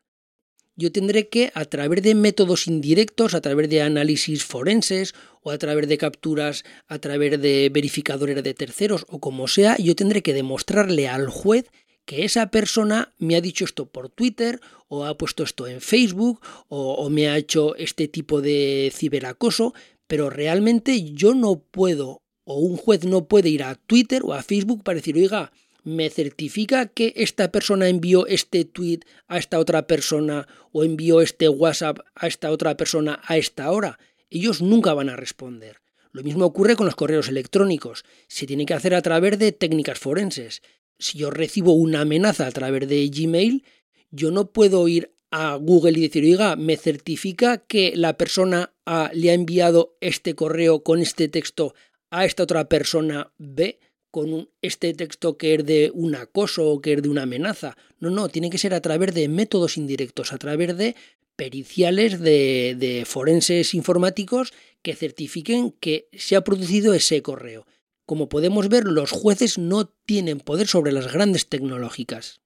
Yo 0.76 0.92
tendré 0.92 1.28
que, 1.28 1.50
a 1.54 1.64
través 1.64 2.00
de 2.02 2.14
métodos 2.14 2.68
indirectos, 2.68 3.34
a 3.34 3.40
través 3.40 3.68
de 3.68 3.82
análisis 3.82 4.44
forenses 4.44 5.12
o 5.42 5.50
a 5.50 5.58
través 5.58 5.88
de 5.88 5.98
capturas, 5.98 6.64
a 6.86 7.00
través 7.00 7.42
de 7.42 7.70
verificadores 7.74 8.42
de 8.42 8.54
terceros 8.54 9.04
o 9.08 9.18
como 9.18 9.48
sea, 9.48 9.76
yo 9.78 9.96
tendré 9.96 10.22
que 10.22 10.32
demostrarle 10.32 11.08
al 11.08 11.28
juez 11.28 11.70
que 12.04 12.24
esa 12.24 12.50
persona 12.52 13.12
me 13.18 13.34
ha 13.34 13.40
dicho 13.40 13.64
esto 13.64 13.86
por 13.86 14.08
Twitter 14.08 14.60
o 14.86 15.04
ha 15.04 15.18
puesto 15.18 15.42
esto 15.42 15.66
en 15.66 15.80
Facebook 15.80 16.40
o, 16.68 17.10
me 17.10 17.28
ha 17.28 17.36
hecho 17.36 17.74
este 17.76 18.06
tipo 18.06 18.40
de 18.40 18.92
ciberacoso, 18.94 19.74
pero 20.06 20.30
realmente 20.30 21.12
yo 21.12 21.34
no 21.34 21.60
puedo 21.60 22.22
o 22.44 22.58
un 22.60 22.76
juez 22.76 23.04
no 23.04 23.26
puede 23.26 23.48
ir 23.48 23.64
a 23.64 23.74
Twitter 23.74 24.22
o 24.24 24.34
a 24.34 24.42
Facebook 24.42 24.82
para 24.82 24.96
decir, 24.96 25.16
oiga, 25.16 25.52
me 25.84 26.10
certifica 26.10 26.86
que 26.86 27.12
esta 27.16 27.50
persona 27.50 27.88
envió 27.88 28.26
este 28.26 28.64
tweet 28.64 29.00
a 29.28 29.38
esta 29.38 29.58
otra 29.58 29.86
persona 29.86 30.46
o 30.72 30.84
envió 30.84 31.20
este 31.20 31.48
WhatsApp 31.48 32.00
a 32.14 32.26
esta 32.26 32.50
otra 32.50 32.76
persona 32.76 33.20
a 33.24 33.36
esta 33.36 33.70
hora. 33.70 33.98
Ellos 34.30 34.62
nunca 34.62 34.94
van 34.94 35.08
a 35.08 35.16
responder. 35.16 35.80
Lo 36.12 36.22
mismo 36.22 36.44
ocurre 36.44 36.76
con 36.76 36.86
los 36.86 36.96
correos 36.96 37.28
electrónicos. 37.28 38.04
Se 38.28 38.46
tiene 38.46 38.66
que 38.66 38.74
hacer 38.74 38.94
a 38.94 39.02
través 39.02 39.38
de 39.38 39.52
técnicas 39.52 39.98
forenses. 39.98 40.62
Si 40.98 41.18
yo 41.18 41.30
recibo 41.30 41.72
una 41.72 42.02
amenaza 42.02 42.46
a 42.46 42.50
través 42.52 42.88
de 42.88 43.08
Gmail, 43.08 43.64
yo 44.10 44.30
no 44.30 44.50
puedo 44.52 44.86
ir 44.88 45.14
a 45.30 45.54
Google 45.54 45.98
y 45.98 46.02
decir, 46.02 46.24
oiga, 46.24 46.56
me 46.56 46.76
certifica 46.76 47.58
que 47.58 47.92
la 47.94 48.16
persona 48.16 48.72
A 48.84 49.10
le 49.14 49.30
ha 49.30 49.34
enviado 49.34 49.96
este 50.00 50.34
correo 50.34 50.82
con 50.82 51.00
este 51.00 51.28
texto 51.28 51.74
a 52.10 52.24
esta 52.24 52.42
otra 52.42 52.68
persona 52.68 53.32
B 53.38 53.78
con 54.10 54.48
este 54.62 54.94
texto 54.94 55.36
que 55.36 55.54
es 55.54 55.64
de 55.64 55.90
un 55.94 56.14
acoso 56.14 56.68
o 56.68 56.80
que 56.80 56.94
es 56.94 57.02
de 57.02 57.08
una 57.08 57.22
amenaza. 57.22 57.76
No, 57.98 58.10
no, 58.10 58.28
tiene 58.28 58.50
que 58.50 58.58
ser 58.58 58.74
a 58.74 58.80
través 58.80 59.14
de 59.14 59.28
métodos 59.28 59.76
indirectos, 59.76 60.32
a 60.32 60.38
través 60.38 60.76
de 60.76 60.96
periciales 61.36 62.20
de, 62.20 62.76
de 62.78 63.04
forenses 63.06 63.74
informáticos 63.74 64.52
que 64.82 64.94
certifiquen 64.94 65.72
que 65.72 66.08
se 66.12 66.36
ha 66.36 66.44
producido 66.44 66.92
ese 66.94 67.22
correo. 67.22 67.66
Como 68.04 68.28
podemos 68.28 68.68
ver, 68.68 68.84
los 68.84 69.10
jueces 69.10 69.56
no 69.56 69.86
tienen 69.86 70.40
poder 70.40 70.66
sobre 70.66 70.92
las 70.92 71.12
grandes 71.12 71.48
tecnológicas. 71.48 72.40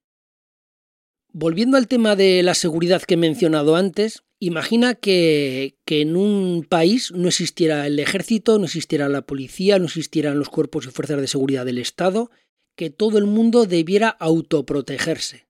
Volviendo 1.32 1.76
al 1.76 1.88
tema 1.88 2.14
de 2.14 2.42
la 2.42 2.54
seguridad 2.54 3.02
que 3.02 3.14
he 3.14 3.16
mencionado 3.16 3.74
antes, 3.74 4.22
imagina 4.38 4.94
que, 4.94 5.78
en 5.86 6.16
un 6.16 6.64
país 6.68 7.12
no 7.12 7.28
existiera 7.28 7.86
el 7.86 7.98
ejército, 7.98 8.58
no 8.58 8.64
existiera 8.64 9.08
la 9.08 9.22
policía, 9.22 9.78
no 9.78 9.86
existieran 9.86 10.38
los 10.38 10.48
cuerpos 10.48 10.86
y 10.86 10.90
fuerzas 10.90 11.20
de 11.20 11.28
seguridad 11.28 11.64
del 11.64 11.78
Estado, 11.78 12.30
que 12.76 12.90
todo 12.90 13.18
el 13.18 13.26
mundo 13.26 13.66
debiera 13.66 14.08
autoprotegerse. 14.08 15.46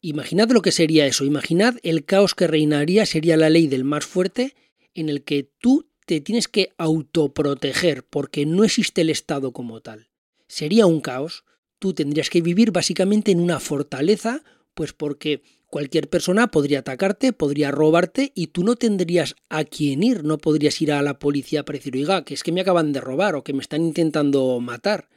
Imaginad 0.00 0.50
lo 0.50 0.62
que 0.62 0.72
sería 0.72 1.06
eso, 1.06 1.24
imaginad 1.24 1.76
el 1.82 2.04
caos 2.04 2.34
que 2.34 2.46
reinaría, 2.46 3.04
sería 3.04 3.36
la 3.36 3.50
ley 3.50 3.66
del 3.66 3.84
más 3.84 4.06
fuerte, 4.06 4.54
en 4.94 5.08
el 5.08 5.22
que 5.24 5.50
tú 5.60 5.90
te 6.06 6.20
tienes 6.20 6.48
que 6.48 6.72
autoproteger 6.78 8.04
porque 8.04 8.46
no 8.46 8.64
existe 8.64 9.02
el 9.02 9.10
Estado 9.10 9.52
como 9.52 9.80
tal. 9.80 10.08
Sería 10.48 10.86
un 10.86 11.00
caos. 11.00 11.44
Tú 11.78 11.94
tendrías 11.94 12.30
que 12.30 12.42
vivir 12.42 12.72
básicamente 12.72 13.30
en 13.30 13.40
una 13.40 13.60
fortaleza, 13.60 14.42
pues 14.74 14.92
porque 14.92 15.42
cualquier 15.70 16.10
persona 16.10 16.48
podría 16.50 16.80
atacarte, 16.80 17.32
podría 17.32 17.70
robarte 17.70 18.32
y 18.34 18.48
tú 18.48 18.64
no 18.64 18.76
tendrías 18.76 19.36
a 19.48 19.64
quién 19.64 20.02
ir, 20.02 20.24
no 20.24 20.38
podrías 20.38 20.80
ir 20.82 20.92
a 20.92 21.00
la 21.00 21.18
policía 21.18 21.64
para 21.64 21.78
decir, 21.78 21.94
oiga, 21.96 22.24
que 22.24 22.34
es 22.34 22.42
que 22.42 22.52
me 22.52 22.60
acaban 22.60 22.92
de 22.92 23.00
robar 23.00 23.36
o 23.36 23.44
que 23.44 23.52
me 23.52 23.62
están 23.62 23.82
intentando 23.82 24.60
matar. 24.60 25.08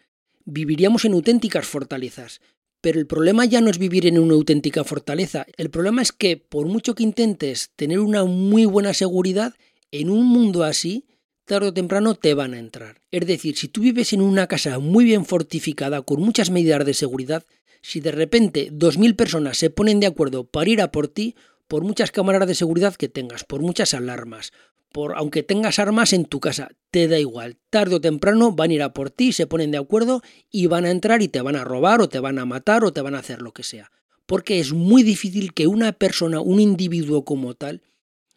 Viviríamos 0.46 1.06
en 1.06 1.14
auténticas 1.14 1.66
fortalezas. 1.66 2.40
Pero 2.82 3.00
el 3.00 3.08
problema 3.08 3.46
ya 3.46 3.62
no 3.62 3.70
es 3.70 3.78
vivir 3.78 4.06
en 4.06 4.20
una 4.20 4.34
auténtica 4.34 4.84
fortaleza. 4.84 5.46
El 5.56 5.70
problema 5.70 6.02
es 6.02 6.12
que 6.12 6.36
por 6.36 6.68
mucho 6.68 6.96
que 6.96 7.04
intentes 7.04 7.72
tener 7.78 8.00
una 8.00 8.26
muy 8.26 8.66
buena 8.66 8.94
seguridad, 8.94 9.54
en 9.92 10.10
un 10.10 10.26
mundo 10.26 10.64
así, 10.64 11.06
tarde 11.46 11.70
o 11.70 11.74
temprano 11.74 12.16
te 12.16 12.34
van 12.34 12.54
a 12.54 12.60
entrar. 12.60 13.02
Es 13.10 13.26
decir, 13.26 13.56
si 13.56 13.70
tú 13.70 13.82
vives 13.82 14.12
en 14.12 14.22
una 14.22 14.48
casa 14.48 14.80
muy 14.80 15.06
bien 15.06 15.26
fortificada, 15.26 16.02
con 16.02 16.22
muchas 16.22 16.50
medidas 16.50 16.86
de 16.86 16.94
seguridad, 16.94 17.46
si 17.84 18.00
de 18.00 18.12
repente 18.12 18.72
2.000 18.72 19.16
personas 19.16 19.58
se 19.58 19.70
ponen 19.70 20.00
de 20.00 20.08
acuerdo 20.08 20.46
para 20.46 20.70
ir 20.70 20.82
a 20.82 20.92
por 20.92 21.10
ti, 21.10 21.36
por 21.68 21.84
muchas 21.84 22.12
cámaras 22.12 22.48
de 22.48 22.56
seguridad 22.56 22.96
que 22.96 23.10
tengas, 23.10 23.44
por 23.44 23.62
muchas 23.62 23.94
alarmas, 23.94 24.54
por 24.92 25.16
aunque 25.18 25.44
tengas 25.44 25.80
armas 25.80 26.14
en 26.14 26.26
tu 26.26 26.40
casa, 26.40 26.72
te 26.92 27.08
da 27.08 27.20
igual. 27.20 27.58
Tarde 27.70 27.96
o 27.96 28.02
temprano 28.02 28.54
van 28.54 28.72
a 28.72 28.74
ir 28.74 28.84
a 28.84 28.94
por 28.94 29.12
ti, 29.12 29.34
se 29.34 29.48
ponen 29.48 29.72
de 29.72 29.80
acuerdo 29.80 30.22
y 30.50 30.68
van 30.68 30.86
a 30.86 30.92
entrar 30.92 31.22
y 31.22 31.28
te 31.28 31.42
van 31.42 31.58
a 31.58 31.66
robar 31.66 32.02
o 32.02 32.10
te 32.10 32.20
van 32.20 32.40
a 32.40 32.46
matar 32.46 32.86
o 32.86 32.94
te 32.94 33.02
van 33.02 33.16
a 33.16 33.20
hacer 33.20 33.42
lo 33.42 33.52
que 33.52 33.64
sea. 33.64 33.92
Porque 34.26 34.60
es 34.60 34.72
muy 34.72 35.04
difícil 35.04 35.54
que 35.54 35.68
una 35.68 35.92
persona, 35.92 36.40
un 36.40 36.62
individuo 36.62 37.26
como 37.26 37.54
tal, 37.54 37.82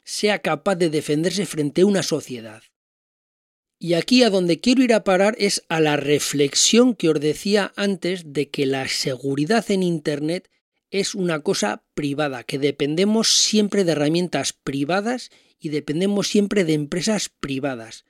sea 0.02 0.40
capaz 0.40 0.74
de 0.74 0.90
defenderse 0.90 1.46
frente 1.46 1.82
a 1.82 1.86
una 1.86 2.02
sociedad. 2.02 2.62
Y 3.78 3.94
aquí 3.94 4.22
a 4.22 4.30
donde 4.30 4.60
quiero 4.60 4.82
ir 4.82 4.94
a 4.94 5.04
parar 5.04 5.36
es 5.38 5.64
a 5.68 5.80
la 5.80 5.96
reflexión 5.96 6.94
que 6.94 7.10
os 7.10 7.20
decía 7.20 7.72
antes 7.76 8.32
de 8.32 8.48
que 8.48 8.64
la 8.64 8.88
seguridad 8.88 9.70
en 9.70 9.82
Internet 9.82 10.50
es 10.90 11.14
una 11.14 11.40
cosa 11.40 11.84
privada, 11.94 12.44
que 12.44 12.58
dependemos 12.58 13.36
siempre 13.42 13.84
de 13.84 13.92
herramientas 13.92 14.54
privadas 14.54 15.30
y 15.58 15.68
dependemos 15.68 16.28
siempre 16.28 16.64
de 16.64 16.72
empresas 16.72 17.28
privadas. 17.28 18.04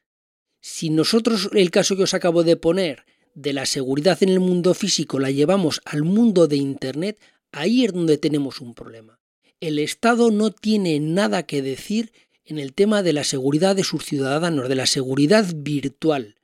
Si 0.60 0.90
nosotros 0.90 1.50
el 1.52 1.70
caso 1.70 1.96
que 1.96 2.04
os 2.04 2.14
acabo 2.14 2.44
de 2.44 2.56
poner 2.56 3.04
de 3.34 3.52
la 3.52 3.66
seguridad 3.66 4.22
en 4.22 4.28
el 4.28 4.40
mundo 4.40 4.72
físico 4.72 5.18
la 5.18 5.30
llevamos 5.30 5.80
al 5.84 6.04
mundo 6.04 6.46
de 6.46 6.56
Internet, 6.56 7.18
ahí 7.50 7.84
es 7.84 7.92
donde 7.92 8.18
tenemos 8.18 8.60
un 8.60 8.74
problema 8.74 9.16
el 9.60 9.78
Estado 9.78 10.30
no 10.30 10.50
tiene 10.50 11.00
nada 11.00 11.44
que 11.44 11.62
decir 11.62 12.12
en 12.46 12.58
el 12.58 12.72
tema 12.72 13.02
de 13.02 13.12
la 13.12 13.24
seguridad 13.24 13.74
de 13.74 13.84
sus 13.84 14.04
ciudadanos, 14.04 14.68
de 14.68 14.76
la 14.76 14.86
seguridad 14.86 15.46
virtual. 15.54 16.36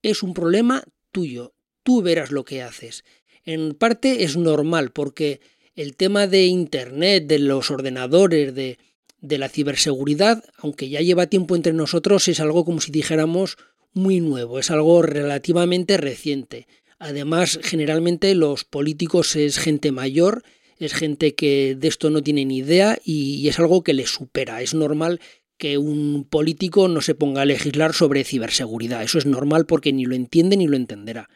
Es 0.00 0.22
un 0.22 0.32
problema 0.32 0.84
tuyo, 1.12 1.54
tú 1.82 2.02
verás 2.02 2.30
lo 2.30 2.44
que 2.44 2.62
haces. 2.62 3.04
En 3.44 3.74
parte 3.74 4.22
es 4.22 4.36
normal 4.36 4.92
porque 4.92 5.40
el 5.74 5.96
tema 5.96 6.26
de 6.28 6.46
Internet, 6.46 7.26
de 7.26 7.40
los 7.40 7.70
ordenadores, 7.70 8.54
de, 8.54 8.78
de 9.20 9.38
la 9.38 9.48
ciberseguridad, 9.48 10.44
aunque 10.56 10.88
ya 10.88 11.00
lleva 11.00 11.26
tiempo 11.26 11.56
entre 11.56 11.72
nosotros, 11.72 12.28
es 12.28 12.38
algo 12.38 12.64
como 12.64 12.80
si 12.80 12.92
dijéramos 12.92 13.56
muy 13.92 14.20
nuevo, 14.20 14.60
es 14.60 14.70
algo 14.70 15.02
relativamente 15.02 15.96
reciente. 15.96 16.68
Además, 17.00 17.58
generalmente 17.62 18.34
los 18.36 18.64
políticos 18.64 19.34
es 19.34 19.58
gente 19.58 19.90
mayor 19.90 20.44
es 20.80 20.94
gente 20.94 21.34
que 21.34 21.76
de 21.78 21.88
esto 21.88 22.08
no 22.08 22.22
tiene 22.22 22.46
ni 22.46 22.56
idea 22.56 22.98
y, 23.04 23.46
es 23.48 23.58
algo 23.58 23.84
que 23.84 23.92
le 23.92 24.06
supera. 24.06 24.62
Es 24.62 24.72
normal 24.72 25.20
que 25.60 25.76
un 25.76 26.24
político 26.24 26.88
no 26.88 27.02
se 27.02 27.14
ponga 27.14 27.42
a 27.42 27.44
legislar 27.44 27.92
sobre 27.92 28.24
ciberseguridad. 28.24 29.02
Eso 29.02 29.18
es 29.18 29.26
normal 29.26 29.66
porque 29.66 29.92
ni 29.92 30.06
lo 30.06 30.14
entiende 30.14 30.56
ni 30.56 30.66
lo 30.66 30.76
entenderá. 30.76 31.28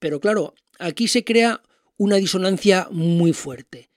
Pero 0.00 0.18
claro, 0.18 0.54
aquí 0.80 1.06
se 1.06 1.22
crea 1.22 1.62
una 1.96 2.16
disonancia 2.16 2.88
muy 2.90 3.32
fuerte. 3.32 3.90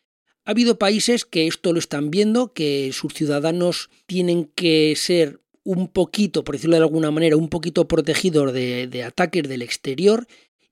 Ha 0.45 0.51
habido 0.51 0.77
países 0.77 1.25
que 1.25 1.47
esto 1.47 1.73
lo 1.73 1.79
están 1.79 2.11
viendo, 2.11 2.53
que 2.53 2.91
sus 2.93 3.13
ciudadanos 3.13 3.89
tienen 4.05 4.45
que 4.45 4.93
ser 4.95 5.41
un 5.63 5.87
poquito, 5.87 6.43
por 6.43 6.55
decirlo 6.55 6.75
de 6.75 6.83
alguna 6.83 7.09
manera, 7.09 7.35
un 7.35 7.49
poquito 7.49 7.87
protegidos 7.87 8.53
de, 8.53 9.03
ataques 9.03 9.47
del 9.49 9.63
exterior, 9.63 10.27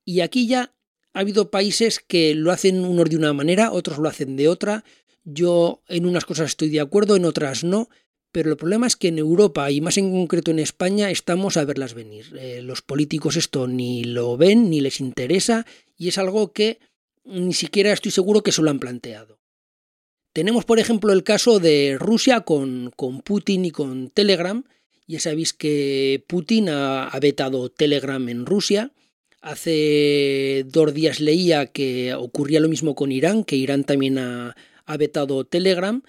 y 0.06 0.20
aquí 0.20 0.46
ya 0.46 0.74
ha 1.14 1.20
habido 1.22 1.50
países 1.50 2.00
que 2.00 2.36
lo 2.36 2.52
hacen 2.52 2.86
unos 2.86 3.10
de 3.10 3.18
una 3.18 3.34
manera, 3.34 3.72
otros 3.72 3.98
lo 3.98 4.10
hacen 4.10 4.36
de 4.36 4.48
otra. 4.48 4.84
Yo 5.24 5.82
en 5.88 6.06
unas 6.06 6.26
cosas 6.26 6.50
estoy 6.50 6.70
de 6.70 6.82
acuerdo, 6.82 7.16
en 7.16 7.26
otras 7.26 7.64
no. 7.64 7.90
Pero 8.32 8.52
el 8.52 8.58
problema 8.58 8.88
es 8.88 8.96
que 8.96 9.10
en 9.10 9.18
Europa 9.18 9.70
y 9.72 9.82
más 9.82 9.98
en 9.98 10.12
concreto 10.12 10.52
en 10.52 10.60
España 10.60 11.10
estamos 11.10 11.58
a 11.58 11.66
verlas 11.66 11.94
venir. 11.94 12.26
Eh, 12.40 12.62
los 12.62 12.82
políticos 12.82 13.36
esto 13.36 13.68
ni 13.68 14.04
lo 14.04 14.38
ven, 14.38 14.70
ni 14.70 14.80
les 14.82 15.00
interesa 15.00 15.66
y 15.98 16.08
es 16.08 16.18
algo 16.18 16.54
que 16.54 16.80
ni 17.26 17.54
siquiera 17.54 17.92
estoy 17.92 18.12
seguro 18.12 18.42
que 18.42 18.52
se 18.52 18.62
lo 18.62 18.70
han 18.70 18.80
planteado. 18.80 19.40
Tenemos, 20.34 20.64
por 20.64 20.80
ejemplo, 20.80 21.12
el 21.12 21.24
caso 21.24 21.60
de 21.60 21.98
Rusia 22.00 22.42
con, 22.42 22.94
con 22.96 23.22
Putin 23.22 23.66
y 23.66 23.72
con 23.72 24.10
Telegram. 24.10 24.64
Ya 25.08 25.20
sabéis 25.20 25.52
que 25.52 26.24
Putin 26.28 26.70
ha, 26.70 27.10
ha 27.10 27.20
vetado 27.20 27.70
Telegram 27.70 28.30
en 28.30 28.46
Rusia 28.46 28.94
Hace 29.42 30.66
dos 30.68 30.94
días 30.94 31.20
leía 31.20 31.66
que 31.66 32.14
ocurría 32.14 32.60
lo 32.60 32.70
mismo 32.70 32.94
con 32.94 33.12
Irán, 33.12 33.44
que 33.44 33.56
Irán 33.56 33.84
también 33.84 34.20
ha, 34.20 34.56
vetado 35.00 35.46
Telegram. 35.46 36.04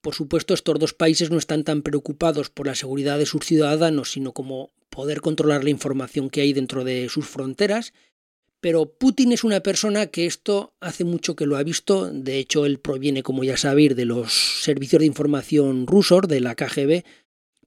Por 0.00 0.14
supuesto, 0.14 0.54
estos 0.54 0.78
dos 0.78 0.94
países 0.94 1.30
no 1.30 1.38
están 1.38 1.64
tan 1.64 1.82
preocupados 1.82 2.50
por 2.50 2.66
la 2.66 2.74
seguridad 2.74 3.18
de 3.18 3.26
sus 3.26 3.44
ciudadanos, 3.44 4.12
sino 4.12 4.32
como 4.32 4.70
poder 4.88 5.20
controlar 5.20 5.64
la 5.64 5.70
información 5.70 6.30
que 6.30 6.40
hay 6.40 6.52
dentro 6.52 6.84
de 6.84 7.08
sus 7.08 7.26
fronteras. 7.26 7.92
Pero 8.60 8.92
Putin 8.92 9.32
es 9.32 9.44
una 9.44 9.60
persona 9.60 10.06
que 10.06 10.26
esto 10.26 10.74
hace 10.80 11.04
mucho 11.04 11.36
que 11.36 11.46
lo 11.46 11.56
ha 11.56 11.62
visto. 11.62 12.10
De 12.10 12.38
hecho, 12.38 12.66
él 12.66 12.78
proviene, 12.78 13.22
como 13.22 13.44
ya 13.44 13.56
sabéis, 13.56 13.96
de 13.96 14.04
los 14.04 14.62
servicios 14.62 15.00
de 15.00 15.06
información 15.06 15.86
rusos, 15.86 16.22
de 16.28 16.40
la 16.40 16.54
KGB, 16.54 17.04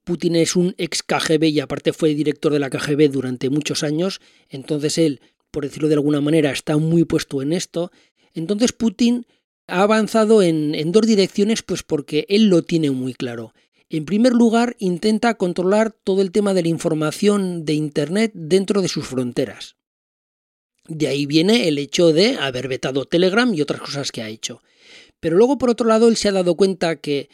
Putin 0.04 0.36
es 0.36 0.58
un 0.58 0.76
ex 0.78 1.02
KGB 1.02 1.46
y 1.46 1.60
aparte 1.62 1.94
fue 1.94 2.14
director 2.14 2.52
de 2.52 2.60
la 2.60 2.70
KGB 2.70 3.10
durante 3.10 3.50
muchos 3.50 3.84
años, 3.84 4.20
entonces 4.50 4.98
él, 4.98 5.22
por 5.50 5.64
decirlo 5.64 5.88
de 5.88 5.94
alguna 5.94 6.20
manera, 6.20 6.52
está 6.52 6.78
muy 6.78 7.06
puesto 7.06 7.42
en 7.42 7.54
esto. 7.54 7.92
Entonces 8.34 8.74
Putin 8.74 9.26
ha 9.68 9.82
avanzado 9.82 10.42
en, 10.42 10.92
dos 10.92 11.06
direcciones 11.08 11.62
pues 11.64 11.84
porque 11.84 12.26
él 12.30 12.48
lo 12.48 12.64
tiene 12.64 12.92
muy 12.92 13.14
claro. 13.14 13.54
En 13.90 14.06
primer 14.06 14.34
lugar, 14.34 14.76
intenta 14.80 15.36
controlar 15.36 15.92
todo 15.92 16.22
el 16.22 16.32
tema 16.32 16.54
de 16.54 16.64
la 16.64 16.70
información 16.70 17.64
de 17.64 17.74
Internet 17.74 18.32
dentro 18.34 18.82
de 18.82 18.88
sus 18.88 19.08
fronteras. 19.08 19.76
De 20.88 21.08
ahí 21.08 21.26
viene 21.26 21.68
el 21.68 21.78
hecho 21.78 22.12
de 22.12 22.38
haber 22.38 22.68
vetado 22.68 23.06
Telegram 23.06 23.54
y 23.54 23.62
otras 23.62 23.82
cosas 23.82 24.12
que 24.12 24.22
ha 24.22 24.30
hecho. 24.30 24.62
Pero 25.20 25.38
luego, 25.38 25.58
por 25.58 25.70
otro 25.70 25.88
lado, 25.88 26.10
él 26.10 26.18
se 26.18 26.28
ha 26.28 26.34
dado 26.34 26.56
cuenta 26.56 26.98
que 26.98 27.30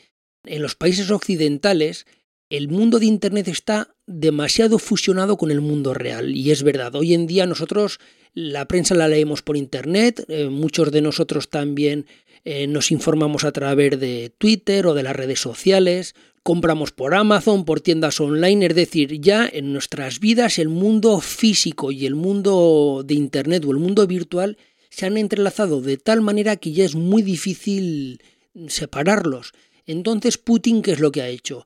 en 0.46 0.62
los 0.62 0.76
países 0.76 1.10
occidentales 1.12 2.06
el 2.50 2.68
mundo 2.68 3.00
de 3.00 3.06
Internet 3.06 3.48
está 3.48 3.96
demasiado 4.08 4.80
fusionado 4.80 5.38
con 5.38 5.52
el 5.52 5.62
mundo 5.62 5.94
real. 5.94 6.36
Y 6.36 6.52
es 6.52 6.64
verdad, 6.64 6.96
hoy 6.96 7.14
en 7.14 7.28
día 7.28 7.46
nosotros 7.46 8.00
la 8.34 8.68
prensa 8.68 8.96
la 8.96 9.08
leemos 9.08 9.42
por 9.42 9.56
Internet, 9.56 10.26
eh, 10.28 10.50
muchos 10.50 10.92
de 10.92 11.02
nosotros 11.02 11.50
también 11.50 12.06
eh, 12.46 12.68
nos 12.68 12.92
informamos 12.92 13.44
a 13.44 13.52
través 13.52 14.00
de 14.00 14.34
Twitter 14.38 14.88
o 14.88 14.94
de 14.94 15.04
las 15.04 15.16
redes 15.16 15.40
sociales, 15.40 16.16
compramos 16.42 16.92
por 16.92 17.14
Amazon, 17.14 17.66
por 17.66 17.82
tiendas 17.82 18.20
online, 18.20 18.68
es 18.68 18.76
decir, 18.76 19.22
ya 19.22 19.48
en 19.52 19.72
nuestras 19.74 20.20
vidas 20.20 20.58
el 20.58 20.70
mundo 20.70 21.20
físico 21.20 21.92
y 21.92 22.06
el 22.06 22.16
mundo 22.16 23.04
de 23.06 23.14
Internet 23.14 23.66
o 23.66 23.72
el 23.72 23.78
mundo 23.78 24.08
virtual 24.08 24.58
se 24.90 25.06
han 25.06 25.18
entrelazado 25.18 25.82
de 25.82 25.98
tal 25.98 26.22
manera 26.22 26.56
que 26.56 26.72
ya 26.72 26.86
es 26.86 26.96
muy 26.96 27.22
difícil 27.22 28.24
separarlos. 28.68 29.54
Entonces 29.86 30.38
Putin, 30.38 30.82
¿qué 30.82 30.92
es 30.92 31.00
lo 31.00 31.12
que 31.12 31.22
ha 31.22 31.28
hecho? 31.28 31.66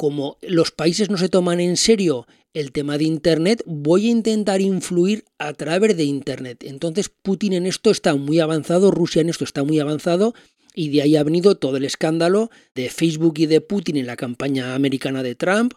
Como 0.00 0.38
los 0.40 0.70
países 0.70 1.10
no 1.10 1.18
se 1.18 1.28
toman 1.28 1.60
en 1.60 1.76
serio 1.76 2.26
el 2.54 2.72
tema 2.72 2.96
de 2.96 3.04
Internet, 3.04 3.62
voy 3.66 4.06
a 4.06 4.12
intentar 4.12 4.62
influir 4.62 5.26
a 5.36 5.52
través 5.52 5.94
de 5.94 6.04
Internet. 6.04 6.64
Entonces 6.64 7.10
Putin 7.10 7.52
en 7.52 7.66
esto 7.66 7.90
está 7.90 8.14
muy 8.14 8.40
avanzado, 8.40 8.90
Rusia 8.90 9.20
en 9.20 9.28
esto 9.28 9.44
está 9.44 9.62
muy 9.62 9.78
avanzado, 9.78 10.32
y 10.74 10.88
de 10.88 11.02
ahí 11.02 11.16
ha 11.16 11.22
venido 11.22 11.56
todo 11.56 11.76
el 11.76 11.84
escándalo 11.84 12.48
de 12.74 12.88
Facebook 12.88 13.34
y 13.40 13.44
de 13.44 13.60
Putin 13.60 13.98
en 13.98 14.06
la 14.06 14.16
campaña 14.16 14.74
americana 14.74 15.22
de 15.22 15.34
Trump. 15.34 15.74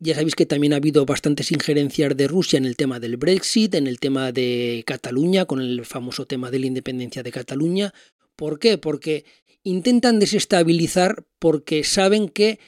Ya 0.00 0.16
sabéis 0.16 0.34
que 0.34 0.46
también 0.46 0.72
ha 0.72 0.78
habido 0.78 1.06
bastantes 1.06 1.52
injerencias 1.52 2.16
de 2.16 2.26
Rusia 2.26 2.56
en 2.56 2.64
el 2.64 2.74
tema 2.74 2.98
del 2.98 3.18
Brexit, 3.18 3.76
en 3.76 3.86
el 3.86 4.00
tema 4.00 4.32
de 4.32 4.82
Cataluña, 4.84 5.44
con 5.44 5.60
el 5.60 5.84
famoso 5.84 6.26
tema 6.26 6.50
de 6.50 6.58
la 6.58 6.66
independencia 6.66 7.22
de 7.22 7.30
Cataluña. 7.30 7.94
¿Por 8.34 8.58
qué? 8.58 8.78
Porque 8.78 9.26
intentan 9.62 10.18
desestabilizar 10.18 11.24
porque 11.38 11.84
saben 11.84 12.28
que 12.28 12.58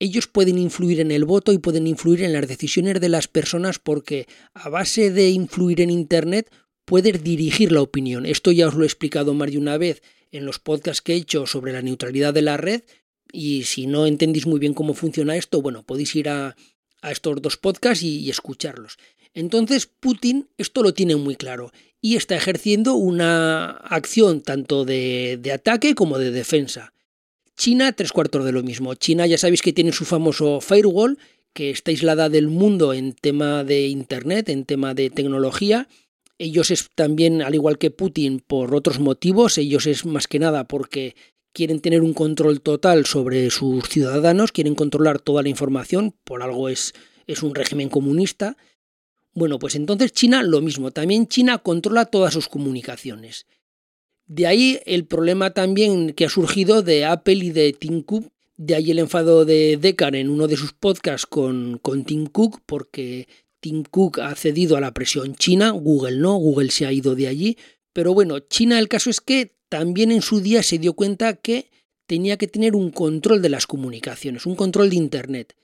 ellos 0.00 0.26
pueden 0.26 0.58
influir 0.58 0.98
en 1.00 1.12
el 1.12 1.26
voto 1.26 1.52
y 1.52 1.58
pueden 1.58 1.86
influir 1.86 2.22
en 2.22 2.32
las 2.32 2.48
decisiones 2.48 3.00
de 3.00 3.10
las 3.10 3.28
personas 3.28 3.78
porque 3.78 4.26
a 4.54 4.70
base 4.70 5.10
de 5.10 5.28
influir 5.28 5.82
en 5.82 5.90
Internet 5.90 6.50
puedes 6.86 7.22
dirigir 7.22 7.70
la 7.70 7.82
opinión. 7.82 8.24
Esto 8.24 8.50
ya 8.50 8.66
os 8.66 8.74
lo 8.74 8.82
he 8.82 8.86
explicado 8.86 9.34
más 9.34 9.50
de 9.50 9.58
una 9.58 9.76
vez 9.76 10.02
en 10.32 10.46
los 10.46 10.58
podcasts 10.58 11.02
que 11.02 11.12
he 11.12 11.16
hecho 11.16 11.46
sobre 11.46 11.72
la 11.72 11.82
neutralidad 11.82 12.32
de 12.32 12.42
la 12.42 12.56
red 12.56 12.82
y 13.30 13.64
si 13.64 13.86
no 13.86 14.06
entendéis 14.06 14.46
muy 14.46 14.58
bien 14.58 14.74
cómo 14.74 14.94
funciona 14.94 15.36
esto, 15.36 15.60
bueno, 15.60 15.84
podéis 15.84 16.16
ir 16.16 16.30
a, 16.30 16.56
estos 17.02 17.40
dos 17.42 17.58
podcasts 17.58 18.02
y, 18.02 18.28
escucharlos. 18.30 18.96
Entonces 19.34 19.86
Putin 19.86 20.48
esto 20.56 20.82
lo 20.82 20.94
tiene 20.94 21.14
muy 21.16 21.36
claro 21.36 21.72
y 22.00 22.16
está 22.16 22.36
ejerciendo 22.36 22.94
una 22.94 23.70
acción 23.70 24.40
tanto 24.40 24.86
de, 24.86 25.38
de 25.40 25.52
ataque 25.52 25.94
como 25.94 26.18
de 26.18 26.30
defensa. 26.30 26.94
China, 27.60 27.92
tres 27.92 28.10
cuartos 28.10 28.42
de 28.46 28.52
lo 28.52 28.62
mismo. 28.62 28.94
China 28.94 29.26
ya 29.26 29.36
sabéis 29.36 29.60
que 29.60 29.74
tiene 29.74 29.92
su 29.92 30.06
famoso 30.06 30.62
firewall, 30.62 31.18
que 31.52 31.68
está 31.68 31.90
aislada 31.90 32.30
del 32.30 32.48
mundo 32.48 32.94
en 32.94 33.12
tema 33.12 33.64
de 33.64 33.86
Internet, 33.86 34.48
en 34.48 34.64
tema 34.64 34.94
de 34.94 35.10
tecnología. 35.10 35.86
Ellos 36.38 36.70
es 36.70 36.88
también, 36.94 37.42
al 37.42 37.54
igual 37.54 37.76
que 37.76 37.90
Putin, 37.90 38.40
por 38.40 38.74
otros 38.74 38.98
motivos, 38.98 39.58
ellos 39.58 39.86
es 39.86 40.06
más 40.06 40.26
que 40.26 40.38
nada 40.38 40.66
porque 40.68 41.14
quieren 41.52 41.80
tener 41.80 42.00
un 42.00 42.14
control 42.14 42.62
total 42.62 43.04
sobre 43.04 43.50
sus 43.50 43.86
ciudadanos, 43.90 44.52
quieren 44.52 44.74
controlar 44.74 45.20
toda 45.20 45.42
la 45.42 45.50
información, 45.50 46.14
por 46.24 46.42
algo 46.42 46.70
es, 46.70 46.94
es 47.26 47.42
un 47.42 47.54
régimen 47.54 47.90
comunista. 47.90 48.56
Bueno, 49.34 49.58
pues 49.58 49.74
entonces 49.74 50.12
China 50.12 50.42
lo 50.42 50.62
mismo, 50.62 50.92
también 50.92 51.26
China 51.26 51.58
controla 51.58 52.06
todas 52.06 52.32
sus 52.32 52.48
comunicaciones. 52.48 53.44
De 54.30 54.46
ahí 54.46 54.78
el 54.86 55.06
problema 55.06 55.50
también 55.50 56.12
que 56.12 56.24
ha 56.24 56.28
surgido 56.28 56.82
de 56.82 57.04
Apple 57.04 57.34
y 57.34 57.50
de 57.50 57.72
Tim 57.72 58.00
Cook, 58.00 58.30
de 58.56 58.76
ahí 58.76 58.92
el 58.92 59.00
enfado 59.00 59.44
de 59.44 59.76
Decar 59.76 60.14
en 60.14 60.28
uno 60.28 60.46
de 60.46 60.56
sus 60.56 60.72
podcasts 60.72 61.26
con, 61.26 61.80
con 61.82 62.04
Tim 62.04 62.26
Cook, 62.26 62.60
porque 62.64 63.26
Tim 63.58 63.82
Cook 63.82 64.20
ha 64.20 64.36
cedido 64.36 64.76
a 64.76 64.80
la 64.80 64.94
presión 64.94 65.34
china, 65.34 65.70
Google 65.70 66.18
no, 66.18 66.36
Google 66.36 66.70
se 66.70 66.86
ha 66.86 66.92
ido 66.92 67.16
de 67.16 67.26
allí, 67.26 67.58
pero 67.92 68.14
bueno, 68.14 68.38
China 68.38 68.78
el 68.78 68.86
caso 68.86 69.10
es 69.10 69.20
que 69.20 69.56
también 69.68 70.12
en 70.12 70.22
su 70.22 70.40
día 70.40 70.62
se 70.62 70.78
dio 70.78 70.92
cuenta 70.92 71.34
que 71.34 71.68
tenía 72.06 72.36
que 72.36 72.46
tener 72.46 72.76
un 72.76 72.92
control 72.92 73.42
de 73.42 73.48
las 73.48 73.66
comunicaciones, 73.66 74.46
un 74.46 74.54
control 74.54 74.90
de 74.90 74.96
Internet. 74.96 75.56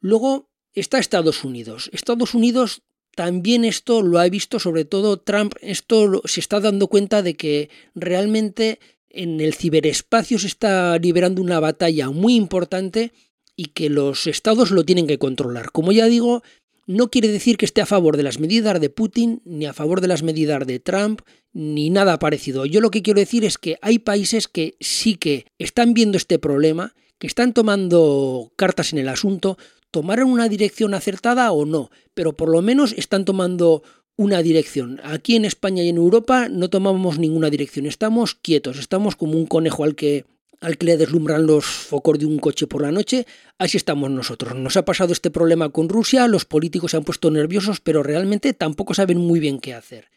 Luego 0.00 0.50
está 0.74 0.98
Estados 0.98 1.44
Unidos. 1.44 1.88
Estados 1.92 2.34
Unidos 2.34 2.82
también 3.14 3.64
esto 3.64 4.02
lo 4.02 4.18
ha 4.18 4.28
visto, 4.28 4.58
sobre 4.58 4.84
todo 4.84 5.18
Trump, 5.18 5.54
esto 5.60 6.22
se 6.24 6.40
está 6.40 6.60
dando 6.60 6.88
cuenta 6.88 7.22
de 7.22 7.34
que 7.34 7.70
realmente 7.94 8.78
en 9.10 9.40
el 9.40 9.54
ciberespacio 9.54 10.38
se 10.38 10.46
está 10.46 10.98
liberando 10.98 11.42
una 11.42 11.60
batalla 11.60 12.10
muy 12.10 12.34
importante 12.34 13.12
y 13.54 13.66
que 13.66 13.90
los 13.90 14.26
estados 14.26 14.70
lo 14.70 14.84
tienen 14.84 15.06
que 15.06 15.18
controlar. 15.18 15.70
Como 15.72 15.92
ya 15.92 16.06
digo, 16.06 16.42
no 16.86 17.10
quiere 17.10 17.28
decir 17.28 17.58
que 17.58 17.66
esté 17.66 17.80
a 17.82 17.86
favor 17.86 18.16
de 18.16 18.22
las 18.22 18.40
medidas 18.40 18.80
de 18.80 18.90
Putin, 18.90 19.42
ni 19.44 19.66
a 19.66 19.72
favor 19.72 20.00
de 20.00 20.08
las 20.08 20.22
medidas 20.22 20.66
de 20.66 20.80
Trump, 20.80 21.20
ni 21.52 21.90
nada 21.90 22.18
parecido. 22.18 22.66
Yo 22.66 22.80
lo 22.80 22.90
que 22.90 23.02
quiero 23.02 23.20
decir 23.20 23.44
es 23.44 23.58
que 23.58 23.78
hay 23.82 23.98
países 23.98 24.48
que 24.48 24.74
sí 24.80 25.16
que 25.16 25.46
están 25.58 25.94
viendo 25.94 26.16
este 26.16 26.38
problema, 26.38 26.94
que 27.18 27.26
están 27.26 27.52
tomando 27.52 28.52
cartas 28.56 28.92
en 28.92 28.98
el 28.98 29.08
asunto, 29.08 29.58
tomaron 29.90 30.30
una 30.30 30.48
dirección 30.48 30.94
acertada 30.94 31.52
o 31.52 31.64
no, 31.64 31.90
pero 32.14 32.32
por 32.32 32.48
lo 32.48 32.62
menos 32.62 32.92
están 32.92 33.24
tomando 33.24 33.82
una 34.16 34.42
dirección. 34.42 35.00
Aquí 35.04 35.36
en 35.36 35.44
España 35.44 35.82
y 35.82 35.88
en 35.88 35.96
Europa 35.96 36.48
no 36.48 36.70
tomamos 36.70 37.18
ninguna 37.18 37.50
dirección, 37.50 37.86
estamos 37.86 38.34
quietos, 38.34 38.78
estamos 38.78 39.16
como 39.16 39.32
un 39.32 39.46
conejo 39.46 39.84
al 39.84 39.94
que 39.94 40.24
al 40.60 40.78
que 40.78 40.86
le 40.86 40.96
deslumbran 40.96 41.44
los 41.44 41.64
focos 41.66 42.20
de 42.20 42.26
un 42.26 42.38
coche 42.38 42.68
por 42.68 42.82
la 42.82 42.92
noche, 42.92 43.26
así 43.58 43.76
estamos 43.76 44.10
nosotros. 44.10 44.54
Nos 44.54 44.76
ha 44.76 44.84
pasado 44.84 45.12
este 45.12 45.32
problema 45.32 45.70
con 45.70 45.88
Rusia, 45.88 46.28
los 46.28 46.44
políticos 46.44 46.92
se 46.92 46.96
han 46.96 47.02
puesto 47.02 47.32
nerviosos, 47.32 47.80
pero 47.80 48.04
realmente 48.04 48.54
tampoco 48.54 48.94
saben 48.94 49.18
muy 49.18 49.40
bien 49.40 49.58
qué 49.58 49.74
hacer. 49.74 50.11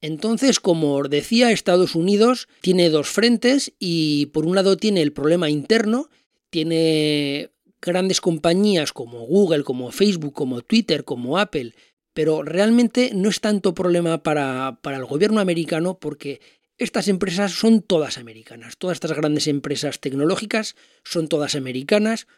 Entonces, 0.00 0.60
como 0.60 0.94
os 0.94 1.10
decía, 1.10 1.50
Estados 1.50 1.94
Unidos 1.94 2.48
tiene 2.60 2.88
dos 2.90 3.08
frentes 3.08 3.72
y 3.78 4.26
por 4.26 4.46
un 4.46 4.54
lado 4.54 4.76
tiene 4.76 5.02
el 5.02 5.12
problema 5.12 5.50
interno, 5.50 6.08
tiene 6.50 7.50
grandes 7.80 8.20
compañías 8.20 8.92
como 8.92 9.20
Google, 9.26 9.64
como 9.64 9.90
Facebook, 9.90 10.34
como 10.34 10.62
Twitter, 10.62 11.04
como 11.04 11.38
Apple, 11.38 11.74
pero 12.12 12.42
realmente 12.42 13.12
no 13.14 13.28
es 13.28 13.40
tanto 13.40 13.74
problema 13.74 14.22
para, 14.22 14.78
para 14.82 14.96
el 14.96 15.04
gobierno 15.04 15.40
americano 15.40 15.98
porque 15.98 16.40
estas 16.76 17.08
empresas 17.08 17.52
son 17.52 17.82
todas 17.82 18.18
americanas, 18.18 18.76
todas 18.76 18.96
estas 18.96 19.12
grandes 19.12 19.48
empresas 19.48 20.00
tecnológicas 20.00 20.76
son 21.02 21.28
todas 21.28 21.56
americanas, 21.56 22.28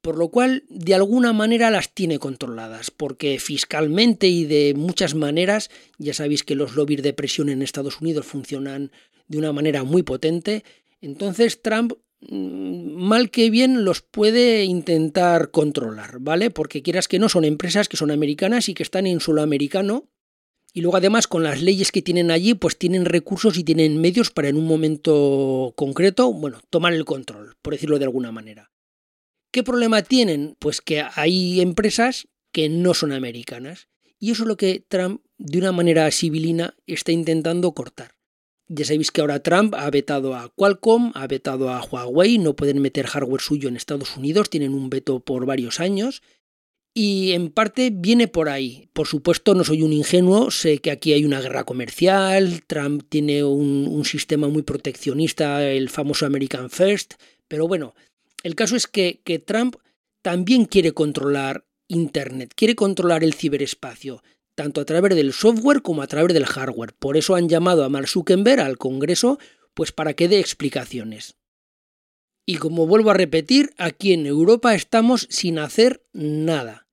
por 0.00 0.16
lo 0.16 0.28
cual 0.28 0.64
de 0.68 0.94
alguna 0.94 1.32
manera 1.32 1.70
las 1.70 1.92
tiene 1.92 2.18
controladas, 2.18 2.90
porque 2.90 3.38
fiscalmente 3.38 4.28
y 4.28 4.44
de 4.44 4.74
muchas 4.74 5.14
maneras, 5.14 5.70
ya 5.98 6.14
sabéis 6.14 6.44
que 6.44 6.54
los 6.54 6.76
lobbies 6.76 7.02
de 7.02 7.12
presión 7.12 7.48
en 7.48 7.62
Estados 7.62 8.00
Unidos 8.00 8.26
funcionan 8.26 8.92
de 9.26 9.38
una 9.38 9.52
manera 9.52 9.84
muy 9.84 10.02
potente, 10.02 10.64
entonces 11.00 11.62
Trump 11.62 11.94
mm, 12.20 12.94
mal 12.94 13.30
que 13.30 13.50
bien 13.50 13.84
los 13.84 14.00
puede 14.02 14.64
intentar 14.64 15.50
controlar, 15.50 16.18
¿vale? 16.20 16.50
Porque 16.50 16.82
quieras 16.82 17.08
que 17.08 17.18
no 17.18 17.28
son 17.28 17.44
empresas 17.44 17.88
que 17.88 17.96
son 17.96 18.10
americanas 18.10 18.68
y 18.68 18.74
que 18.74 18.82
están 18.82 19.06
en 19.06 19.20
suelo 19.20 19.42
americano 19.42 20.08
y 20.72 20.80
luego 20.80 20.98
además 20.98 21.26
con 21.26 21.42
las 21.42 21.62
leyes 21.62 21.90
que 21.90 22.02
tienen 22.02 22.30
allí, 22.30 22.54
pues 22.54 22.78
tienen 22.78 23.04
recursos 23.04 23.56
y 23.58 23.64
tienen 23.64 24.00
medios 24.00 24.30
para 24.30 24.48
en 24.48 24.56
un 24.56 24.66
momento 24.66 25.72
concreto, 25.76 26.32
bueno, 26.32 26.60
tomar 26.70 26.92
el 26.92 27.04
control, 27.04 27.56
por 27.62 27.72
decirlo 27.72 27.98
de 27.98 28.04
alguna 28.04 28.32
manera. 28.32 28.70
¿Qué 29.50 29.62
problema 29.62 30.02
tienen? 30.02 30.56
Pues 30.58 30.80
que 30.80 31.04
hay 31.14 31.60
empresas 31.60 32.28
que 32.52 32.68
no 32.68 32.94
son 32.94 33.12
americanas. 33.12 33.88
Y 34.18 34.32
eso 34.32 34.42
es 34.42 34.48
lo 34.48 34.56
que 34.56 34.84
Trump, 34.86 35.22
de 35.38 35.58
una 35.58 35.72
manera 35.72 36.10
civilina, 36.10 36.74
está 36.86 37.12
intentando 37.12 37.72
cortar. 37.72 38.12
Ya 38.66 38.84
sabéis 38.84 39.10
que 39.10 39.22
ahora 39.22 39.42
Trump 39.42 39.74
ha 39.74 39.88
vetado 39.90 40.34
a 40.34 40.52
Qualcomm, 40.54 41.12
ha 41.14 41.26
vetado 41.26 41.70
a 41.70 41.82
Huawei, 41.82 42.36
no 42.36 42.54
pueden 42.54 42.80
meter 42.82 43.06
hardware 43.06 43.40
suyo 43.40 43.68
en 43.68 43.76
Estados 43.76 44.16
Unidos, 44.16 44.50
tienen 44.50 44.74
un 44.74 44.90
veto 44.90 45.20
por 45.20 45.46
varios 45.46 45.80
años. 45.80 46.22
Y 46.92 47.32
en 47.32 47.50
parte 47.50 47.90
viene 47.94 48.28
por 48.28 48.48
ahí. 48.48 48.90
Por 48.92 49.06
supuesto, 49.06 49.54
no 49.54 49.64
soy 49.64 49.82
un 49.82 49.92
ingenuo, 49.92 50.50
sé 50.50 50.78
que 50.78 50.90
aquí 50.90 51.12
hay 51.12 51.24
una 51.24 51.40
guerra 51.40 51.64
comercial, 51.64 52.64
Trump 52.66 53.04
tiene 53.08 53.44
un, 53.44 54.04
sistema 54.04 54.48
muy 54.48 54.62
proteccionista, 54.62 55.64
el 55.64 55.88
famoso 55.88 56.26
American 56.26 56.68
First, 56.70 57.14
pero 57.46 57.68
bueno, 57.68 57.94
el 58.42 58.54
caso 58.54 58.76
es 58.76 58.86
que, 58.86 59.20
Trump 59.44 59.76
también 60.22 60.64
quiere 60.64 60.92
controlar 60.92 61.66
Internet, 61.88 62.52
quiere 62.54 62.74
controlar 62.74 63.24
el 63.24 63.34
ciberespacio, 63.34 64.22
tanto 64.54 64.80
a 64.80 64.84
través 64.84 65.14
del 65.14 65.32
software 65.32 65.82
como 65.82 66.02
a 66.02 66.06
través 66.06 66.34
del 66.34 66.46
hardware. 66.46 66.94
Por 66.94 67.16
eso 67.16 67.34
han 67.34 67.48
llamado 67.48 67.84
a 67.84 67.88
Mark 67.88 68.08
Zuckerberg 68.08 68.60
al 68.60 68.78
Congreso, 68.78 69.38
pues 69.74 69.92
para 69.92 70.14
que 70.14 70.28
dé 70.28 70.38
explicaciones. 70.38 71.36
Y 72.44 72.56
como 72.56 72.86
vuelvo 72.86 73.10
a 73.10 73.14
repetir, 73.14 73.72
aquí 73.76 74.12
en 74.12 74.26
Europa 74.26 74.74
estamos 74.74 75.26
sin 75.30 75.58
hacer 75.58 76.04
nada. 76.12 76.86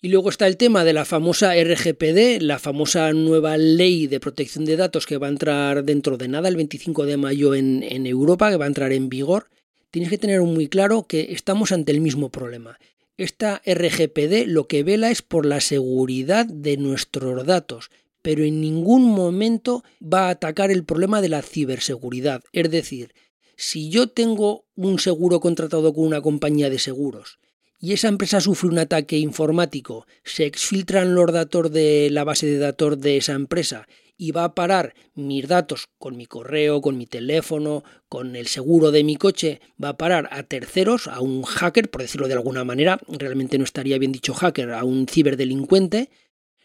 Y 0.00 0.10
luego 0.10 0.28
está 0.28 0.46
el 0.46 0.56
tema 0.56 0.84
de 0.84 0.92
la 0.92 1.04
famosa 1.04 1.54
RGPD, 1.54 2.40
la 2.40 2.58
famosa 2.58 3.12
nueva 3.12 3.56
ley 3.56 4.06
de 4.06 4.20
protección 4.20 4.64
de 4.64 4.76
datos 4.76 5.06
que 5.06 5.18
va 5.18 5.26
a 5.26 5.30
entrar 5.30 5.84
dentro 5.84 6.16
de 6.16 6.28
nada, 6.28 6.48
el 6.48 6.56
25 6.56 7.04
de 7.04 7.16
mayo 7.16 7.54
en 7.54 8.06
Europa, 8.06 8.50
que 8.50 8.56
va 8.56 8.66
a 8.66 8.68
entrar 8.68 8.92
en 8.92 9.08
vigor. 9.08 9.48
Tienes 9.90 10.10
que 10.10 10.18
tener 10.18 10.42
muy 10.42 10.68
claro 10.68 11.06
que 11.06 11.32
estamos 11.32 11.72
ante 11.72 11.92
el 11.92 12.00
mismo 12.00 12.28
problema. 12.28 12.78
Esta 13.16 13.62
RGPD 13.64 14.46
lo 14.46 14.68
que 14.68 14.82
vela 14.82 15.10
es 15.10 15.22
por 15.22 15.46
la 15.46 15.60
seguridad 15.60 16.46
de 16.46 16.76
nuestros 16.76 17.46
datos, 17.46 17.90
pero 18.20 18.44
en 18.44 18.60
ningún 18.60 19.04
momento 19.06 19.82
va 20.02 20.26
a 20.26 20.30
atacar 20.30 20.70
el 20.70 20.84
problema 20.84 21.22
de 21.22 21.30
la 21.30 21.42
ciberseguridad. 21.42 22.42
Es 22.52 22.70
decir, 22.70 23.14
si 23.56 23.88
yo 23.88 24.08
tengo 24.08 24.66
un 24.76 24.98
seguro 24.98 25.40
contratado 25.40 25.92
con 25.94 26.04
una 26.04 26.20
compañía 26.20 26.68
de 26.68 26.78
seguros 26.78 27.38
y 27.80 27.94
esa 27.94 28.08
empresa 28.08 28.40
sufre 28.40 28.68
un 28.68 28.78
ataque 28.78 29.16
informático, 29.16 30.06
se 30.22 30.44
exfiltran 30.44 31.14
los 31.14 31.32
datos 31.32 31.72
de 31.72 32.10
la 32.10 32.24
base 32.24 32.46
de 32.46 32.58
datos 32.58 33.00
de 33.00 33.16
esa 33.16 33.32
empresa 33.32 33.88
y 34.18 34.32
va 34.32 34.44
a 34.44 34.54
parar 34.54 34.94
mis 35.14 35.46
datos 35.48 35.86
con 35.98 36.16
mi 36.16 36.26
correo, 36.26 36.82
con 36.82 36.98
mi 36.98 37.06
teléfono, 37.06 37.84
con 38.08 38.36
el 38.36 38.48
seguro 38.48 38.90
de 38.90 39.04
mi 39.04 39.16
coche, 39.16 39.60
va 39.82 39.90
a 39.90 39.96
parar 39.96 40.28
a 40.32 40.42
terceros, 40.42 41.06
a 41.06 41.20
un 41.20 41.44
hacker, 41.44 41.88
por 41.88 42.02
decirlo 42.02 42.26
de 42.26 42.34
alguna 42.34 42.64
manera, 42.64 42.98
realmente 43.06 43.56
no 43.56 43.64
estaría 43.64 43.98
bien 43.98 44.12
dicho 44.12 44.34
hacker, 44.34 44.72
a 44.72 44.84
un 44.84 45.06
ciberdelincuente, 45.06 46.10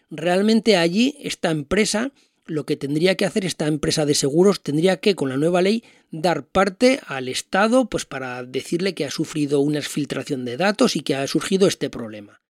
realmente 0.09 0.75
allí 0.75 1.15
esta 1.21 1.51
empresa 1.51 2.11
lo 2.45 2.65
que 2.65 2.75
tendría 2.75 3.15
que 3.15 3.25
hacer 3.25 3.45
esta 3.45 3.67
empresa 3.67 4.05
de 4.05 4.15
seguros 4.15 4.61
tendría 4.61 4.97
que, 4.97 5.15
con 5.15 5.29
la 5.29 5.37
nueva 5.37 5.61
ley, 5.61 5.83
dar 6.11 6.45
parte 6.45 6.99
al 7.07 7.29
Estado 7.29 7.85
pues 7.85 8.05
para 8.05 8.43
decirle 8.43 8.93
que 8.93 9.05
ha 9.05 9.11
sufrido 9.11 9.61
una 9.61 9.79
exfiltración 9.79 10.43
de 10.43 10.57
datos 10.57 10.97
y 10.97 11.01
que 11.01 11.15
ha 11.15 11.25
surgido 11.27 11.67
este 11.67 11.89
problema. 11.89 12.42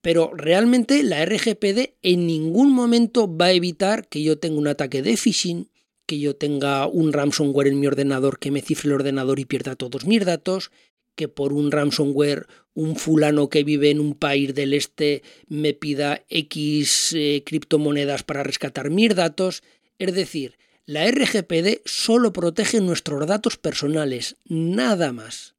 Pero 0.00 0.32
realmente 0.34 1.02
la 1.02 1.24
RGPD 1.24 1.94
en 2.02 2.26
ningún 2.26 2.72
momento 2.72 3.34
va 3.34 3.46
a 3.46 3.52
evitar 3.52 4.08
que 4.08 4.22
yo 4.22 4.38
tenga 4.38 4.58
un 4.58 4.68
ataque 4.68 5.02
de 5.02 5.16
phishing, 5.16 5.68
que 6.06 6.18
yo 6.18 6.36
tenga 6.36 6.86
un 6.86 7.12
ransomware 7.12 7.68
en 7.68 7.80
mi 7.80 7.86
ordenador 7.86 8.38
que 8.38 8.50
me 8.50 8.62
cifre 8.62 8.88
el 8.88 8.94
ordenador 8.94 9.38
y 9.40 9.44
pierda 9.44 9.76
todos 9.76 10.06
mis 10.06 10.24
datos, 10.24 10.70
que 11.16 11.28
por 11.28 11.52
un 11.52 11.70
ransomware 11.72 12.46
un 12.74 12.94
fulano 12.94 13.48
que 13.48 13.64
vive 13.64 13.90
en 13.90 13.98
un 13.98 14.14
país 14.14 14.54
del 14.54 14.72
este 14.72 15.24
me 15.48 15.74
pida 15.74 16.24
X 16.28 17.12
eh, 17.12 17.42
criptomonedas 17.44 18.22
para 18.22 18.44
rescatar 18.44 18.88
mis 18.88 19.16
datos. 19.16 19.64
Es 19.98 20.14
decir, 20.14 20.56
la 20.86 21.10
RGPD 21.10 21.82
solo 21.84 22.32
protege 22.32 22.80
nuestros 22.80 23.26
datos 23.26 23.56
personales, 23.56 24.36
nada 24.46 25.12
más. 25.12 25.57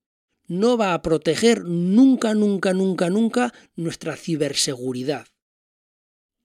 No 0.49 0.77
va 0.77 0.93
a 0.93 1.01
proteger 1.01 1.63
nunca, 1.63 2.33
nunca, 2.33 2.73
nunca, 2.73 3.09
nunca 3.09 3.53
nuestra 3.75 4.17
ciberseguridad. 4.17 5.27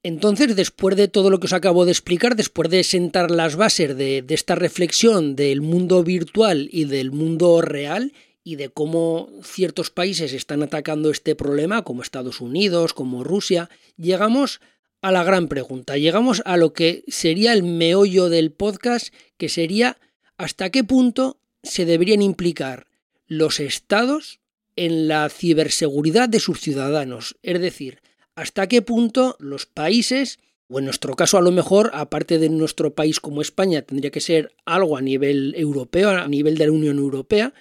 Entonces, 0.04 0.54
después 0.54 0.94
de 0.96 1.08
todo 1.08 1.30
lo 1.30 1.40
que 1.40 1.46
os 1.46 1.54
acabo 1.54 1.86
de 1.86 1.92
explicar, 1.92 2.36
después 2.36 2.68
de 2.68 2.84
sentar 2.84 3.30
las 3.30 3.56
bases 3.56 3.96
de, 3.96 4.22
esta 4.28 4.54
reflexión 4.54 5.34
del 5.34 5.62
mundo 5.62 6.04
virtual 6.04 6.68
y 6.70 6.84
del 6.84 7.10
mundo 7.10 7.62
real 7.62 8.12
y 8.44 8.56
de 8.56 8.68
cómo 8.68 9.30
ciertos 9.42 9.88
países 9.88 10.34
están 10.34 10.62
atacando 10.62 11.10
este 11.10 11.34
problema, 11.34 11.82
como 11.82 12.02
Estados 12.02 12.42
Unidos, 12.42 12.92
como 12.92 13.24
Rusia, 13.24 13.70
llegamos 13.96 14.60
a 15.00 15.10
la 15.12 15.24
gran 15.24 15.48
pregunta, 15.48 15.96
llegamos 15.96 16.42
a 16.44 16.58
lo 16.58 16.74
que 16.74 17.04
sería 17.08 17.54
el 17.54 17.62
meollo 17.62 18.28
del 18.28 18.52
podcast, 18.52 19.14
que 19.38 19.48
sería 19.48 19.96
hasta 20.36 20.68
qué 20.68 20.84
punto 20.84 21.38
se 21.62 21.86
deberían 21.86 22.20
implicar 22.20 22.86
los 23.26 23.60
estados 23.60 24.40
en 24.76 25.08
la 25.08 25.28
ciberseguridad 25.28 26.28
de 26.28 26.40
sus 26.40 26.60
ciudadanos, 26.60 27.36
es 27.42 27.60
decir, 27.60 28.00
hasta 28.34 28.66
qué 28.66 28.82
punto 28.82 29.36
los 29.38 29.66
países, 29.66 30.38
o 30.68 30.78
en 30.78 30.86
nuestro 30.86 31.14
caso 31.14 31.38
a 31.38 31.42
lo 31.42 31.52
mejor, 31.52 31.90
aparte 31.94 32.38
de 32.38 32.48
nuestro 32.48 32.94
país 32.94 33.20
como 33.20 33.42
España, 33.42 33.82
tendría 33.82 34.10
que 34.10 34.20
ser 34.20 34.54
algo 34.64 34.96
a 34.96 35.00
nivel 35.00 35.54
europeo, 35.56 36.10
a 36.10 36.26
nivel 36.26 36.58
de 36.58 36.66
la 36.66 36.72
Unión 36.72 36.98
Europea, 36.98 37.54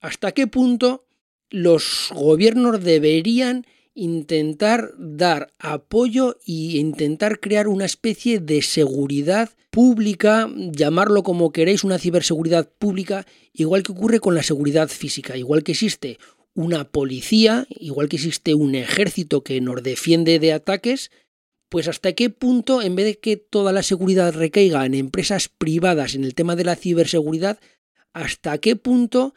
hasta 0.00 0.32
qué 0.32 0.46
punto 0.46 1.06
los 1.50 2.10
gobiernos 2.14 2.82
deberían 2.82 3.66
intentar 3.96 4.92
dar 4.98 5.52
apoyo 5.58 6.36
e 6.46 6.78
intentar 6.78 7.40
crear 7.40 7.66
una 7.66 7.86
especie 7.86 8.38
de 8.38 8.62
seguridad 8.62 9.50
pública, 9.70 10.48
llamarlo 10.54 11.22
como 11.22 11.50
queréis, 11.50 11.82
una 11.82 11.98
ciberseguridad 11.98 12.70
pública, 12.78 13.26
igual 13.52 13.82
que 13.82 13.92
ocurre 13.92 14.20
con 14.20 14.34
la 14.34 14.42
seguridad 14.42 14.88
física, 14.88 15.36
igual 15.36 15.64
que 15.64 15.72
existe 15.72 16.18
una 16.54 16.84
policía, 16.84 17.66
igual 17.70 18.08
que 18.08 18.16
existe 18.16 18.54
un 18.54 18.74
ejército 18.74 19.42
que 19.42 19.60
nos 19.60 19.82
defiende 19.82 20.38
de 20.38 20.52
ataques, 20.52 21.10
pues 21.68 21.88
hasta 21.88 22.12
qué 22.12 22.30
punto, 22.30 22.82
en 22.82 22.96
vez 22.96 23.06
de 23.06 23.18
que 23.18 23.36
toda 23.36 23.72
la 23.72 23.82
seguridad 23.82 24.34
recaiga 24.34 24.84
en 24.86 24.94
empresas 24.94 25.48
privadas 25.48 26.14
en 26.14 26.24
el 26.24 26.34
tema 26.34 26.54
de 26.54 26.64
la 26.64 26.76
ciberseguridad, 26.76 27.58
hasta 28.12 28.58
qué 28.58 28.76
punto 28.76 29.34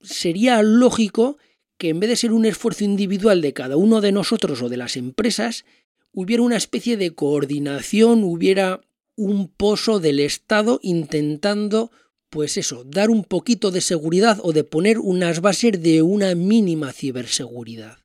sería 0.00 0.62
lógico 0.62 1.38
que 1.78 1.90
en 1.90 2.00
vez 2.00 2.10
de 2.10 2.16
ser 2.16 2.32
un 2.32 2.44
esfuerzo 2.44 2.84
individual 2.84 3.40
de 3.40 3.52
cada 3.52 3.76
uno 3.76 4.00
de 4.00 4.12
nosotros 4.12 4.62
o 4.62 4.68
de 4.68 4.76
las 4.76 4.96
empresas, 4.96 5.64
hubiera 6.12 6.42
una 6.42 6.56
especie 6.56 6.96
de 6.96 7.14
coordinación, 7.14 8.24
hubiera 8.24 8.80
un 9.16 9.48
pozo 9.48 10.00
del 10.00 10.20
Estado 10.20 10.78
intentando, 10.82 11.90
pues 12.30 12.56
eso, 12.56 12.84
dar 12.84 13.10
un 13.10 13.24
poquito 13.24 13.70
de 13.70 13.80
seguridad 13.80 14.38
o 14.42 14.52
de 14.52 14.64
poner 14.64 14.98
unas 14.98 15.40
bases 15.40 15.82
de 15.82 16.02
una 16.02 16.34
mínima 16.34 16.92
ciberseguridad. 16.92 17.98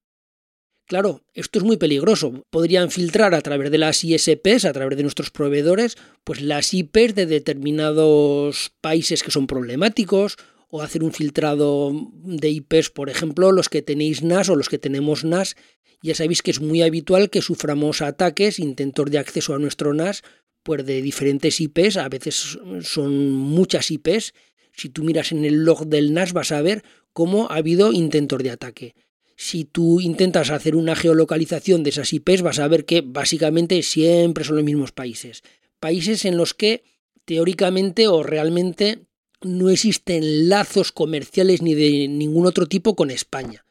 Claro, 0.91 1.23
esto 1.33 1.59
es 1.59 1.63
muy 1.63 1.77
peligroso. 1.77 2.43
Podrían 2.49 2.91
filtrar 2.91 3.33
a 3.33 3.39
través 3.39 3.71
de 3.71 3.77
las 3.77 4.03
ISPs, 4.03 4.65
a 4.65 4.73
través 4.73 4.97
de 4.97 5.03
nuestros 5.03 5.31
proveedores, 5.31 5.97
pues 6.25 6.41
las 6.41 6.73
IPs 6.73 7.15
de 7.15 7.25
determinados 7.27 8.73
países 8.81 9.23
que 9.23 9.31
son 9.31 9.47
problemáticos 9.47 10.35
o 10.71 10.81
hacer 10.81 11.03
un 11.03 11.11
filtrado 11.11 11.91
de 12.23 12.49
IPs, 12.49 12.89
por 12.89 13.09
ejemplo, 13.09 13.51
los 13.51 13.69
que 13.69 13.81
tenéis 13.81 14.23
NAS 14.23 14.49
o 14.49 14.55
los 14.55 14.69
que 14.69 14.79
tenemos 14.79 15.23
NAS, 15.23 15.55
ya 16.01 16.15
sabéis 16.15 16.41
que 16.41 16.51
es 16.51 16.61
muy 16.61 16.81
habitual 16.81 17.29
que 17.29 17.41
suframos 17.41 18.01
ataques, 18.01 18.57
intentos 18.57 19.11
de 19.11 19.19
acceso 19.19 19.53
a 19.53 19.59
nuestro 19.59 19.93
NAS, 19.93 20.23
pues 20.63 20.85
de 20.85 21.01
diferentes 21.01 21.59
IPs, 21.59 21.97
a 21.97 22.07
veces 22.07 22.57
son 22.81 23.31
muchas 23.31 23.91
IPs. 23.91 24.33
Si 24.71 24.89
tú 24.89 25.03
miras 25.03 25.31
en 25.31 25.43
el 25.43 25.65
log 25.65 25.85
del 25.87 26.13
NAS 26.13 26.33
vas 26.33 26.51
a 26.51 26.61
ver 26.61 26.83
cómo 27.13 27.51
ha 27.51 27.55
habido 27.55 27.91
intentos 27.91 28.41
de 28.41 28.51
ataque. 28.51 28.95
Si 29.35 29.65
tú 29.65 29.99
intentas 29.99 30.51
hacer 30.51 30.75
una 30.75 30.95
geolocalización 30.95 31.83
de 31.83 31.89
esas 31.89 32.13
IPs, 32.13 32.43
vas 32.43 32.59
a 32.59 32.67
ver 32.67 32.85
que 32.85 33.01
básicamente 33.01 33.81
siempre 33.83 34.43
son 34.43 34.55
los 34.55 34.65
mismos 34.65 34.91
países. 34.91 35.41
Países 35.79 36.25
en 36.25 36.37
los 36.37 36.53
que 36.53 36.83
teóricamente 37.25 38.07
o 38.07 38.23
realmente 38.23 39.07
no 39.43 39.69
existen 39.69 40.49
lazos 40.49 40.91
comerciales 40.91 41.61
ni 41.61 41.73
de 41.73 42.07
ningún 42.07 42.45
otro 42.45 42.65
tipo 42.65 42.95
con 42.95 43.11
España. 43.11 43.65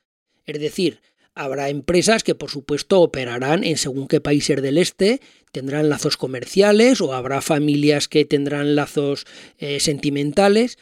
Es 0.45 0.61
decir, 0.61 1.01
habrá 1.35 1.69
empresas 1.69 2.23
que 2.23 2.35
por 2.35 2.51
supuesto 2.51 3.01
operarán 3.01 3.65
en 3.65 3.77
según 3.77 4.09
qué 4.09 4.21
países 4.21 4.61
del 4.63 4.79
este, 4.79 5.21
tendrán 5.53 5.89
lazos 5.89 6.17
comerciales 6.17 7.01
o 7.01 7.15
habrá 7.15 7.41
familias 7.41 8.09
que 8.09 8.25
tendrán 8.25 8.75
lazos 8.75 9.27
eh, 9.59 9.81
sentimentales, 9.81 10.79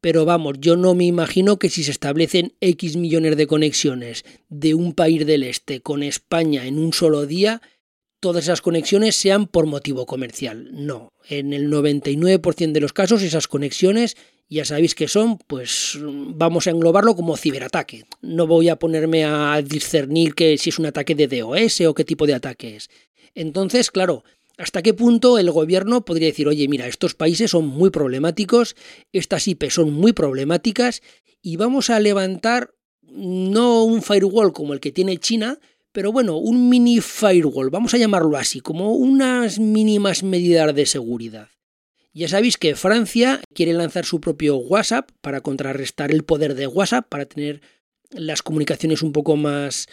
pero 0.00 0.24
vamos, 0.24 0.56
yo 0.58 0.76
no 0.76 0.94
me 0.96 1.04
imagino 1.04 1.58
que 1.60 1.68
si 1.68 1.84
se 1.84 1.92
establecen 1.92 2.54
X 2.60 2.96
millones 2.96 3.36
de 3.36 3.46
conexiones 3.46 4.24
de 4.48 4.74
un 4.74 4.94
país 4.94 5.24
del 5.24 5.44
este 5.44 5.80
con 5.80 6.02
España 6.02 6.66
en 6.66 6.78
un 6.78 6.92
solo 6.92 7.24
día, 7.24 7.62
todas 8.22 8.44
esas 8.44 8.62
conexiones 8.62 9.16
sean 9.16 9.48
por 9.48 9.66
motivo 9.66 10.06
comercial. 10.06 10.68
No, 10.70 11.12
en 11.28 11.52
el 11.52 11.68
99% 11.68 12.70
de 12.70 12.80
los 12.80 12.92
casos 12.92 13.20
esas 13.20 13.48
conexiones 13.48 14.16
ya 14.48 14.64
sabéis 14.64 14.94
que 14.94 15.08
son, 15.08 15.38
pues 15.38 15.98
vamos 16.00 16.66
a 16.66 16.70
englobarlo 16.70 17.16
como 17.16 17.36
ciberataque. 17.36 18.04
No 18.20 18.46
voy 18.46 18.68
a 18.68 18.76
ponerme 18.76 19.24
a 19.24 19.60
discernir 19.62 20.34
que 20.34 20.56
si 20.56 20.70
es 20.70 20.78
un 20.78 20.86
ataque 20.86 21.14
de 21.14 21.26
DOS 21.26 21.80
o 21.80 21.94
qué 21.94 22.04
tipo 22.04 22.26
de 22.26 22.34
ataque 22.34 22.76
es. 22.76 22.90
Entonces, 23.34 23.90
claro, 23.90 24.24
¿hasta 24.56 24.82
qué 24.82 24.94
punto 24.94 25.38
el 25.38 25.50
gobierno 25.50 26.04
podría 26.04 26.28
decir, 26.28 26.46
oye, 26.46 26.68
mira, 26.68 26.86
estos 26.86 27.14
países 27.14 27.50
son 27.50 27.66
muy 27.66 27.90
problemáticos, 27.90 28.76
estas 29.10 29.48
IP 29.48 29.70
son 29.70 29.92
muy 29.92 30.12
problemáticas 30.12 31.02
y 31.40 31.56
vamos 31.56 31.90
a 31.90 31.98
levantar 31.98 32.74
no 33.00 33.84
un 33.84 34.02
firewall 34.02 34.52
como 34.52 34.74
el 34.74 34.80
que 34.80 34.92
tiene 34.92 35.16
China, 35.16 35.58
pero 35.92 36.10
bueno, 36.10 36.36
un 36.36 36.68
mini 36.68 37.00
firewall, 37.00 37.70
vamos 37.70 37.94
a 37.94 37.98
llamarlo 37.98 38.36
así, 38.36 38.60
como 38.60 38.94
unas 38.94 39.58
mínimas 39.58 40.22
medidas 40.22 40.74
de 40.74 40.86
seguridad. 40.86 41.48
Ya 42.14 42.28
sabéis 42.28 42.58
que 42.58 42.74
Francia 42.74 43.40
quiere 43.54 43.72
lanzar 43.72 44.04
su 44.04 44.20
propio 44.20 44.56
WhatsApp 44.56 45.10
para 45.20 45.40
contrarrestar 45.40 46.10
el 46.10 46.24
poder 46.24 46.54
de 46.54 46.66
WhatsApp, 46.66 47.08
para 47.08 47.26
tener 47.26 47.62
las 48.10 48.42
comunicaciones 48.42 49.02
un 49.02 49.12
poco 49.12 49.36
más, 49.36 49.88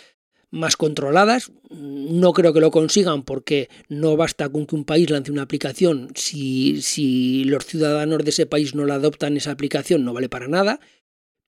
más 0.52 0.76
controladas. 0.76 1.52
No 1.70 2.34
creo 2.34 2.54
que 2.54 2.60
lo 2.60 2.72
consigan 2.72 3.24
porque 3.24 3.70
no 3.88 4.18
basta 4.18 4.50
con 4.50 4.66
que 4.66 4.76
un 4.76 4.84
país 4.84 5.10
lance 5.10 5.32
una 5.32 5.43
aplicación. 5.43 6.10
Si, 6.16 6.82
si 6.82 7.45
los 7.45 7.66
ciudadanos 7.66 8.24
de 8.24 8.32
ese 8.32 8.45
país 8.45 8.76
no 8.76 8.86
la 8.86 8.95
adoptan, 8.95 9.38
esa 9.38 9.52
aplicación 9.52 10.04
no 10.04 10.14
vale 10.14 10.28
para 10.28 10.50
nada. 10.50 10.82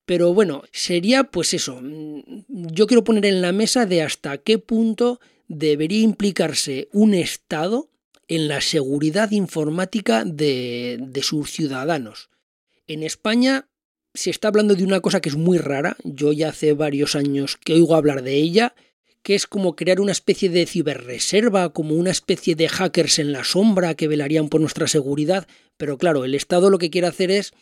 Pero 0.06 0.34
bueno, 0.34 0.64
sería 0.72 1.26
pues 1.26 1.54
eso. 1.54 1.80
Mm, 1.82 2.44
yo 2.48 2.88
quiero 2.88 3.04
poner 3.04 3.26
en 3.26 3.42
la 3.42 3.52
mesa 3.52 3.86
de 3.86 4.02
hasta 4.02 4.38
qué 4.38 4.58
punto 4.58 5.20
debería 5.48 6.02
implicarse 6.02 6.90
un 6.92 7.14
Estado 7.14 7.90
en 8.28 8.48
la 8.48 8.62
seguridad 8.62 9.32
informática 9.32 10.24
de, 10.26 10.98
de 11.02 11.24
sus 11.24 11.52
ciudadanos. 11.52 12.30
En 12.88 13.04
España 13.04 13.68
se 14.14 14.30
está 14.30 14.48
hablando 14.48 14.76
de 14.76 14.84
una 14.84 15.02
cosa 15.02 15.22
que 15.22 15.30
es 15.30 15.36
muy 15.36 15.58
rara. 15.58 15.98
Yo 16.04 16.32
ya 16.32 16.50
hace 16.50 16.74
varios 16.74 17.16
años 17.16 17.58
que 17.58 17.74
oigo 17.74 17.96
hablar 17.96 18.24
de 18.24 18.36
ella 18.36 18.74
que 19.24 19.36
es 19.36 19.48
como 19.48 19.76
crear 19.76 20.02
una 20.02 20.12
especie 20.12 20.50
de 20.50 20.66
ciberreserva, 20.66 21.74
como 21.74 21.96
una 21.96 22.12
especie 22.12 22.56
de 22.56 22.70
hackers 22.70 23.20
en 23.20 23.32
la 23.32 23.44
sombra 23.44 23.96
que 23.96 24.08
velarían 24.08 24.50
por 24.50 24.62
nuestra 24.62 24.88
seguridad, 24.88 25.48
pero 25.78 25.98
claro, 25.98 26.26
el 26.26 26.36
Estado 26.36 26.70
lo 26.70 26.80
que 26.80 26.90
quiere 26.90 27.08
hacer 27.08 27.30
es 27.30 27.54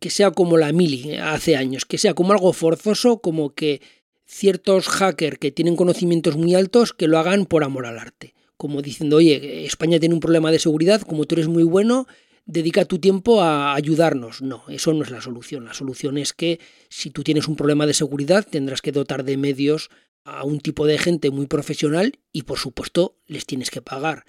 que 0.00 0.10
sea 0.10 0.30
como 0.30 0.56
la 0.56 0.72
mili 0.72 1.16
hace 1.16 1.56
años, 1.56 1.84
que 1.84 1.98
sea 1.98 2.14
como 2.14 2.32
algo 2.32 2.52
forzoso, 2.52 3.20
como 3.20 3.54
que 3.54 3.80
ciertos 4.26 4.88
hackers 4.88 5.38
que 5.38 5.50
tienen 5.50 5.76
conocimientos 5.76 6.36
muy 6.36 6.54
altos 6.54 6.92
que 6.92 7.08
lo 7.08 7.18
hagan 7.18 7.46
por 7.46 7.64
amor 7.64 7.86
al 7.86 7.98
arte, 7.98 8.34
como 8.56 8.80
diciendo, 8.82 9.16
oye, 9.16 9.66
España 9.66 9.98
tiene 9.98 10.14
un 10.14 10.20
problema 10.20 10.50
de 10.50 10.58
seguridad, 10.58 11.02
como 11.02 11.24
tú 11.24 11.34
eres 11.34 11.48
muy 11.48 11.62
bueno, 11.62 12.06
dedica 12.46 12.84
tu 12.84 12.98
tiempo 12.98 13.42
a 13.42 13.74
ayudarnos. 13.74 14.42
No, 14.42 14.64
eso 14.68 14.92
no 14.92 15.02
es 15.02 15.10
la 15.10 15.20
solución. 15.20 15.64
La 15.64 15.74
solución 15.74 16.18
es 16.18 16.32
que 16.32 16.58
si 16.88 17.10
tú 17.10 17.22
tienes 17.22 17.48
un 17.48 17.56
problema 17.56 17.86
de 17.86 17.94
seguridad, 17.94 18.46
tendrás 18.48 18.82
que 18.82 18.92
dotar 18.92 19.24
de 19.24 19.36
medios 19.36 19.90
a 20.24 20.44
un 20.44 20.60
tipo 20.60 20.86
de 20.86 20.98
gente 20.98 21.30
muy 21.30 21.46
profesional 21.46 22.18
y 22.32 22.42
por 22.42 22.58
supuesto 22.58 23.16
les 23.26 23.46
tienes 23.46 23.70
que 23.70 23.82
pagar. 23.82 24.24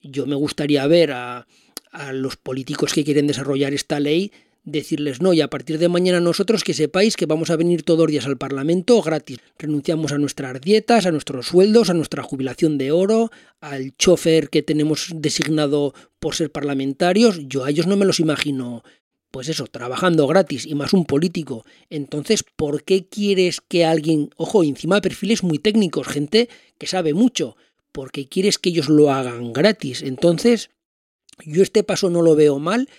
Yo 0.00 0.26
me 0.26 0.34
gustaría 0.34 0.86
ver 0.86 1.12
a, 1.12 1.46
a 1.90 2.12
los 2.12 2.36
políticos 2.36 2.92
que 2.92 3.04
quieren 3.04 3.26
desarrollar 3.26 3.72
esta 3.74 4.00
ley 4.00 4.32
decirles 4.64 5.20
no 5.20 5.32
y 5.32 5.40
a 5.40 5.48
partir 5.48 5.78
de 5.78 5.88
mañana 5.88 6.20
nosotros 6.20 6.62
que 6.62 6.74
sepáis 6.74 7.16
que 7.16 7.26
vamos 7.26 7.50
a 7.50 7.56
venir 7.56 7.82
todos 7.82 8.00
los 8.00 8.10
días 8.10 8.26
al 8.26 8.38
Parlamento 8.38 9.00
gratis. 9.02 9.38
Renunciamos 9.58 10.12
a 10.12 10.18
nuestras 10.18 10.60
dietas, 10.60 11.06
a 11.06 11.10
nuestros 11.10 11.48
sueldos, 11.48 11.90
a 11.90 11.94
nuestra 11.94 12.22
jubilación 12.22 12.78
de 12.78 12.92
oro, 12.92 13.30
al 13.60 13.96
chofer 13.96 14.50
que 14.50 14.62
tenemos 14.62 15.08
designado 15.14 15.94
por 16.20 16.34
ser 16.34 16.52
parlamentarios. 16.52 17.40
Yo 17.48 17.64
a 17.64 17.70
ellos 17.70 17.86
no 17.86 17.96
me 17.96 18.06
los 18.06 18.20
imagino 18.20 18.84
pues 19.32 19.48
eso, 19.48 19.66
trabajando 19.66 20.26
gratis 20.26 20.66
y 20.66 20.74
más 20.74 20.92
un 20.92 21.06
político. 21.06 21.64
Entonces, 21.88 22.44
¿por 22.54 22.84
qué 22.84 23.06
quieres 23.06 23.62
que 23.62 23.86
alguien, 23.86 24.28
ojo, 24.36 24.62
encima 24.62 24.96
de 24.96 25.00
perfiles 25.00 25.42
muy 25.42 25.58
técnicos, 25.58 26.06
gente 26.06 26.50
que 26.76 26.86
sabe 26.86 27.14
mucho, 27.14 27.56
¿por 27.92 28.12
qué 28.12 28.28
quieres 28.28 28.58
que 28.58 28.68
ellos 28.68 28.90
lo 28.90 29.10
hagan 29.10 29.54
gratis? 29.54 30.02
Entonces, 30.02 30.68
yo 31.46 31.62
este 31.62 31.82
paso 31.82 32.10
no 32.10 32.20
lo 32.20 32.36
veo 32.36 32.58
mal, 32.58 32.90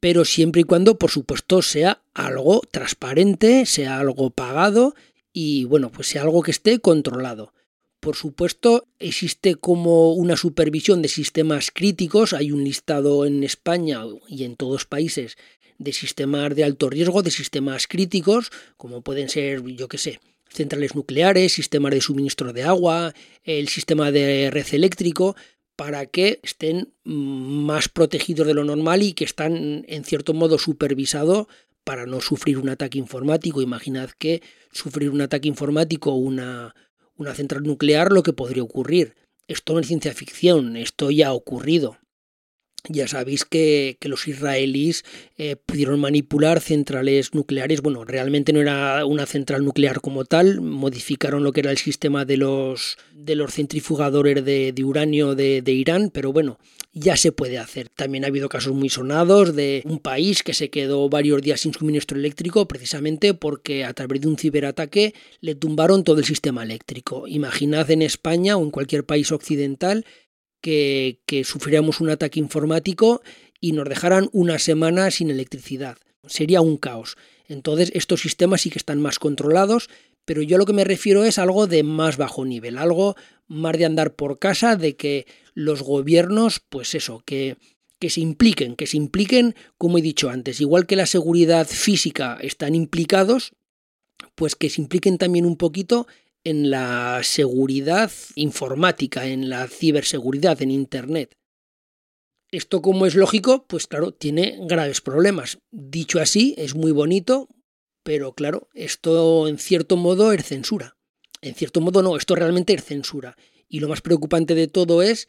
pero 0.00 0.24
siempre 0.24 0.62
y 0.62 0.64
cuando, 0.64 0.98
por 0.98 1.10
supuesto, 1.10 1.62
sea 1.62 2.02
algo 2.14 2.62
transparente, 2.70 3.66
sea 3.66 3.98
algo 3.98 4.30
pagado 4.30 4.94
y, 5.32 5.64
bueno, 5.64 5.90
pues 5.90 6.08
sea 6.08 6.22
algo 6.22 6.42
que 6.42 6.50
esté 6.50 6.78
controlado. 6.80 7.52
Por 8.00 8.14
supuesto, 8.14 8.86
existe 9.00 9.56
como 9.56 10.12
una 10.12 10.36
supervisión 10.36 11.02
de 11.02 11.08
sistemas 11.08 11.72
críticos, 11.72 12.32
hay 12.32 12.52
un 12.52 12.62
listado 12.62 13.26
en 13.26 13.42
España 13.42 14.02
y 14.28 14.44
en 14.44 14.54
todos 14.54 14.72
los 14.72 14.84
países 14.86 15.36
de 15.78 15.92
sistemas 15.92 16.54
de 16.54 16.64
alto 16.64 16.90
riesgo, 16.90 17.22
de 17.22 17.30
sistemas 17.30 17.86
críticos, 17.86 18.50
como 18.76 19.02
pueden 19.02 19.28
ser, 19.28 19.64
yo 19.64 19.88
qué 19.88 19.98
sé, 19.98 20.20
centrales 20.48 20.94
nucleares, 20.94 21.52
sistemas 21.52 21.92
de 21.92 22.00
suministro 22.00 22.52
de 22.52 22.62
agua, 22.62 23.14
el 23.42 23.68
sistema 23.68 24.10
de 24.12 24.50
red 24.50 24.66
eléctrico, 24.72 25.36
para 25.78 26.06
que 26.06 26.40
estén 26.42 26.92
más 27.04 27.88
protegidos 27.88 28.48
de 28.48 28.52
lo 28.52 28.64
normal 28.64 29.00
y 29.00 29.12
que 29.12 29.22
están 29.22 29.84
en 29.86 30.02
cierto 30.02 30.34
modo 30.34 30.58
supervisados 30.58 31.46
para 31.84 32.04
no 32.04 32.20
sufrir 32.20 32.58
un 32.58 32.68
ataque 32.68 32.98
informático. 32.98 33.62
Imaginad 33.62 34.10
que 34.10 34.42
sufrir 34.72 35.08
un 35.10 35.20
ataque 35.20 35.46
informático 35.46 36.10
o 36.10 36.16
una, 36.16 36.74
una 37.14 37.32
central 37.32 37.62
nuclear, 37.62 38.10
lo 38.10 38.24
que 38.24 38.32
podría 38.32 38.64
ocurrir. 38.64 39.14
Esto 39.46 39.72
no 39.72 39.78
es 39.78 39.86
ciencia 39.86 40.12
ficción, 40.12 40.76
esto 40.76 41.12
ya 41.12 41.28
ha 41.28 41.32
ocurrido. 41.32 41.96
Ya 42.88 43.06
sabéis 43.06 43.44
que, 43.44 43.98
los 44.02 44.26
israelíes 44.26 45.04
eh, 45.36 45.56
pudieron 45.56 46.00
manipular 46.00 46.60
centrales 46.60 47.34
nucleares. 47.34 47.82
Bueno, 47.82 48.04
realmente 48.04 48.54
no 48.54 48.60
era 48.60 49.04
una 49.04 49.26
central 49.26 49.64
nuclear 49.64 50.00
como 50.00 50.24
tal. 50.24 50.62
Modificaron 50.62 51.44
lo 51.44 51.52
que 51.52 51.60
era 51.60 51.70
el 51.70 51.76
sistema 51.76 52.24
de 52.24 52.38
los, 52.38 52.96
de 53.12 53.34
los 53.34 53.52
centrifugadores 53.52 54.42
de, 54.42 54.74
uranio 54.82 55.34
de, 55.34 55.60
de, 55.60 55.72
Irán. 55.72 56.10
Pero 56.12 56.32
bueno, 56.32 56.58
ya 56.94 57.18
se 57.18 57.30
puede 57.30 57.58
hacer. 57.58 57.90
También 57.90 58.24
ha 58.24 58.28
habido 58.28 58.48
casos 58.48 58.72
muy 58.72 58.88
sonados 58.88 59.54
de 59.54 59.82
un 59.84 59.98
país 59.98 60.42
que 60.42 60.54
se 60.54 60.70
quedó 60.70 61.10
varios 61.10 61.42
días 61.42 61.60
sin 61.60 61.74
suministro 61.74 62.18
eléctrico 62.18 62.66
precisamente 62.66 63.34
porque 63.34 63.84
a 63.84 63.92
través 63.92 64.22
de 64.22 64.28
un 64.28 64.38
ciberataque 64.38 65.14
le 65.40 65.54
tumbaron 65.54 66.04
todo 66.04 66.20
el 66.20 66.24
sistema 66.24 66.62
eléctrico. 66.62 67.28
Imaginad 67.28 67.90
en 67.90 68.00
España 68.00 68.56
o 68.56 68.62
en 68.62 68.70
cualquier 68.70 69.04
país 69.04 69.30
occidental 69.30 70.06
que, 70.60 71.18
sufriéramos 71.44 72.00
un 72.00 72.10
ataque 72.10 72.40
informático 72.40 73.22
y 73.60 73.72
nos 73.72 73.88
dejaran 73.88 74.28
una 74.32 74.58
semana 74.58 75.10
sin 75.10 75.30
electricidad. 75.30 75.98
Sería 76.26 76.60
un 76.60 76.76
caos. 76.76 77.16
Entonces 77.46 77.90
estos 77.94 78.20
sistemas 78.20 78.60
sí 78.62 78.70
que 78.70 78.78
están 78.78 79.00
más 79.00 79.18
controlados, 79.18 79.88
pero 80.24 80.42
yo 80.42 80.58
lo 80.58 80.66
que 80.66 80.72
me 80.72 80.84
refiero 80.84 81.24
es 81.24 81.38
algo 81.38 81.66
de 81.66 81.82
más 81.82 82.16
bajo 82.16 82.44
nivel, 82.44 82.76
algo 82.76 83.16
más 83.46 83.78
de 83.78 83.86
andar 83.86 84.14
por 84.14 84.38
casa, 84.38 84.76
de 84.76 84.96
que 84.96 85.26
los 85.54 85.82
gobiernos, 85.82 86.60
pues 86.68 86.94
eso, 86.94 87.22
que, 87.24 87.56
que 87.98 88.10
se 88.10 88.20
impliquen, 88.20 88.76
que 88.76 88.86
se 88.86 88.98
impliquen, 88.98 89.54
como 89.78 89.98
he 89.98 90.02
dicho 90.02 90.28
antes, 90.28 90.60
igual 90.60 90.86
que 90.86 90.96
la 90.96 91.06
seguridad 91.06 91.66
física 91.66 92.38
están 92.42 92.74
implicados, 92.74 93.52
pues 94.34 94.54
que 94.54 94.68
se 94.68 94.82
impliquen 94.82 95.16
también 95.16 95.46
un 95.46 95.56
poquito 95.56 96.06
en 96.48 96.70
la 96.70 97.20
seguridad 97.24 98.10
informática, 98.34 99.26
en 99.26 99.50
la 99.50 99.68
ciberseguridad, 99.68 100.62
en 100.62 100.70
Internet. 100.70 101.36
Esto, 102.50 102.80
como 102.80 103.04
es 103.04 103.14
lógico, 103.14 103.66
pues 103.66 103.86
claro, 103.86 104.12
tiene 104.12 104.58
graves 104.62 105.02
problemas. 105.02 105.58
Dicho 105.70 106.20
así, 106.20 106.54
es 106.56 106.74
muy 106.74 106.90
bonito, 106.90 107.50
pero 108.02 108.32
claro, 108.32 108.70
esto 108.72 109.46
en 109.46 109.58
cierto 109.58 109.98
modo 109.98 110.32
es 110.32 110.46
censura. 110.46 110.96
En 111.42 111.54
cierto 111.54 111.82
modo 111.82 112.02
no, 112.02 112.16
esto 112.16 112.34
realmente 112.34 112.72
es 112.72 112.82
censura. 112.82 113.36
Y 113.68 113.80
lo 113.80 113.88
más 113.88 114.00
preocupante 114.00 114.54
de 114.54 114.68
todo 114.68 115.02
es 115.02 115.28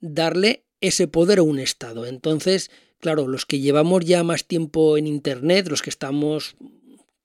darle 0.00 0.66
ese 0.80 1.06
poder 1.06 1.38
a 1.38 1.42
un 1.42 1.60
Estado. 1.60 2.06
Entonces, 2.06 2.72
claro, 2.98 3.28
los 3.28 3.46
que 3.46 3.60
llevamos 3.60 4.04
ya 4.04 4.24
más 4.24 4.46
tiempo 4.46 4.98
en 4.98 5.06
Internet, 5.06 5.68
los 5.68 5.82
que 5.82 5.90
estamos 5.90 6.56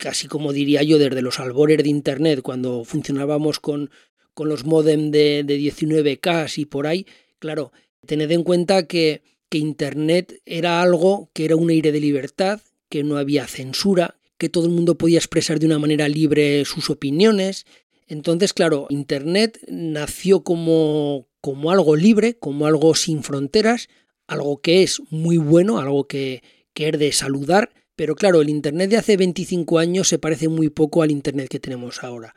casi 0.01 0.27
como 0.27 0.51
diría 0.51 0.81
yo, 0.81 0.97
desde 0.97 1.21
los 1.21 1.39
albores 1.39 1.77
de 1.77 1.89
Internet, 1.89 2.41
cuando 2.41 2.83
funcionábamos 2.83 3.59
con, 3.59 3.91
con 4.33 4.49
los 4.49 4.65
modem 4.65 5.11
de, 5.11 5.43
de 5.45 5.59
19K 5.59 6.57
y 6.57 6.65
por 6.65 6.87
ahí, 6.87 7.05
claro, 7.37 7.71
tened 8.07 8.31
en 8.31 8.43
cuenta 8.43 8.87
que, 8.87 9.21
que 9.47 9.59
Internet 9.59 10.41
era 10.47 10.81
algo 10.81 11.29
que 11.33 11.45
era 11.45 11.55
un 11.55 11.69
aire 11.69 11.91
de 11.91 11.99
libertad, 11.99 12.61
que 12.89 13.03
no 13.03 13.17
había 13.17 13.45
censura, 13.45 14.15
que 14.39 14.49
todo 14.49 14.65
el 14.65 14.71
mundo 14.71 14.97
podía 14.97 15.19
expresar 15.19 15.59
de 15.59 15.67
una 15.67 15.77
manera 15.77 16.09
libre 16.09 16.65
sus 16.65 16.89
opiniones. 16.89 17.67
Entonces, 18.07 18.53
claro, 18.53 18.87
Internet 18.89 19.59
nació 19.67 20.43
como, 20.43 21.27
como 21.41 21.69
algo 21.69 21.95
libre, 21.95 22.39
como 22.39 22.65
algo 22.65 22.95
sin 22.95 23.21
fronteras, 23.21 23.87
algo 24.25 24.61
que 24.61 24.81
es 24.81 24.99
muy 25.11 25.37
bueno, 25.37 25.77
algo 25.77 26.07
que, 26.07 26.41
que 26.73 26.89
es 26.89 26.97
de 26.97 27.11
saludar, 27.11 27.69
pero 28.01 28.15
claro, 28.15 28.41
el 28.41 28.49
Internet 28.49 28.89
de 28.89 28.97
hace 28.97 29.15
25 29.15 29.77
años 29.77 30.07
se 30.07 30.17
parece 30.17 30.47
muy 30.47 30.69
poco 30.69 31.03
al 31.03 31.11
Internet 31.11 31.49
que 31.49 31.59
tenemos 31.59 32.03
ahora. 32.03 32.33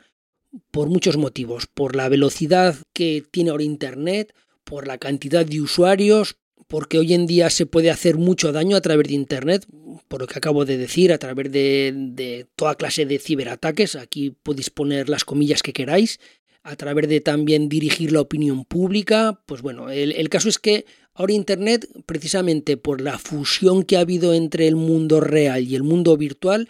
Por 0.71 0.91
muchos 0.91 1.17
motivos. 1.17 1.67
Por 1.67 1.97
la 1.97 2.11
velocidad 2.11 2.77
que 2.93 3.25
tiene 3.31 3.49
ahora 3.49 3.63
Internet, 3.63 4.35
por 4.65 4.87
la 4.87 4.99
cantidad 4.99 5.47
de 5.47 5.63
usuarios, 5.63 6.37
porque 6.69 6.99
hoy 6.99 7.15
en 7.15 7.27
día 7.27 7.49
se 7.49 7.65
puede 7.65 7.91
hacer 7.91 8.19
mucho 8.19 8.53
daño 8.53 8.77
a 8.77 8.83
través 8.83 9.09
de 9.09 9.15
Internet, 9.15 9.67
por 10.07 10.21
lo 10.21 10.27
que 10.27 10.37
acabo 10.37 10.67
de 10.67 10.77
decir, 10.77 11.15
a 11.15 11.19
través 11.19 11.51
de, 11.51 12.47
toda 12.57 12.75
clase 12.75 13.07
de 13.07 13.19
ciberataques. 13.19 13.97
Aquí 13.97 14.37
podéis 14.43 14.69
poner 14.69 15.09
las 15.09 15.25
comillas 15.25 15.63
que 15.63 15.73
queráis 15.73 16.21
a 16.65 16.77
través 16.77 17.09
de 17.09 17.21
también 17.21 17.69
dirigir 17.69 18.11
la 18.11 18.23
opinión 18.23 18.65
pública. 18.65 19.43
Pues 19.47 19.61
bueno, 19.61 19.91
el, 19.91 20.29
caso 20.31 20.49
es 20.49 20.59
que 20.59 20.87
ahora 21.13 21.35
Internet, 21.35 21.87
precisamente 22.07 22.79
por 22.79 23.03
la 23.03 23.19
fusión 23.19 23.85
que 23.85 23.99
ha 23.99 24.01
habido 24.01 24.33
entre 24.33 24.67
el 24.67 24.75
mundo 24.75 25.21
real 25.21 25.63
y 25.63 25.77
el 25.77 25.83
mundo 25.83 26.17
virtual, 26.17 26.69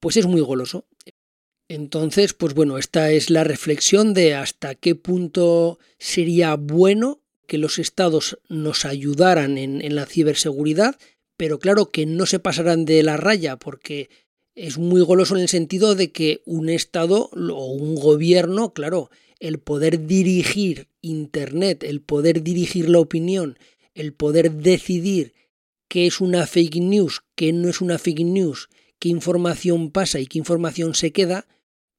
pues 0.00 0.16
es 0.16 0.26
muy 0.26 0.40
goloso. 0.40 0.86
Entonces, 1.68 2.32
pues 2.32 2.54
bueno, 2.54 2.78
esta 2.78 3.10
es 3.10 3.28
la 3.28 3.44
reflexión 3.44 4.14
de 4.14 4.34
hasta 4.34 4.74
qué 4.74 4.94
punto 4.94 5.78
sería 5.98 6.56
bueno 6.56 7.20
que 7.46 7.58
los 7.58 7.78
estados 7.78 8.38
nos 8.48 8.86
ayudaran 8.86 9.58
en, 9.58 9.82
en 9.82 9.94
la 9.94 10.06
ciberseguridad, 10.06 10.96
pero 11.36 11.58
claro 11.58 11.90
que 11.90 12.06
no 12.06 12.24
se 12.24 12.38
pasaran 12.38 12.86
de 12.86 13.02
la 13.02 13.18
raya, 13.18 13.58
porque 13.58 14.08
es 14.58 14.76
muy 14.76 15.00
goloso 15.02 15.36
en 15.36 15.42
el 15.42 15.48
sentido 15.48 15.94
de 15.94 16.10
que 16.10 16.42
un 16.44 16.68
Estado 16.68 17.30
o 17.32 17.72
un 17.72 17.94
gobierno, 17.94 18.72
claro, 18.72 19.08
el 19.38 19.60
poder 19.60 20.06
dirigir 20.06 20.88
Internet, 21.00 21.84
el 21.84 22.00
poder 22.00 22.42
dirigir 22.42 22.88
la 22.88 22.98
opinión, 22.98 23.56
el 23.94 24.12
poder 24.12 24.52
decidir 24.52 25.32
qué 25.86 26.08
es 26.08 26.20
una 26.20 26.44
fake 26.46 26.76
news, 26.76 27.22
qué 27.36 27.52
no 27.52 27.68
es 27.68 27.80
una 27.80 27.98
fake 27.98 28.24
news, 28.24 28.68
qué 28.98 29.08
información 29.08 29.92
pasa 29.92 30.18
y 30.18 30.26
qué 30.26 30.38
información 30.38 30.94
se 30.96 31.12
queda, 31.12 31.46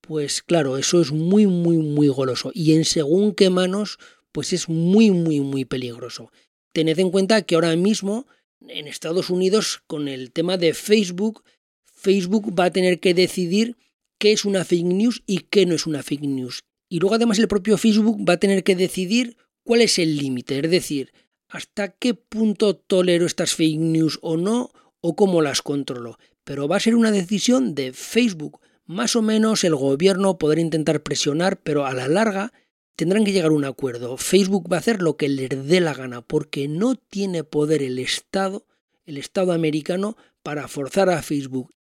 pues 0.01 0.41
claro, 0.41 0.77
eso 0.77 0.99
es 0.99 1.13
muy, 1.13 1.47
muy, 1.47 1.77
muy 1.77 2.09
goloso. 2.09 2.51
Y 2.53 2.73
en 2.73 2.83
según 2.83 3.33
qué 3.35 3.49
manos, 3.49 3.99
pues 4.33 4.51
es 4.51 4.67
muy, 4.67 5.11
muy, 5.11 5.39
muy 5.39 5.63
peligroso. 5.63 6.29
Tened 6.73 6.99
en 6.99 7.09
cuenta 7.09 7.41
que 7.43 7.55
ahora 7.55 7.73
mismo 7.77 8.27
en 8.67 8.87
Estados 8.87 9.29
Unidos, 9.29 9.81
con 9.87 10.09
el 10.09 10.33
tema 10.33 10.57
de 10.57 10.73
Facebook, 10.73 11.43
Facebook 11.99 12.57
va 12.57 12.65
a 12.65 12.71
tener 12.71 13.01
que 13.01 13.13
decidir 13.13 13.75
qué 14.17 14.31
es 14.31 14.45
una 14.45 14.63
fake 14.63 14.85
news 14.85 15.21
y 15.25 15.39
qué 15.39 15.65
no 15.65 15.75
es 15.75 15.85
una 15.85 16.01
fake 16.01 16.23
news. 16.23 16.61
Y 16.87 16.99
luego 16.99 17.15
además 17.15 17.39
el 17.39 17.49
propio 17.49 17.77
Facebook 17.77 18.27
va 18.27 18.33
a 18.33 18.39
tener 18.39 18.63
que 18.63 18.77
decidir 18.77 19.35
cuál 19.63 19.81
es 19.81 19.99
el 19.99 20.15
límite, 20.15 20.59
es 20.59 20.71
decir, 20.71 21.11
hasta 21.49 21.89
qué 21.89 22.13
punto 22.13 22.75
tolero 22.75 23.25
estas 23.25 23.53
fake 23.53 23.79
news 23.79 24.17
o 24.21 24.37
no, 24.37 24.71
o 25.01 25.15
cómo 25.17 25.41
las 25.41 25.61
controlo. 25.61 26.17
Pero 26.45 26.69
va 26.69 26.77
a 26.77 26.79
ser 26.79 26.95
una 26.95 27.11
decisión 27.11 27.75
de 27.75 27.91
Facebook. 27.91 28.61
Más 28.85 29.17
o 29.17 29.21
menos 29.21 29.65
el 29.65 29.75
gobierno 29.75 30.37
podrá 30.37 30.61
intentar 30.61 31.03
presionar, 31.03 31.61
pero 31.61 31.85
a 31.85 31.93
la 31.93 32.07
larga 32.07 32.53
tendrán 32.95 33.25
que 33.25 33.33
llegar 33.33 33.51
a 33.51 33.55
un 33.55 33.65
acuerdo. 33.65 34.15
Facebook 34.15 34.71
va 34.71 34.77
a 34.77 34.79
hacer 34.79 35.01
lo 35.01 35.17
que 35.17 35.27
le 35.27 35.49
dé 35.49 35.81
la 35.81 35.93
gana, 35.93 36.21
porque 36.21 36.69
no 36.69 36.95
tiene 36.95 37.43
poder 37.43 37.83
el 37.83 37.99
Estado, 37.99 38.65
el 39.05 39.17
Estado 39.17 39.51
americano, 39.51 40.15
para 40.43 40.67
forzar 40.69 41.09
a 41.09 41.21
Facebook 41.21 41.71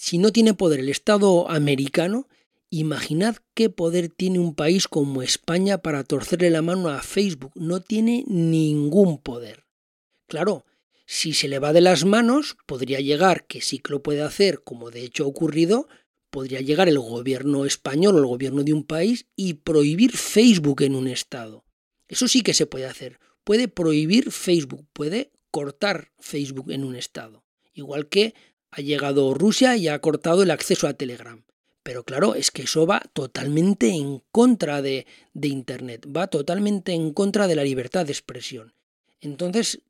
si 0.00 0.18
no 0.18 0.30
tiene 0.30 0.54
poder 0.54 0.78
el 0.78 0.90
Estado 0.90 1.50
americano, 1.50 2.28
imaginad 2.70 3.38
qué 3.54 3.68
poder 3.68 4.08
tiene 4.08 4.38
un 4.38 4.54
país 4.54 4.86
como 4.86 5.22
España 5.22 5.78
para 5.78 6.04
torcerle 6.04 6.50
la 6.50 6.62
mano 6.62 6.88
a 6.88 7.02
Facebook. 7.02 7.50
No 7.56 7.80
tiene 7.80 8.24
ningún 8.28 9.18
poder. 9.18 9.64
Claro, 10.28 10.64
Si 11.04 11.32
se 11.32 11.48
le 11.48 11.58
va 11.58 11.72
de 11.72 11.80
las 11.80 12.04
manos, 12.04 12.58
podría 12.66 13.00
llegar, 13.00 13.46
que 13.46 13.62
sí 13.62 13.78
que 13.78 13.92
lo 13.92 14.02
puede 14.02 14.20
hacer, 14.20 14.62
como 14.62 14.90
de 14.90 15.02
hecho 15.02 15.24
ha 15.24 15.26
ocurrido, 15.26 15.88
podría 16.30 16.60
llegar 16.60 16.86
el 16.86 16.98
gobierno 16.98 17.64
español 17.64 18.14
o 18.14 18.18
el 18.18 18.26
gobierno 18.26 18.62
de 18.62 18.74
un 18.74 18.84
país 18.84 19.26
y 19.34 19.54
prohibir 19.54 20.12
Facebook 20.12 20.82
en 20.82 20.94
un 20.94 21.08
estado. 21.08 21.64
Eso 22.08 22.28
sí 22.28 22.42
que 22.42 22.52
se 22.52 22.66
puede 22.66 22.84
hacer. 22.84 23.18
Puede 23.42 23.68
prohibir 23.68 24.30
Facebook, 24.30 24.86
puede 24.92 25.32
cortar 25.50 26.12
Facebook 26.20 26.70
en 26.70 26.84
un 26.84 26.94
estado. 26.94 27.42
Igual 27.72 28.08
que 28.08 28.34
ha 28.70 28.80
llegado 28.80 29.34
Rusia 29.34 29.76
y 29.76 29.88
ha 29.88 29.98
cortado 30.00 30.42
el 30.42 30.50
acceso 30.50 30.86
a 30.86 30.94
Telegram. 30.94 31.44
Pero 31.82 32.04
claro, 32.04 32.34
es 32.34 32.50
que 32.50 32.62
eso 32.62 32.86
va 32.86 33.00
totalmente 33.12 33.88
en 33.88 34.22
contra 34.30 34.82
de, 34.82 35.06
de 35.32 35.48
Internet, 35.48 36.06
va 36.14 36.26
totalmente 36.26 36.92
en 36.92 37.12
contra 37.12 37.46
de 37.46 37.56
la 37.56 37.64
libertad 37.64 38.04
de 38.04 38.12
expresión. 38.12 38.74
Entonces, 39.20 39.80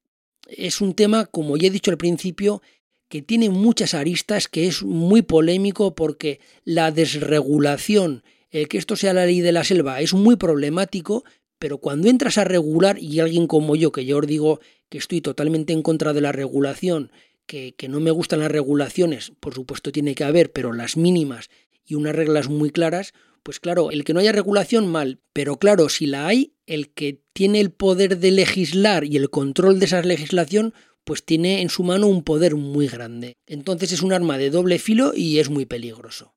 es 0.46 0.80
un 0.80 0.94
tema, 0.94 1.26
como 1.26 1.56
ya 1.56 1.66
he 1.66 1.70
dicho 1.70 1.90
al 1.90 1.98
principio, 1.98 2.62
que 3.08 3.22
tiene 3.22 3.50
muchas 3.50 3.94
aristas, 3.94 4.48
que 4.48 4.66
es 4.66 4.82
muy 4.82 5.22
polémico 5.22 5.94
porque 5.94 6.40
la 6.64 6.90
desregulación, 6.90 8.22
el 8.50 8.68
que 8.68 8.78
esto 8.78 8.96
sea 8.96 9.14
la 9.14 9.26
ley 9.26 9.40
de 9.40 9.52
la 9.52 9.64
selva, 9.64 10.00
es 10.00 10.14
muy 10.14 10.36
problemático, 10.36 11.24
pero 11.58 11.78
cuando 11.78 12.08
entras 12.08 12.38
a 12.38 12.44
regular, 12.44 12.98
y 12.98 13.20
alguien 13.20 13.46
como 13.46 13.76
yo, 13.76 13.92
que 13.92 14.04
yo 14.04 14.18
os 14.18 14.26
digo 14.26 14.60
que 14.88 14.98
estoy 14.98 15.20
totalmente 15.20 15.72
en 15.72 15.82
contra 15.82 16.12
de 16.12 16.20
la 16.20 16.32
regulación, 16.32 17.10
que, 17.48 17.74
no 17.88 17.98
me 17.98 18.12
gustan 18.12 18.40
las 18.40 18.52
regulaciones, 18.52 19.32
por 19.40 19.54
supuesto 19.54 19.90
tiene 19.90 20.14
que 20.14 20.22
haber, 20.22 20.52
pero 20.52 20.72
las 20.72 20.96
mínimas 20.96 21.48
y 21.84 21.94
unas 21.94 22.14
reglas 22.14 22.48
muy 22.48 22.70
claras, 22.70 23.14
pues 23.42 23.58
claro, 23.58 23.90
el 23.90 24.04
que 24.04 24.12
no 24.14 24.20
haya 24.20 24.30
regulación 24.30 24.86
mal, 24.86 25.20
pero 25.32 25.56
claro, 25.56 25.88
si 25.88 26.06
la 26.06 26.28
hay, 26.28 26.54
el 26.66 26.90
que 26.90 27.22
tiene 27.32 27.60
el 27.60 27.72
poder 27.72 28.18
de 28.18 28.30
legislar 28.30 29.04
y 29.04 29.16
el 29.16 29.30
control 29.30 29.80
de 29.80 29.86
esa 29.86 30.02
legislación, 30.02 30.74
pues 31.04 31.24
tiene 31.24 31.62
en 31.62 31.70
su 31.70 31.82
mano 31.82 32.06
un 32.06 32.22
poder 32.22 32.54
muy 32.54 32.86
grande. 32.86 33.38
Entonces 33.46 33.92
es 33.92 34.02
un 34.02 34.12
arma 34.12 34.36
de 34.36 34.50
doble 34.50 34.78
filo 34.78 35.12
y 35.14 35.38
es 35.38 35.48
muy 35.48 35.64
peligroso. 35.64 36.34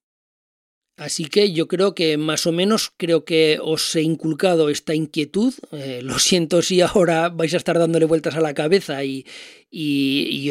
Así 1.01 1.25
que 1.25 1.51
yo 1.51 1.67
creo 1.67 1.95
que 1.95 2.15
más 2.17 2.45
o 2.45 2.51
menos 2.51 2.93
creo 2.95 3.25
que 3.25 3.57
os 3.59 3.95
he 3.95 4.03
inculcado 4.03 4.69
esta 4.69 4.93
inquietud. 4.93 5.51
Eh, 5.71 6.01
lo 6.03 6.19
siento 6.29 6.61
si 6.61 6.81
ahora 6.81 7.29
vais 7.29 7.55
a 7.55 7.57
estar 7.57 7.79
dándole 7.79 8.05
vueltas 8.05 8.35
a 8.35 8.39
la 8.39 8.53
cabeza 8.53 9.03
y, 9.03 9.25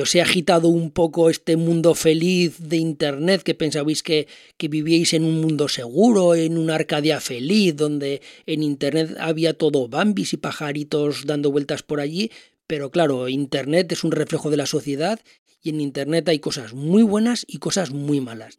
os 0.01 0.13
he 0.17 0.21
agitado 0.21 0.67
un 0.67 0.91
poco 0.91 1.31
este 1.31 1.57
mundo 1.57 1.95
feliz 1.95 2.59
de 2.59 2.79
Internet 2.79 3.45
que 3.45 3.55
pensabais 3.55 4.03
que, 4.03 4.27
que 4.57 4.67
vivíais 4.67 5.13
en 5.15 5.23
un 5.23 5.41
mundo 5.41 5.69
seguro, 5.69 6.35
en 6.35 6.59
una 6.59 6.75
Arcadia 6.75 7.21
feliz, 7.21 7.77
donde 7.77 8.21
en 8.45 8.65
Internet 8.65 9.15
había 9.21 9.55
todo 9.55 9.87
bambis 9.87 10.33
y 10.33 10.37
pajaritos 10.37 11.27
dando 11.27 11.53
vueltas 11.53 11.85
por 11.85 12.01
allí. 12.01 12.33
Pero 12.67 12.91
claro, 12.91 13.29
Internet 13.29 13.93
es 13.93 14.03
un 14.03 14.11
reflejo 14.11 14.51
de 14.51 14.57
la 14.57 14.67
sociedad 14.67 15.21
y 15.63 15.69
en 15.71 15.81
Internet 15.81 16.29
hay 16.29 16.41
cosas 16.41 16.75
muy 16.75 17.05
buenas 17.05 17.45
y 17.47 17.59
cosas 17.59 17.93
muy 17.93 18.21
malas. 18.21 18.59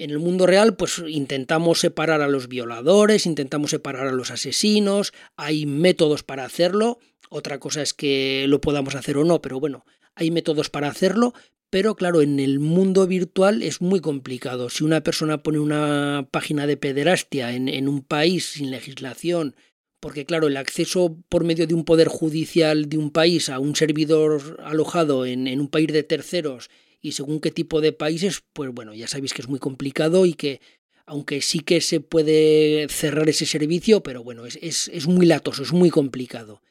En 0.00 0.08
el 0.08 0.18
mundo 0.18 0.46
real, 0.46 0.76
pues 0.76 1.02
intentamos 1.06 1.78
separar 1.78 2.22
a 2.22 2.28
los 2.28 2.48
violadores, 2.48 3.26
intentamos 3.26 3.70
separar 3.70 4.06
a 4.06 4.12
los 4.12 4.30
asesinos, 4.30 5.12
hay 5.36 5.66
métodos 5.66 6.22
para 6.22 6.46
hacerlo. 6.46 7.00
Otra 7.28 7.60
cosa 7.60 7.82
es 7.82 7.92
que 7.92 8.46
lo 8.48 8.62
podamos 8.62 8.94
hacer 8.94 9.18
o 9.18 9.26
no, 9.26 9.42
pero 9.42 9.60
bueno, 9.60 9.84
hay 10.14 10.30
métodos 10.30 10.70
para 10.70 10.88
hacerlo. 10.88 11.34
Pero 11.68 11.96
claro, 11.96 12.22
en 12.22 12.40
el 12.40 12.60
mundo 12.60 13.06
virtual 13.06 13.62
es 13.62 13.82
muy 13.82 14.00
complicado. 14.00 14.70
Si 14.70 14.84
una 14.84 15.02
persona 15.02 15.42
pone 15.42 15.58
una 15.58 16.26
página 16.30 16.66
de 16.66 16.78
pederastia 16.78 17.52
en, 17.52 17.86
un 17.86 18.02
país 18.02 18.52
sin 18.52 18.70
legislación, 18.70 19.54
porque 20.00 20.24
claro, 20.24 20.46
el 20.46 20.56
acceso 20.56 21.18
por 21.28 21.44
medio 21.44 21.66
de 21.66 21.74
un 21.74 21.84
poder 21.84 22.08
judicial 22.08 22.88
de 22.88 22.96
un 22.96 23.10
país 23.10 23.50
a 23.50 23.58
un 23.58 23.76
servidor 23.76 24.62
alojado 24.64 25.26
en, 25.26 25.46
en 25.46 25.60
un 25.60 25.68
país 25.68 25.88
de 25.88 26.04
terceros 26.04 26.70
y 27.00 27.12
según 27.12 27.40
qué 27.40 27.50
tipo 27.50 27.80
de 27.80 27.92
países, 27.92 28.42
pues 28.52 28.70
bueno, 28.70 28.94
ya 28.94 29.08
sabéis 29.08 29.32
que 29.32 29.42
es 29.42 29.48
muy 29.48 29.58
complicado 29.58 30.26
y 30.26 30.34
que 30.34 30.60
aunque 31.06 31.42
sí 31.42 31.58
que 31.58 31.80
se 31.80 31.98
puede 31.98 32.86
cerrar 32.88 33.28
ese 33.28 33.44
servicio, 33.44 34.00
pero 34.00 34.22
bueno, 34.22 34.46
es, 34.46 34.56
es, 34.62 35.06
muy 35.08 35.26
latoso, 35.26 35.64
es 35.64 35.72
muy 35.72 35.90
complicado. 35.90 36.62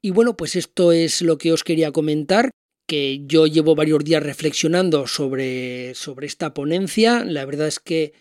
Y 0.00 0.10
bueno, 0.10 0.38
pues 0.38 0.56
esto 0.56 0.90
es 0.90 1.20
lo 1.20 1.36
que 1.36 1.52
os 1.52 1.62
quería 1.62 1.92
comentar, 1.92 2.50
que 2.88 3.20
yo 3.26 3.46
llevo 3.46 3.74
varios 3.74 4.02
días 4.04 4.22
reflexionando 4.22 5.06
sobre, 5.06 5.94
sobre 5.94 6.26
esta 6.26 6.54
ponencia. 6.54 7.24
La 7.26 7.44
verdad 7.44 7.68
es 7.68 7.78
que, 7.78 8.14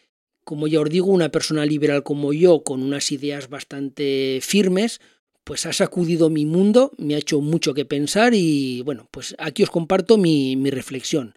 como 0.44 0.68
ya 0.68 0.82
os 0.82 0.90
digo, 0.90 1.08
una 1.08 1.32
persona 1.32 1.66
liberal 1.66 2.04
como 2.04 2.34
yo, 2.34 2.64
con 2.64 2.84
unas 2.84 3.10
ideas 3.14 3.48
bastante 3.48 4.40
firmes, 4.42 5.00
pues 5.52 5.66
ha 5.66 5.74
sacudido 5.74 6.30
mi 6.30 6.46
mundo, 6.46 6.94
me 6.98 7.14
ha 7.14 7.18
hecho 7.18 7.42
mucho 7.42 7.74
que 7.74 7.84
pensar 7.84 8.34
y 8.34 8.84
bueno, 8.84 9.10
pues 9.12 9.36
aquí 9.38 9.64
os 9.64 9.70
comparto 9.70 10.18
mi, 10.18 10.56
mi 10.56 10.70
reflexión. 10.70 11.36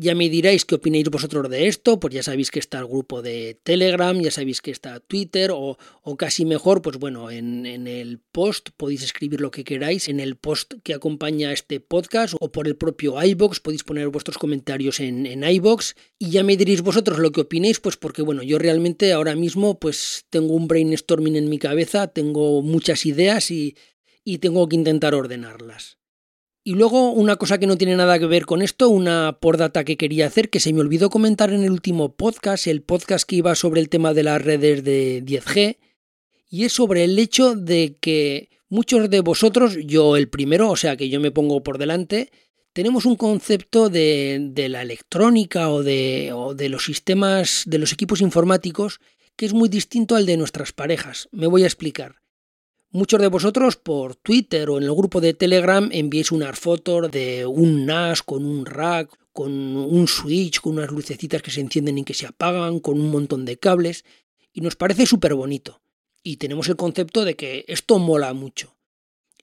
Ya 0.00 0.14
me 0.14 0.28
diréis 0.28 0.64
qué 0.64 0.76
opináis 0.76 1.10
vosotros 1.10 1.50
de 1.50 1.66
esto, 1.66 1.98
pues 1.98 2.14
ya 2.14 2.22
sabéis 2.22 2.52
que 2.52 2.60
está 2.60 2.78
el 2.78 2.86
grupo 2.86 3.20
de 3.20 3.58
Telegram, 3.64 4.16
ya 4.20 4.30
sabéis 4.30 4.60
que 4.60 4.70
está 4.70 5.00
Twitter, 5.00 5.50
o, 5.50 5.76
o 6.02 6.16
casi 6.16 6.44
mejor, 6.44 6.82
pues 6.82 6.98
bueno, 6.98 7.32
en, 7.32 7.66
en, 7.66 7.88
el 7.88 8.20
post 8.20 8.68
podéis 8.76 9.02
escribir 9.02 9.40
lo 9.40 9.50
que 9.50 9.64
queráis, 9.64 10.08
en 10.08 10.20
el 10.20 10.36
post 10.36 10.74
que 10.84 10.94
acompaña 10.94 11.52
este 11.52 11.80
podcast, 11.80 12.34
o 12.38 12.52
por 12.52 12.68
el 12.68 12.76
propio 12.76 13.20
iBox, 13.20 13.58
podéis 13.58 13.82
poner 13.82 14.06
vuestros 14.06 14.38
comentarios 14.38 15.00
en, 15.00 15.26
en 15.26 15.42
iBox, 15.42 15.96
y 16.16 16.30
ya 16.30 16.44
me 16.44 16.56
diréis 16.56 16.82
vosotros 16.82 17.18
lo 17.18 17.32
que 17.32 17.40
opinéis, 17.40 17.80
pues 17.80 17.96
porque 17.96 18.22
bueno, 18.22 18.44
yo 18.44 18.60
realmente 18.60 19.12
ahora 19.12 19.34
mismo 19.34 19.80
pues 19.80 20.26
tengo 20.30 20.54
un 20.54 20.68
brainstorming 20.68 21.34
en 21.34 21.48
mi 21.48 21.58
cabeza, 21.58 22.06
tengo 22.06 22.62
muchas 22.62 23.04
ideas 23.04 23.50
y, 23.50 23.76
y 24.22 24.38
tengo 24.38 24.68
que 24.68 24.76
intentar 24.76 25.16
ordenarlas. 25.16 25.98
Y 26.68 26.74
luego 26.74 27.12
una 27.12 27.36
cosa 27.36 27.56
que 27.56 27.66
no 27.66 27.78
tiene 27.78 27.96
nada 27.96 28.18
que 28.18 28.26
ver 28.26 28.44
con 28.44 28.60
esto, 28.60 28.90
una 28.90 29.38
data 29.56 29.84
que 29.84 29.96
quería 29.96 30.26
hacer, 30.26 30.50
que 30.50 30.60
se 30.60 30.70
me 30.74 30.82
olvidó 30.82 31.08
comentar 31.08 31.50
en 31.50 31.64
el 31.64 31.70
último 31.70 32.14
podcast, 32.14 32.66
el 32.66 32.82
podcast 32.82 33.26
que 33.26 33.36
iba 33.36 33.54
sobre 33.54 33.80
el 33.80 33.88
tema 33.88 34.12
de 34.12 34.22
las 34.22 34.42
redes 34.42 34.84
de 34.84 35.24
10G, 35.24 35.78
y 36.50 36.64
es 36.66 36.74
sobre 36.74 37.04
el 37.04 37.18
hecho 37.18 37.54
de 37.54 37.96
que 37.98 38.50
muchos 38.68 39.08
de 39.08 39.20
vosotros, 39.20 39.78
yo 39.86 40.18
el 40.18 40.28
primero, 40.28 40.68
o 40.68 40.76
sea 40.76 40.98
que 40.98 41.08
yo 41.08 41.20
me 41.20 41.30
pongo 41.30 41.62
por 41.62 41.78
delante, 41.78 42.30
tenemos 42.74 43.06
un 43.06 43.16
concepto 43.16 43.88
de, 43.88 44.38
de 44.50 44.68
la 44.68 44.82
electrónica 44.82 45.70
o 45.70 45.82
de, 45.82 46.34
o 46.34 46.52
de 46.52 46.68
los 46.68 46.84
sistemas, 46.84 47.62
de 47.64 47.78
los 47.78 47.94
equipos 47.94 48.20
informáticos, 48.20 49.00
que 49.36 49.46
es 49.46 49.54
muy 49.54 49.70
distinto 49.70 50.16
al 50.16 50.26
de 50.26 50.36
nuestras 50.36 50.74
parejas. 50.74 51.30
Me 51.32 51.46
voy 51.46 51.62
a 51.62 51.66
explicar. 51.66 52.16
Muchos 52.90 53.20
de 53.20 53.28
vosotros 53.28 53.76
por 53.76 54.16
Twitter 54.16 54.70
o 54.70 54.78
en 54.78 54.84
el 54.84 54.94
grupo 54.94 55.20
de 55.20 55.34
Telegram 55.34 55.90
enviéis 55.92 56.32
unas 56.32 56.58
fotos 56.58 57.10
de 57.10 57.44
un 57.44 57.84
NAS 57.84 58.22
con 58.22 58.46
un 58.46 58.64
rack, 58.64 59.14
con 59.30 59.52
un 59.52 60.08
switch, 60.08 60.60
con 60.62 60.78
unas 60.78 60.90
lucecitas 60.90 61.42
que 61.42 61.50
se 61.50 61.60
encienden 61.60 61.98
y 61.98 62.04
que 62.04 62.14
se 62.14 62.26
apagan, 62.26 62.80
con 62.80 62.98
un 62.98 63.10
montón 63.10 63.44
de 63.44 63.58
cables, 63.58 64.06
y 64.54 64.62
nos 64.62 64.74
parece 64.74 65.04
súper 65.04 65.34
bonito. 65.34 65.82
Y 66.22 66.38
tenemos 66.38 66.66
el 66.70 66.76
concepto 66.76 67.26
de 67.26 67.36
que 67.36 67.66
esto 67.68 67.98
mola 67.98 68.32
mucho. 68.32 68.74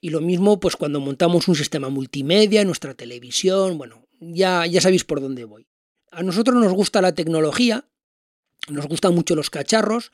Y 0.00 0.10
lo 0.10 0.20
mismo 0.20 0.58
pues 0.58 0.74
cuando 0.74 0.98
montamos 0.98 1.46
un 1.46 1.54
sistema 1.54 1.88
multimedia 1.88 2.64
nuestra 2.64 2.94
televisión, 2.94 3.78
bueno, 3.78 4.08
ya, 4.18 4.66
ya 4.66 4.80
sabéis 4.80 5.04
por 5.04 5.20
dónde 5.20 5.44
voy. 5.44 5.68
A 6.10 6.24
nosotros 6.24 6.56
nos 6.56 6.72
gusta 6.72 7.00
la 7.00 7.14
tecnología, 7.14 7.88
nos 8.68 8.88
gustan 8.88 9.14
mucho 9.14 9.36
los 9.36 9.50
cacharros, 9.50 10.10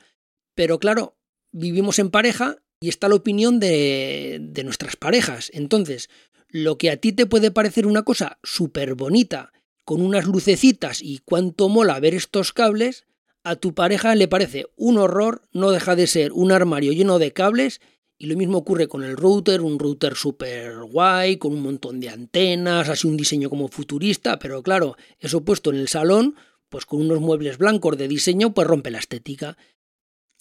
pero 0.53 0.77
claro, 0.77 1.17
vivimos 1.51 1.97
en 1.97 2.11
pareja 2.11 2.62
y 2.83 2.89
está 2.89 3.07
la 3.07 3.15
opinión 3.15 3.61
de, 3.61 4.39
de 4.41 4.63
nuestras 4.65 4.97
parejas. 4.97 5.49
Entonces, 5.53 6.09
lo 6.49 6.77
que 6.77 6.91
a 6.91 6.97
ti 6.97 7.13
te 7.13 7.25
puede 7.25 7.49
parecer 7.49 7.87
una 7.87 8.03
cosa 8.03 8.39
súper 8.43 8.95
bonita, 8.95 9.53
con 9.85 10.01
unas 10.01 10.25
lucecitas 10.25 11.01
y 11.01 11.19
cuánto 11.19 11.69
mola 11.69 11.97
ver 12.01 12.13
estos 12.13 12.51
cables, 12.51 13.05
a 13.41 13.55
tu 13.55 13.73
pareja 13.73 14.15
le 14.15 14.27
parece 14.27 14.65
un 14.75 14.97
horror, 14.97 15.43
no 15.53 15.71
deja 15.71 15.95
de 15.95 16.07
ser 16.07 16.33
un 16.33 16.51
armario 16.51 16.91
lleno 16.91 17.19
de 17.19 17.31
cables 17.31 17.79
y 18.17 18.25
lo 18.25 18.35
mismo 18.35 18.57
ocurre 18.57 18.89
con 18.89 19.05
el 19.05 19.15
router, 19.15 19.61
un 19.61 19.79
router 19.79 20.15
súper 20.15 20.83
guay, 20.83 21.37
con 21.37 21.53
un 21.53 21.61
montón 21.61 22.01
de 22.01 22.09
antenas, 22.09 22.89
así 22.89 23.07
un 23.07 23.15
diseño 23.15 23.49
como 23.49 23.69
futurista, 23.69 24.39
pero 24.39 24.61
claro, 24.61 24.97
eso 25.19 25.45
puesto 25.45 25.69
en 25.69 25.77
el 25.77 25.87
salón, 25.87 26.35
pues 26.67 26.85
con 26.85 26.99
unos 26.99 27.21
muebles 27.21 27.57
blancos 27.57 27.97
de 27.97 28.09
diseño, 28.09 28.53
pues 28.53 28.67
rompe 28.67 28.91
la 28.91 28.99
estética. 28.99 29.55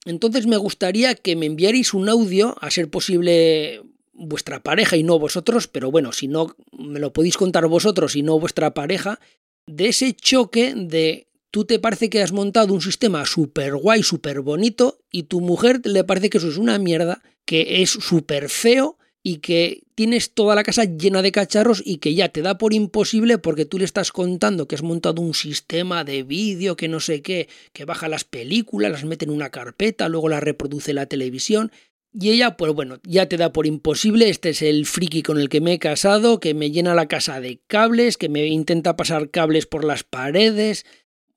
Entonces 0.05 0.47
me 0.47 0.57
gustaría 0.57 1.15
que 1.15 1.37
me 1.37 1.47
enviarais 1.47 1.95
un 1.95 2.09
audio, 2.09 2.57
a 2.61 2.71
ser 2.71 2.91
posible 2.91 3.83
vuestra 4.13 4.63
pareja 4.63 4.97
y 4.97 5.03
no 5.03 5.19
vosotros, 5.19 5.69
pero 5.69 5.91
bueno, 5.91 6.13
si 6.13 6.29
no 6.29 6.55
me 6.73 7.01
lo 7.01 7.13
podéis 7.13 7.37
contar 7.37 7.67
vosotros 7.67 8.17
y 8.17 8.23
no 8.23 8.39
vuestra 8.39 8.75
pareja, 8.75 9.21
de 9.67 9.89
ese 9.89 10.15
choque 10.15 10.75
de 10.77 11.29
tú 11.51 11.65
te 11.65 11.79
parece 11.79 12.11
que 12.11 12.23
has 12.23 12.33
montado 12.33 12.75
un 12.75 12.81
sistema 12.81 13.25
súper 13.27 13.77
guay, 13.77 14.03
súper 14.03 14.41
bonito, 14.41 14.99
y 15.11 15.25
tu 15.25 15.41
mujer 15.41 15.81
le 15.85 16.05
parece 16.05 16.31
que 16.31 16.39
eso 16.39 16.49
es 16.49 16.57
una 16.57 16.79
mierda, 16.79 17.23
que 17.45 17.83
es 17.83 17.91
súper 17.91 18.49
feo 18.49 18.99
y 19.23 19.39
que 19.39 19.85
tienes 19.95 20.33
toda 20.33 20.55
la 20.55 20.65
casa 20.65 20.85
llena 20.85 21.23
de 21.23 21.33
cacharros 21.33 21.83
y 21.85 21.99
que 21.99 22.15
ya 22.15 22.29
te 22.31 22.43
da 22.43 22.59
por 22.59 22.75
imposible 22.75 23.39
porque 23.39 23.65
tú 23.65 23.79
le 23.79 23.85
estás 23.85 24.11
contando 24.11 24.67
que 24.67 24.75
has 24.75 24.83
montado 24.83 25.23
un 25.23 25.35
sistema 25.35 26.05
de 26.05 26.25
vídeo 26.25 26.77
que 26.77 26.89
no 26.89 26.99
sé 26.99 27.23
qué, 27.23 27.49
que 27.73 27.85
baja 27.85 28.09
las 28.09 28.25
películas, 28.25 28.91
las 28.91 29.05
mete 29.05 29.25
en 29.25 29.31
una 29.31 29.51
carpeta, 29.51 30.09
luego 30.09 30.29
las 30.29 30.43
reproduce 30.43 30.93
la 30.93 31.07
televisión 31.07 31.71
Y 32.13 32.31
ella, 32.31 32.57
pues 32.57 32.73
bueno, 32.75 32.99
ya 33.05 33.29
te 33.29 33.37
da 33.37 33.53
por 33.53 33.67
imposible, 33.67 34.29
este 34.29 34.51
es 34.51 34.61
el 34.63 34.87
friki 34.87 35.23
con 35.23 35.39
el 35.39 35.49
que 35.49 35.61
me 35.61 35.75
he 35.75 35.79
casado, 35.79 36.41
que 36.41 36.53
me 36.53 36.71
llena 36.71 36.95
la 36.95 37.07
casa 37.07 37.41
de 37.41 37.61
cables, 37.67 38.19
que 38.19 38.29
me 38.29 38.47
intenta 38.49 38.97
pasar 38.97 39.31
cables 39.31 39.67
por 39.67 39.85
las 39.85 40.03
paredes, 40.05 40.85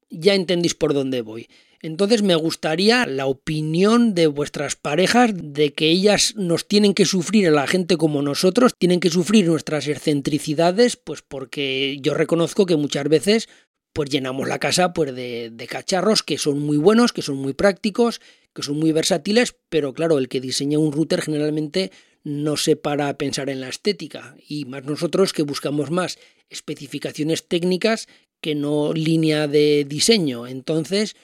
ya 0.09 0.33
entendéis 0.33 0.75
por 0.75 0.93
dónde 0.93 1.21
voy. 1.21 1.47
Entonces 1.85 2.23
me 2.23 2.33
gustaría 2.33 3.05
la 3.05 3.27
opinión 3.27 4.15
de 4.15 4.25
vuestras 4.25 4.75
parejas 4.75 5.29
de 5.35 5.71
que 5.71 5.91
ellas 5.91 6.33
nos 6.35 6.67
tienen 6.67 6.95
que 6.95 7.05
sufrir 7.05 7.47
a 7.47 7.51
la 7.51 7.67
gente 7.67 7.95
como 7.95 8.23
nosotros, 8.23 8.73
tienen 8.75 8.99
que 8.99 9.11
sufrir 9.11 9.45
nuestras 9.45 9.87
excentricidades, 9.87 10.95
pues 10.95 11.21
porque 11.21 11.99
yo 12.01 12.15
reconozco 12.15 12.65
que 12.65 12.75
muchas 12.75 13.07
veces 13.07 13.49
pues 13.93 14.09
llenamos 14.09 14.47
la 14.47 14.57
casa 14.57 14.93
pues 14.93 15.13
de, 15.13 15.51
de 15.53 15.67
cacharros 15.67 16.23
que 16.23 16.39
son 16.39 16.57
muy 16.57 16.77
buenos, 16.77 17.13
que 17.13 17.21
son 17.21 17.35
muy 17.35 17.53
prácticos, 17.53 18.19
que 18.55 18.63
son 18.63 18.79
muy 18.79 18.91
versátiles, 18.91 19.55
pero 19.69 19.93
claro, 19.93 20.17
el 20.17 20.27
que 20.27 20.41
diseña 20.41 20.79
un 20.79 20.91
router 20.91 21.21
generalmente 21.21 21.91
no 22.23 22.57
se 22.57 22.75
para 22.75 23.09
a 23.09 23.17
pensar 23.19 23.47
en 23.51 23.61
la 23.61 23.69
estética, 23.69 24.35
y 24.49 24.65
más 24.65 24.85
nosotros 24.85 25.33
que 25.33 25.43
buscamos 25.43 25.91
más 25.91 26.17
especificaciones 26.49 27.47
técnicas 27.47 28.07
que 28.41 28.55
no 28.55 28.91
línea 28.91 29.47
de 29.47 29.85
diseño. 29.87 30.47
Entonces, 30.47 31.15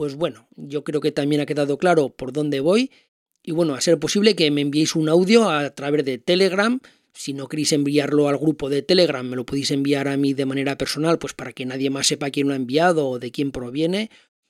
pues 0.00 0.14
bueno, 0.14 0.48
yo 0.56 0.82
creo 0.82 1.02
que 1.02 1.12
también 1.12 1.42
ha 1.42 1.46
quedado 1.46 1.76
claro 1.76 2.08
por 2.08 2.32
dónde 2.32 2.60
voy. 2.60 2.90
Y 3.42 3.52
bueno, 3.52 3.74
a 3.74 3.82
ser 3.82 3.98
posible 3.98 4.34
que 4.34 4.50
me 4.50 4.62
enviéis 4.62 4.96
un 4.96 5.10
audio 5.10 5.50
a 5.50 5.68
través 5.74 6.06
de 6.06 6.16
Telegram, 6.16 6.80
si 7.12 7.34
no 7.34 7.48
queréis 7.48 7.74
enviarlo 7.74 8.26
al 8.26 8.38
grupo 8.38 8.70
de 8.70 8.80
Telegram, 8.80 9.28
me 9.28 9.36
lo 9.36 9.44
podéis 9.44 9.70
enviar 9.72 10.08
a 10.08 10.16
mí 10.16 10.32
de 10.32 10.46
manera 10.46 10.78
personal, 10.78 11.18
pues 11.18 11.34
para 11.34 11.52
que 11.52 11.66
nadie 11.66 11.90
más 11.90 12.06
sepa 12.06 12.30
quién 12.30 12.48
lo 12.48 12.54
ha 12.54 12.56
enviado 12.56 13.10
o 13.10 13.18
de 13.18 13.30
quién 13.30 13.52
proviene. 13.52 14.08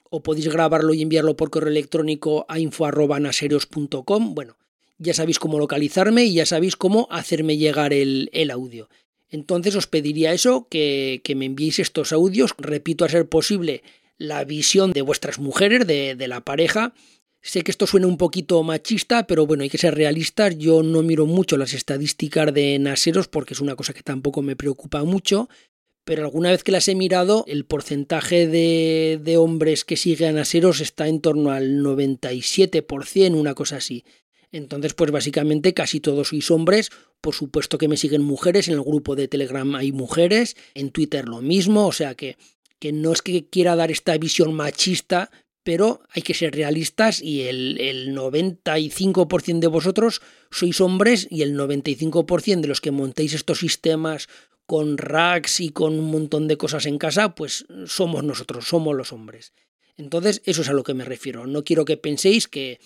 O 0.09 0.23
podéis 0.23 0.47
grabarlo 0.47 0.95
y 0.95 1.03
enviarlo 1.03 1.35
por 1.35 1.51
correo 1.51 1.71
electrónico 1.71 2.47
a 2.49 2.61
info.naserios.com. 2.61 4.35
Bueno, 4.37 4.57
ya 4.99 5.15
sabéis 5.15 5.41
cómo 5.41 5.59
localizarme 5.59 6.27
y 6.27 6.35
ya 6.35 6.47
sabéis 6.47 6.77
cómo 6.77 7.09
hacerme 7.11 7.57
llegar 7.57 7.93
el, 7.93 8.31
el 8.33 8.53
audio. 8.53 8.89
Entonces 9.31 9.75
os 9.75 9.89
pediría 9.89 10.33
eso, 10.33 10.69
que, 10.71 11.23
que, 11.25 11.35
me 11.35 11.47
enviéis 11.47 11.81
estos 11.81 12.13
audios. 12.13 12.55
Repito, 12.57 13.05
a 13.05 13.09
ser 13.09 13.29
posible, 13.29 13.83
la 14.21 14.45
visión 14.45 14.93
de 14.93 15.01
vuestras 15.01 15.39
mujeres, 15.39 15.87
de, 15.87 16.29
la 16.29 16.43
pareja, 16.43 16.95
Sé 17.43 17.63
que 17.63 17.71
esto 17.71 17.87
suena 17.87 18.07
un 18.07 18.19
poquito 18.19 18.63
machista, 18.63 19.27
pero 19.27 19.47
bueno, 19.47 19.63
hay 19.63 19.71
que 19.71 19.79
ser 19.79 19.95
realistas. 19.95 20.59
Yo 20.59 20.83
no 20.83 21.03
miro 21.03 21.25
mucho 21.25 21.57
las 21.57 21.73
estadísticas 21.73 22.53
de 22.53 22.79
naseros 22.79 23.29
porque 23.29 23.55
es 23.55 23.61
una 23.61 23.77
cosa 23.77 23.95
que 23.95 24.03
tampoco 24.03 24.43
me 24.43 24.57
preocupa 24.57 25.05
mucho. 25.05 25.49
Pero 26.05 26.25
alguna 26.25 26.51
vez 26.51 26.63
que 26.63 26.71
las 26.71 26.87
he 26.89 26.95
mirado, 26.95 27.47
el 27.49 27.65
porcentaje 27.65 28.47
de, 28.47 29.19
de 29.23 29.39
hombres 29.39 29.87
que 29.87 29.97
siguen 29.97 30.29
a 30.29 30.41
naseros 30.41 30.83
está 30.83 31.09
en 31.09 31.23
torno 31.23 31.51
al 31.51 31.79
97%, 31.83 33.35
una 33.35 33.55
cosa 33.55 33.77
así. 33.77 34.05
Entonces, 34.53 34.93
pues 34.93 35.11
básicamente 35.11 35.73
casi 35.73 36.01
todos 36.01 36.29
sois 36.29 36.51
hombres. 36.51 36.91
Por 37.23 37.35
supuesto 37.35 37.79
que 37.79 37.89
me 37.89 37.97
siguen 37.97 38.21
mujeres, 38.21 38.69
en 38.69 38.75
el 38.75 38.83
grupo 38.83 39.17
de 39.17 39.29
Telegram 39.29 39.75
hay 39.77 39.93
mujeres, 39.93 40.57
en 40.75 40.91
Twitter 40.91 41.27
lo 41.27 41.41
mismo, 41.41 41.87
o 41.87 41.93
sea 41.93 42.15
que, 42.15 42.37
que 42.81 42.93
no 42.93 43.13
es 43.13 43.23
que 43.23 43.49
quiera 43.49 43.77
dar 43.77 43.93
esta 43.93 44.19
visión 44.19 44.55
machista, 44.55 45.31
pero 45.63 46.01
hay 46.09 46.23
que 46.23 46.35
ser 46.35 46.55
realistas 46.55 47.23
y 47.23 47.43
el, 47.43 47.79
el 47.81 48.17
95% 48.17 49.61
de 49.61 49.67
vosotros 49.69 50.23
sois 50.51 50.81
hombres 50.81 51.29
y 51.31 51.43
el 51.43 51.57
95% 51.57 52.61
de 52.61 52.69
los 52.69 52.81
que 52.81 52.91
montéis 52.91 53.35
estos 53.35 53.61
sistemas 53.61 54.29
con 54.67 54.99
racks 54.99 55.61
y 55.61 55.71
con 55.71 55.99
un 55.99 56.11
montón 56.11 56.49
de 56.49 56.57
cosas 56.57 56.87
en 56.87 56.97
casa, 56.97 57.35
pues 57.35 57.67
somos 57.87 58.25
nosotros, 58.25 58.67
somos 58.67 58.97
los 58.97 59.13
hombres. 59.13 59.53
Entonces, 59.97 60.43
eso 60.45 60.63
es 60.63 60.69
a 60.69 60.73
lo 60.73 60.83
que 60.83 60.95
me 60.95 61.05
refiero. 61.05 61.47
No 61.47 61.63
quiero 61.65 61.85
que 61.85 61.97
penséis 61.97 62.49
que, 62.49 62.81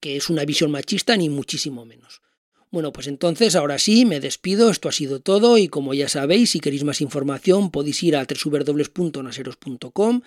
que 0.00 0.16
es 0.16 0.30
una 0.30 0.44
visión 0.44 0.70
machista, 0.70 1.16
ni 1.16 1.28
muchísimo 1.28 1.84
menos. 1.84 2.22
Bueno, 2.70 2.92
pues 2.92 3.06
entonces 3.06 3.54
ahora 3.54 3.78
sí, 3.78 4.04
me 4.04 4.20
despido, 4.20 4.70
esto 4.70 4.88
ha 4.88 4.92
sido 4.92 5.20
todo 5.20 5.56
y 5.56 5.68
como 5.68 5.94
ya 5.94 6.08
sabéis, 6.08 6.50
si 6.50 6.60
queréis 6.60 6.84
más 6.84 7.00
información 7.00 7.70
podéis 7.70 8.02
ir 8.02 8.16
a 8.16 8.26
www.naseros.com, 8.26 10.20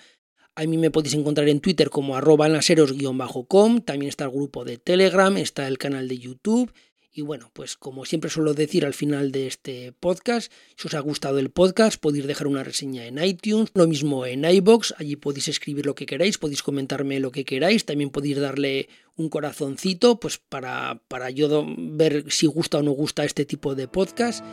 a 0.56 0.64
mí 0.64 0.78
me 0.78 0.90
podéis 0.90 1.14
encontrar 1.14 1.48
en 1.48 1.60
Twitter 1.60 1.90
como 1.90 2.16
arroba 2.16 2.48
naseros-com, 2.48 3.80
también 3.82 4.08
está 4.08 4.24
el 4.24 4.30
grupo 4.30 4.64
de 4.64 4.78
Telegram, 4.78 5.36
está 5.36 5.68
el 5.68 5.78
canal 5.78 6.08
de 6.08 6.18
YouTube. 6.18 6.72
Y 7.12 7.22
bueno, 7.22 7.50
pues 7.52 7.76
como 7.76 8.04
siempre 8.04 8.30
suelo 8.30 8.54
decir 8.54 8.86
al 8.86 8.94
final 8.94 9.32
de 9.32 9.48
este 9.48 9.92
podcast, 9.92 10.52
si 10.76 10.86
os 10.86 10.94
ha 10.94 11.00
gustado 11.00 11.40
el 11.40 11.50
podcast 11.50 12.00
podéis 12.00 12.26
dejar 12.26 12.46
una 12.46 12.62
reseña 12.62 13.06
en 13.06 13.22
iTunes, 13.22 13.70
lo 13.74 13.88
mismo 13.88 14.26
en 14.26 14.44
iBox, 14.44 14.94
allí 14.96 15.16
podéis 15.16 15.48
escribir 15.48 15.86
lo 15.86 15.96
que 15.96 16.06
queráis, 16.06 16.38
podéis 16.38 16.62
comentarme 16.62 17.18
lo 17.18 17.32
que 17.32 17.44
queráis, 17.44 17.84
también 17.84 18.10
podéis 18.10 18.38
darle 18.38 18.88
un 19.16 19.28
corazoncito 19.28 20.20
pues 20.20 20.38
para, 20.38 21.02
para 21.08 21.30
yo 21.30 21.66
ver 21.76 22.30
si 22.30 22.46
gusta 22.46 22.78
o 22.78 22.82
no 22.82 22.92
gusta 22.92 23.24
este 23.24 23.44
tipo 23.44 23.74
de 23.74 23.88
podcast. 23.88 24.44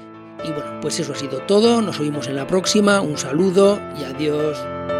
Y 0.43 0.51
bueno, 0.51 0.79
pues 0.81 0.99
eso 0.99 1.13
ha 1.13 1.15
sido 1.15 1.41
todo, 1.43 1.81
nos 1.81 1.99
oímos 1.99 2.27
en 2.27 2.35
la 2.35 2.47
próxima, 2.47 3.01
un 3.01 3.17
saludo 3.17 3.79
y 3.99 4.03
adiós. 4.03 4.96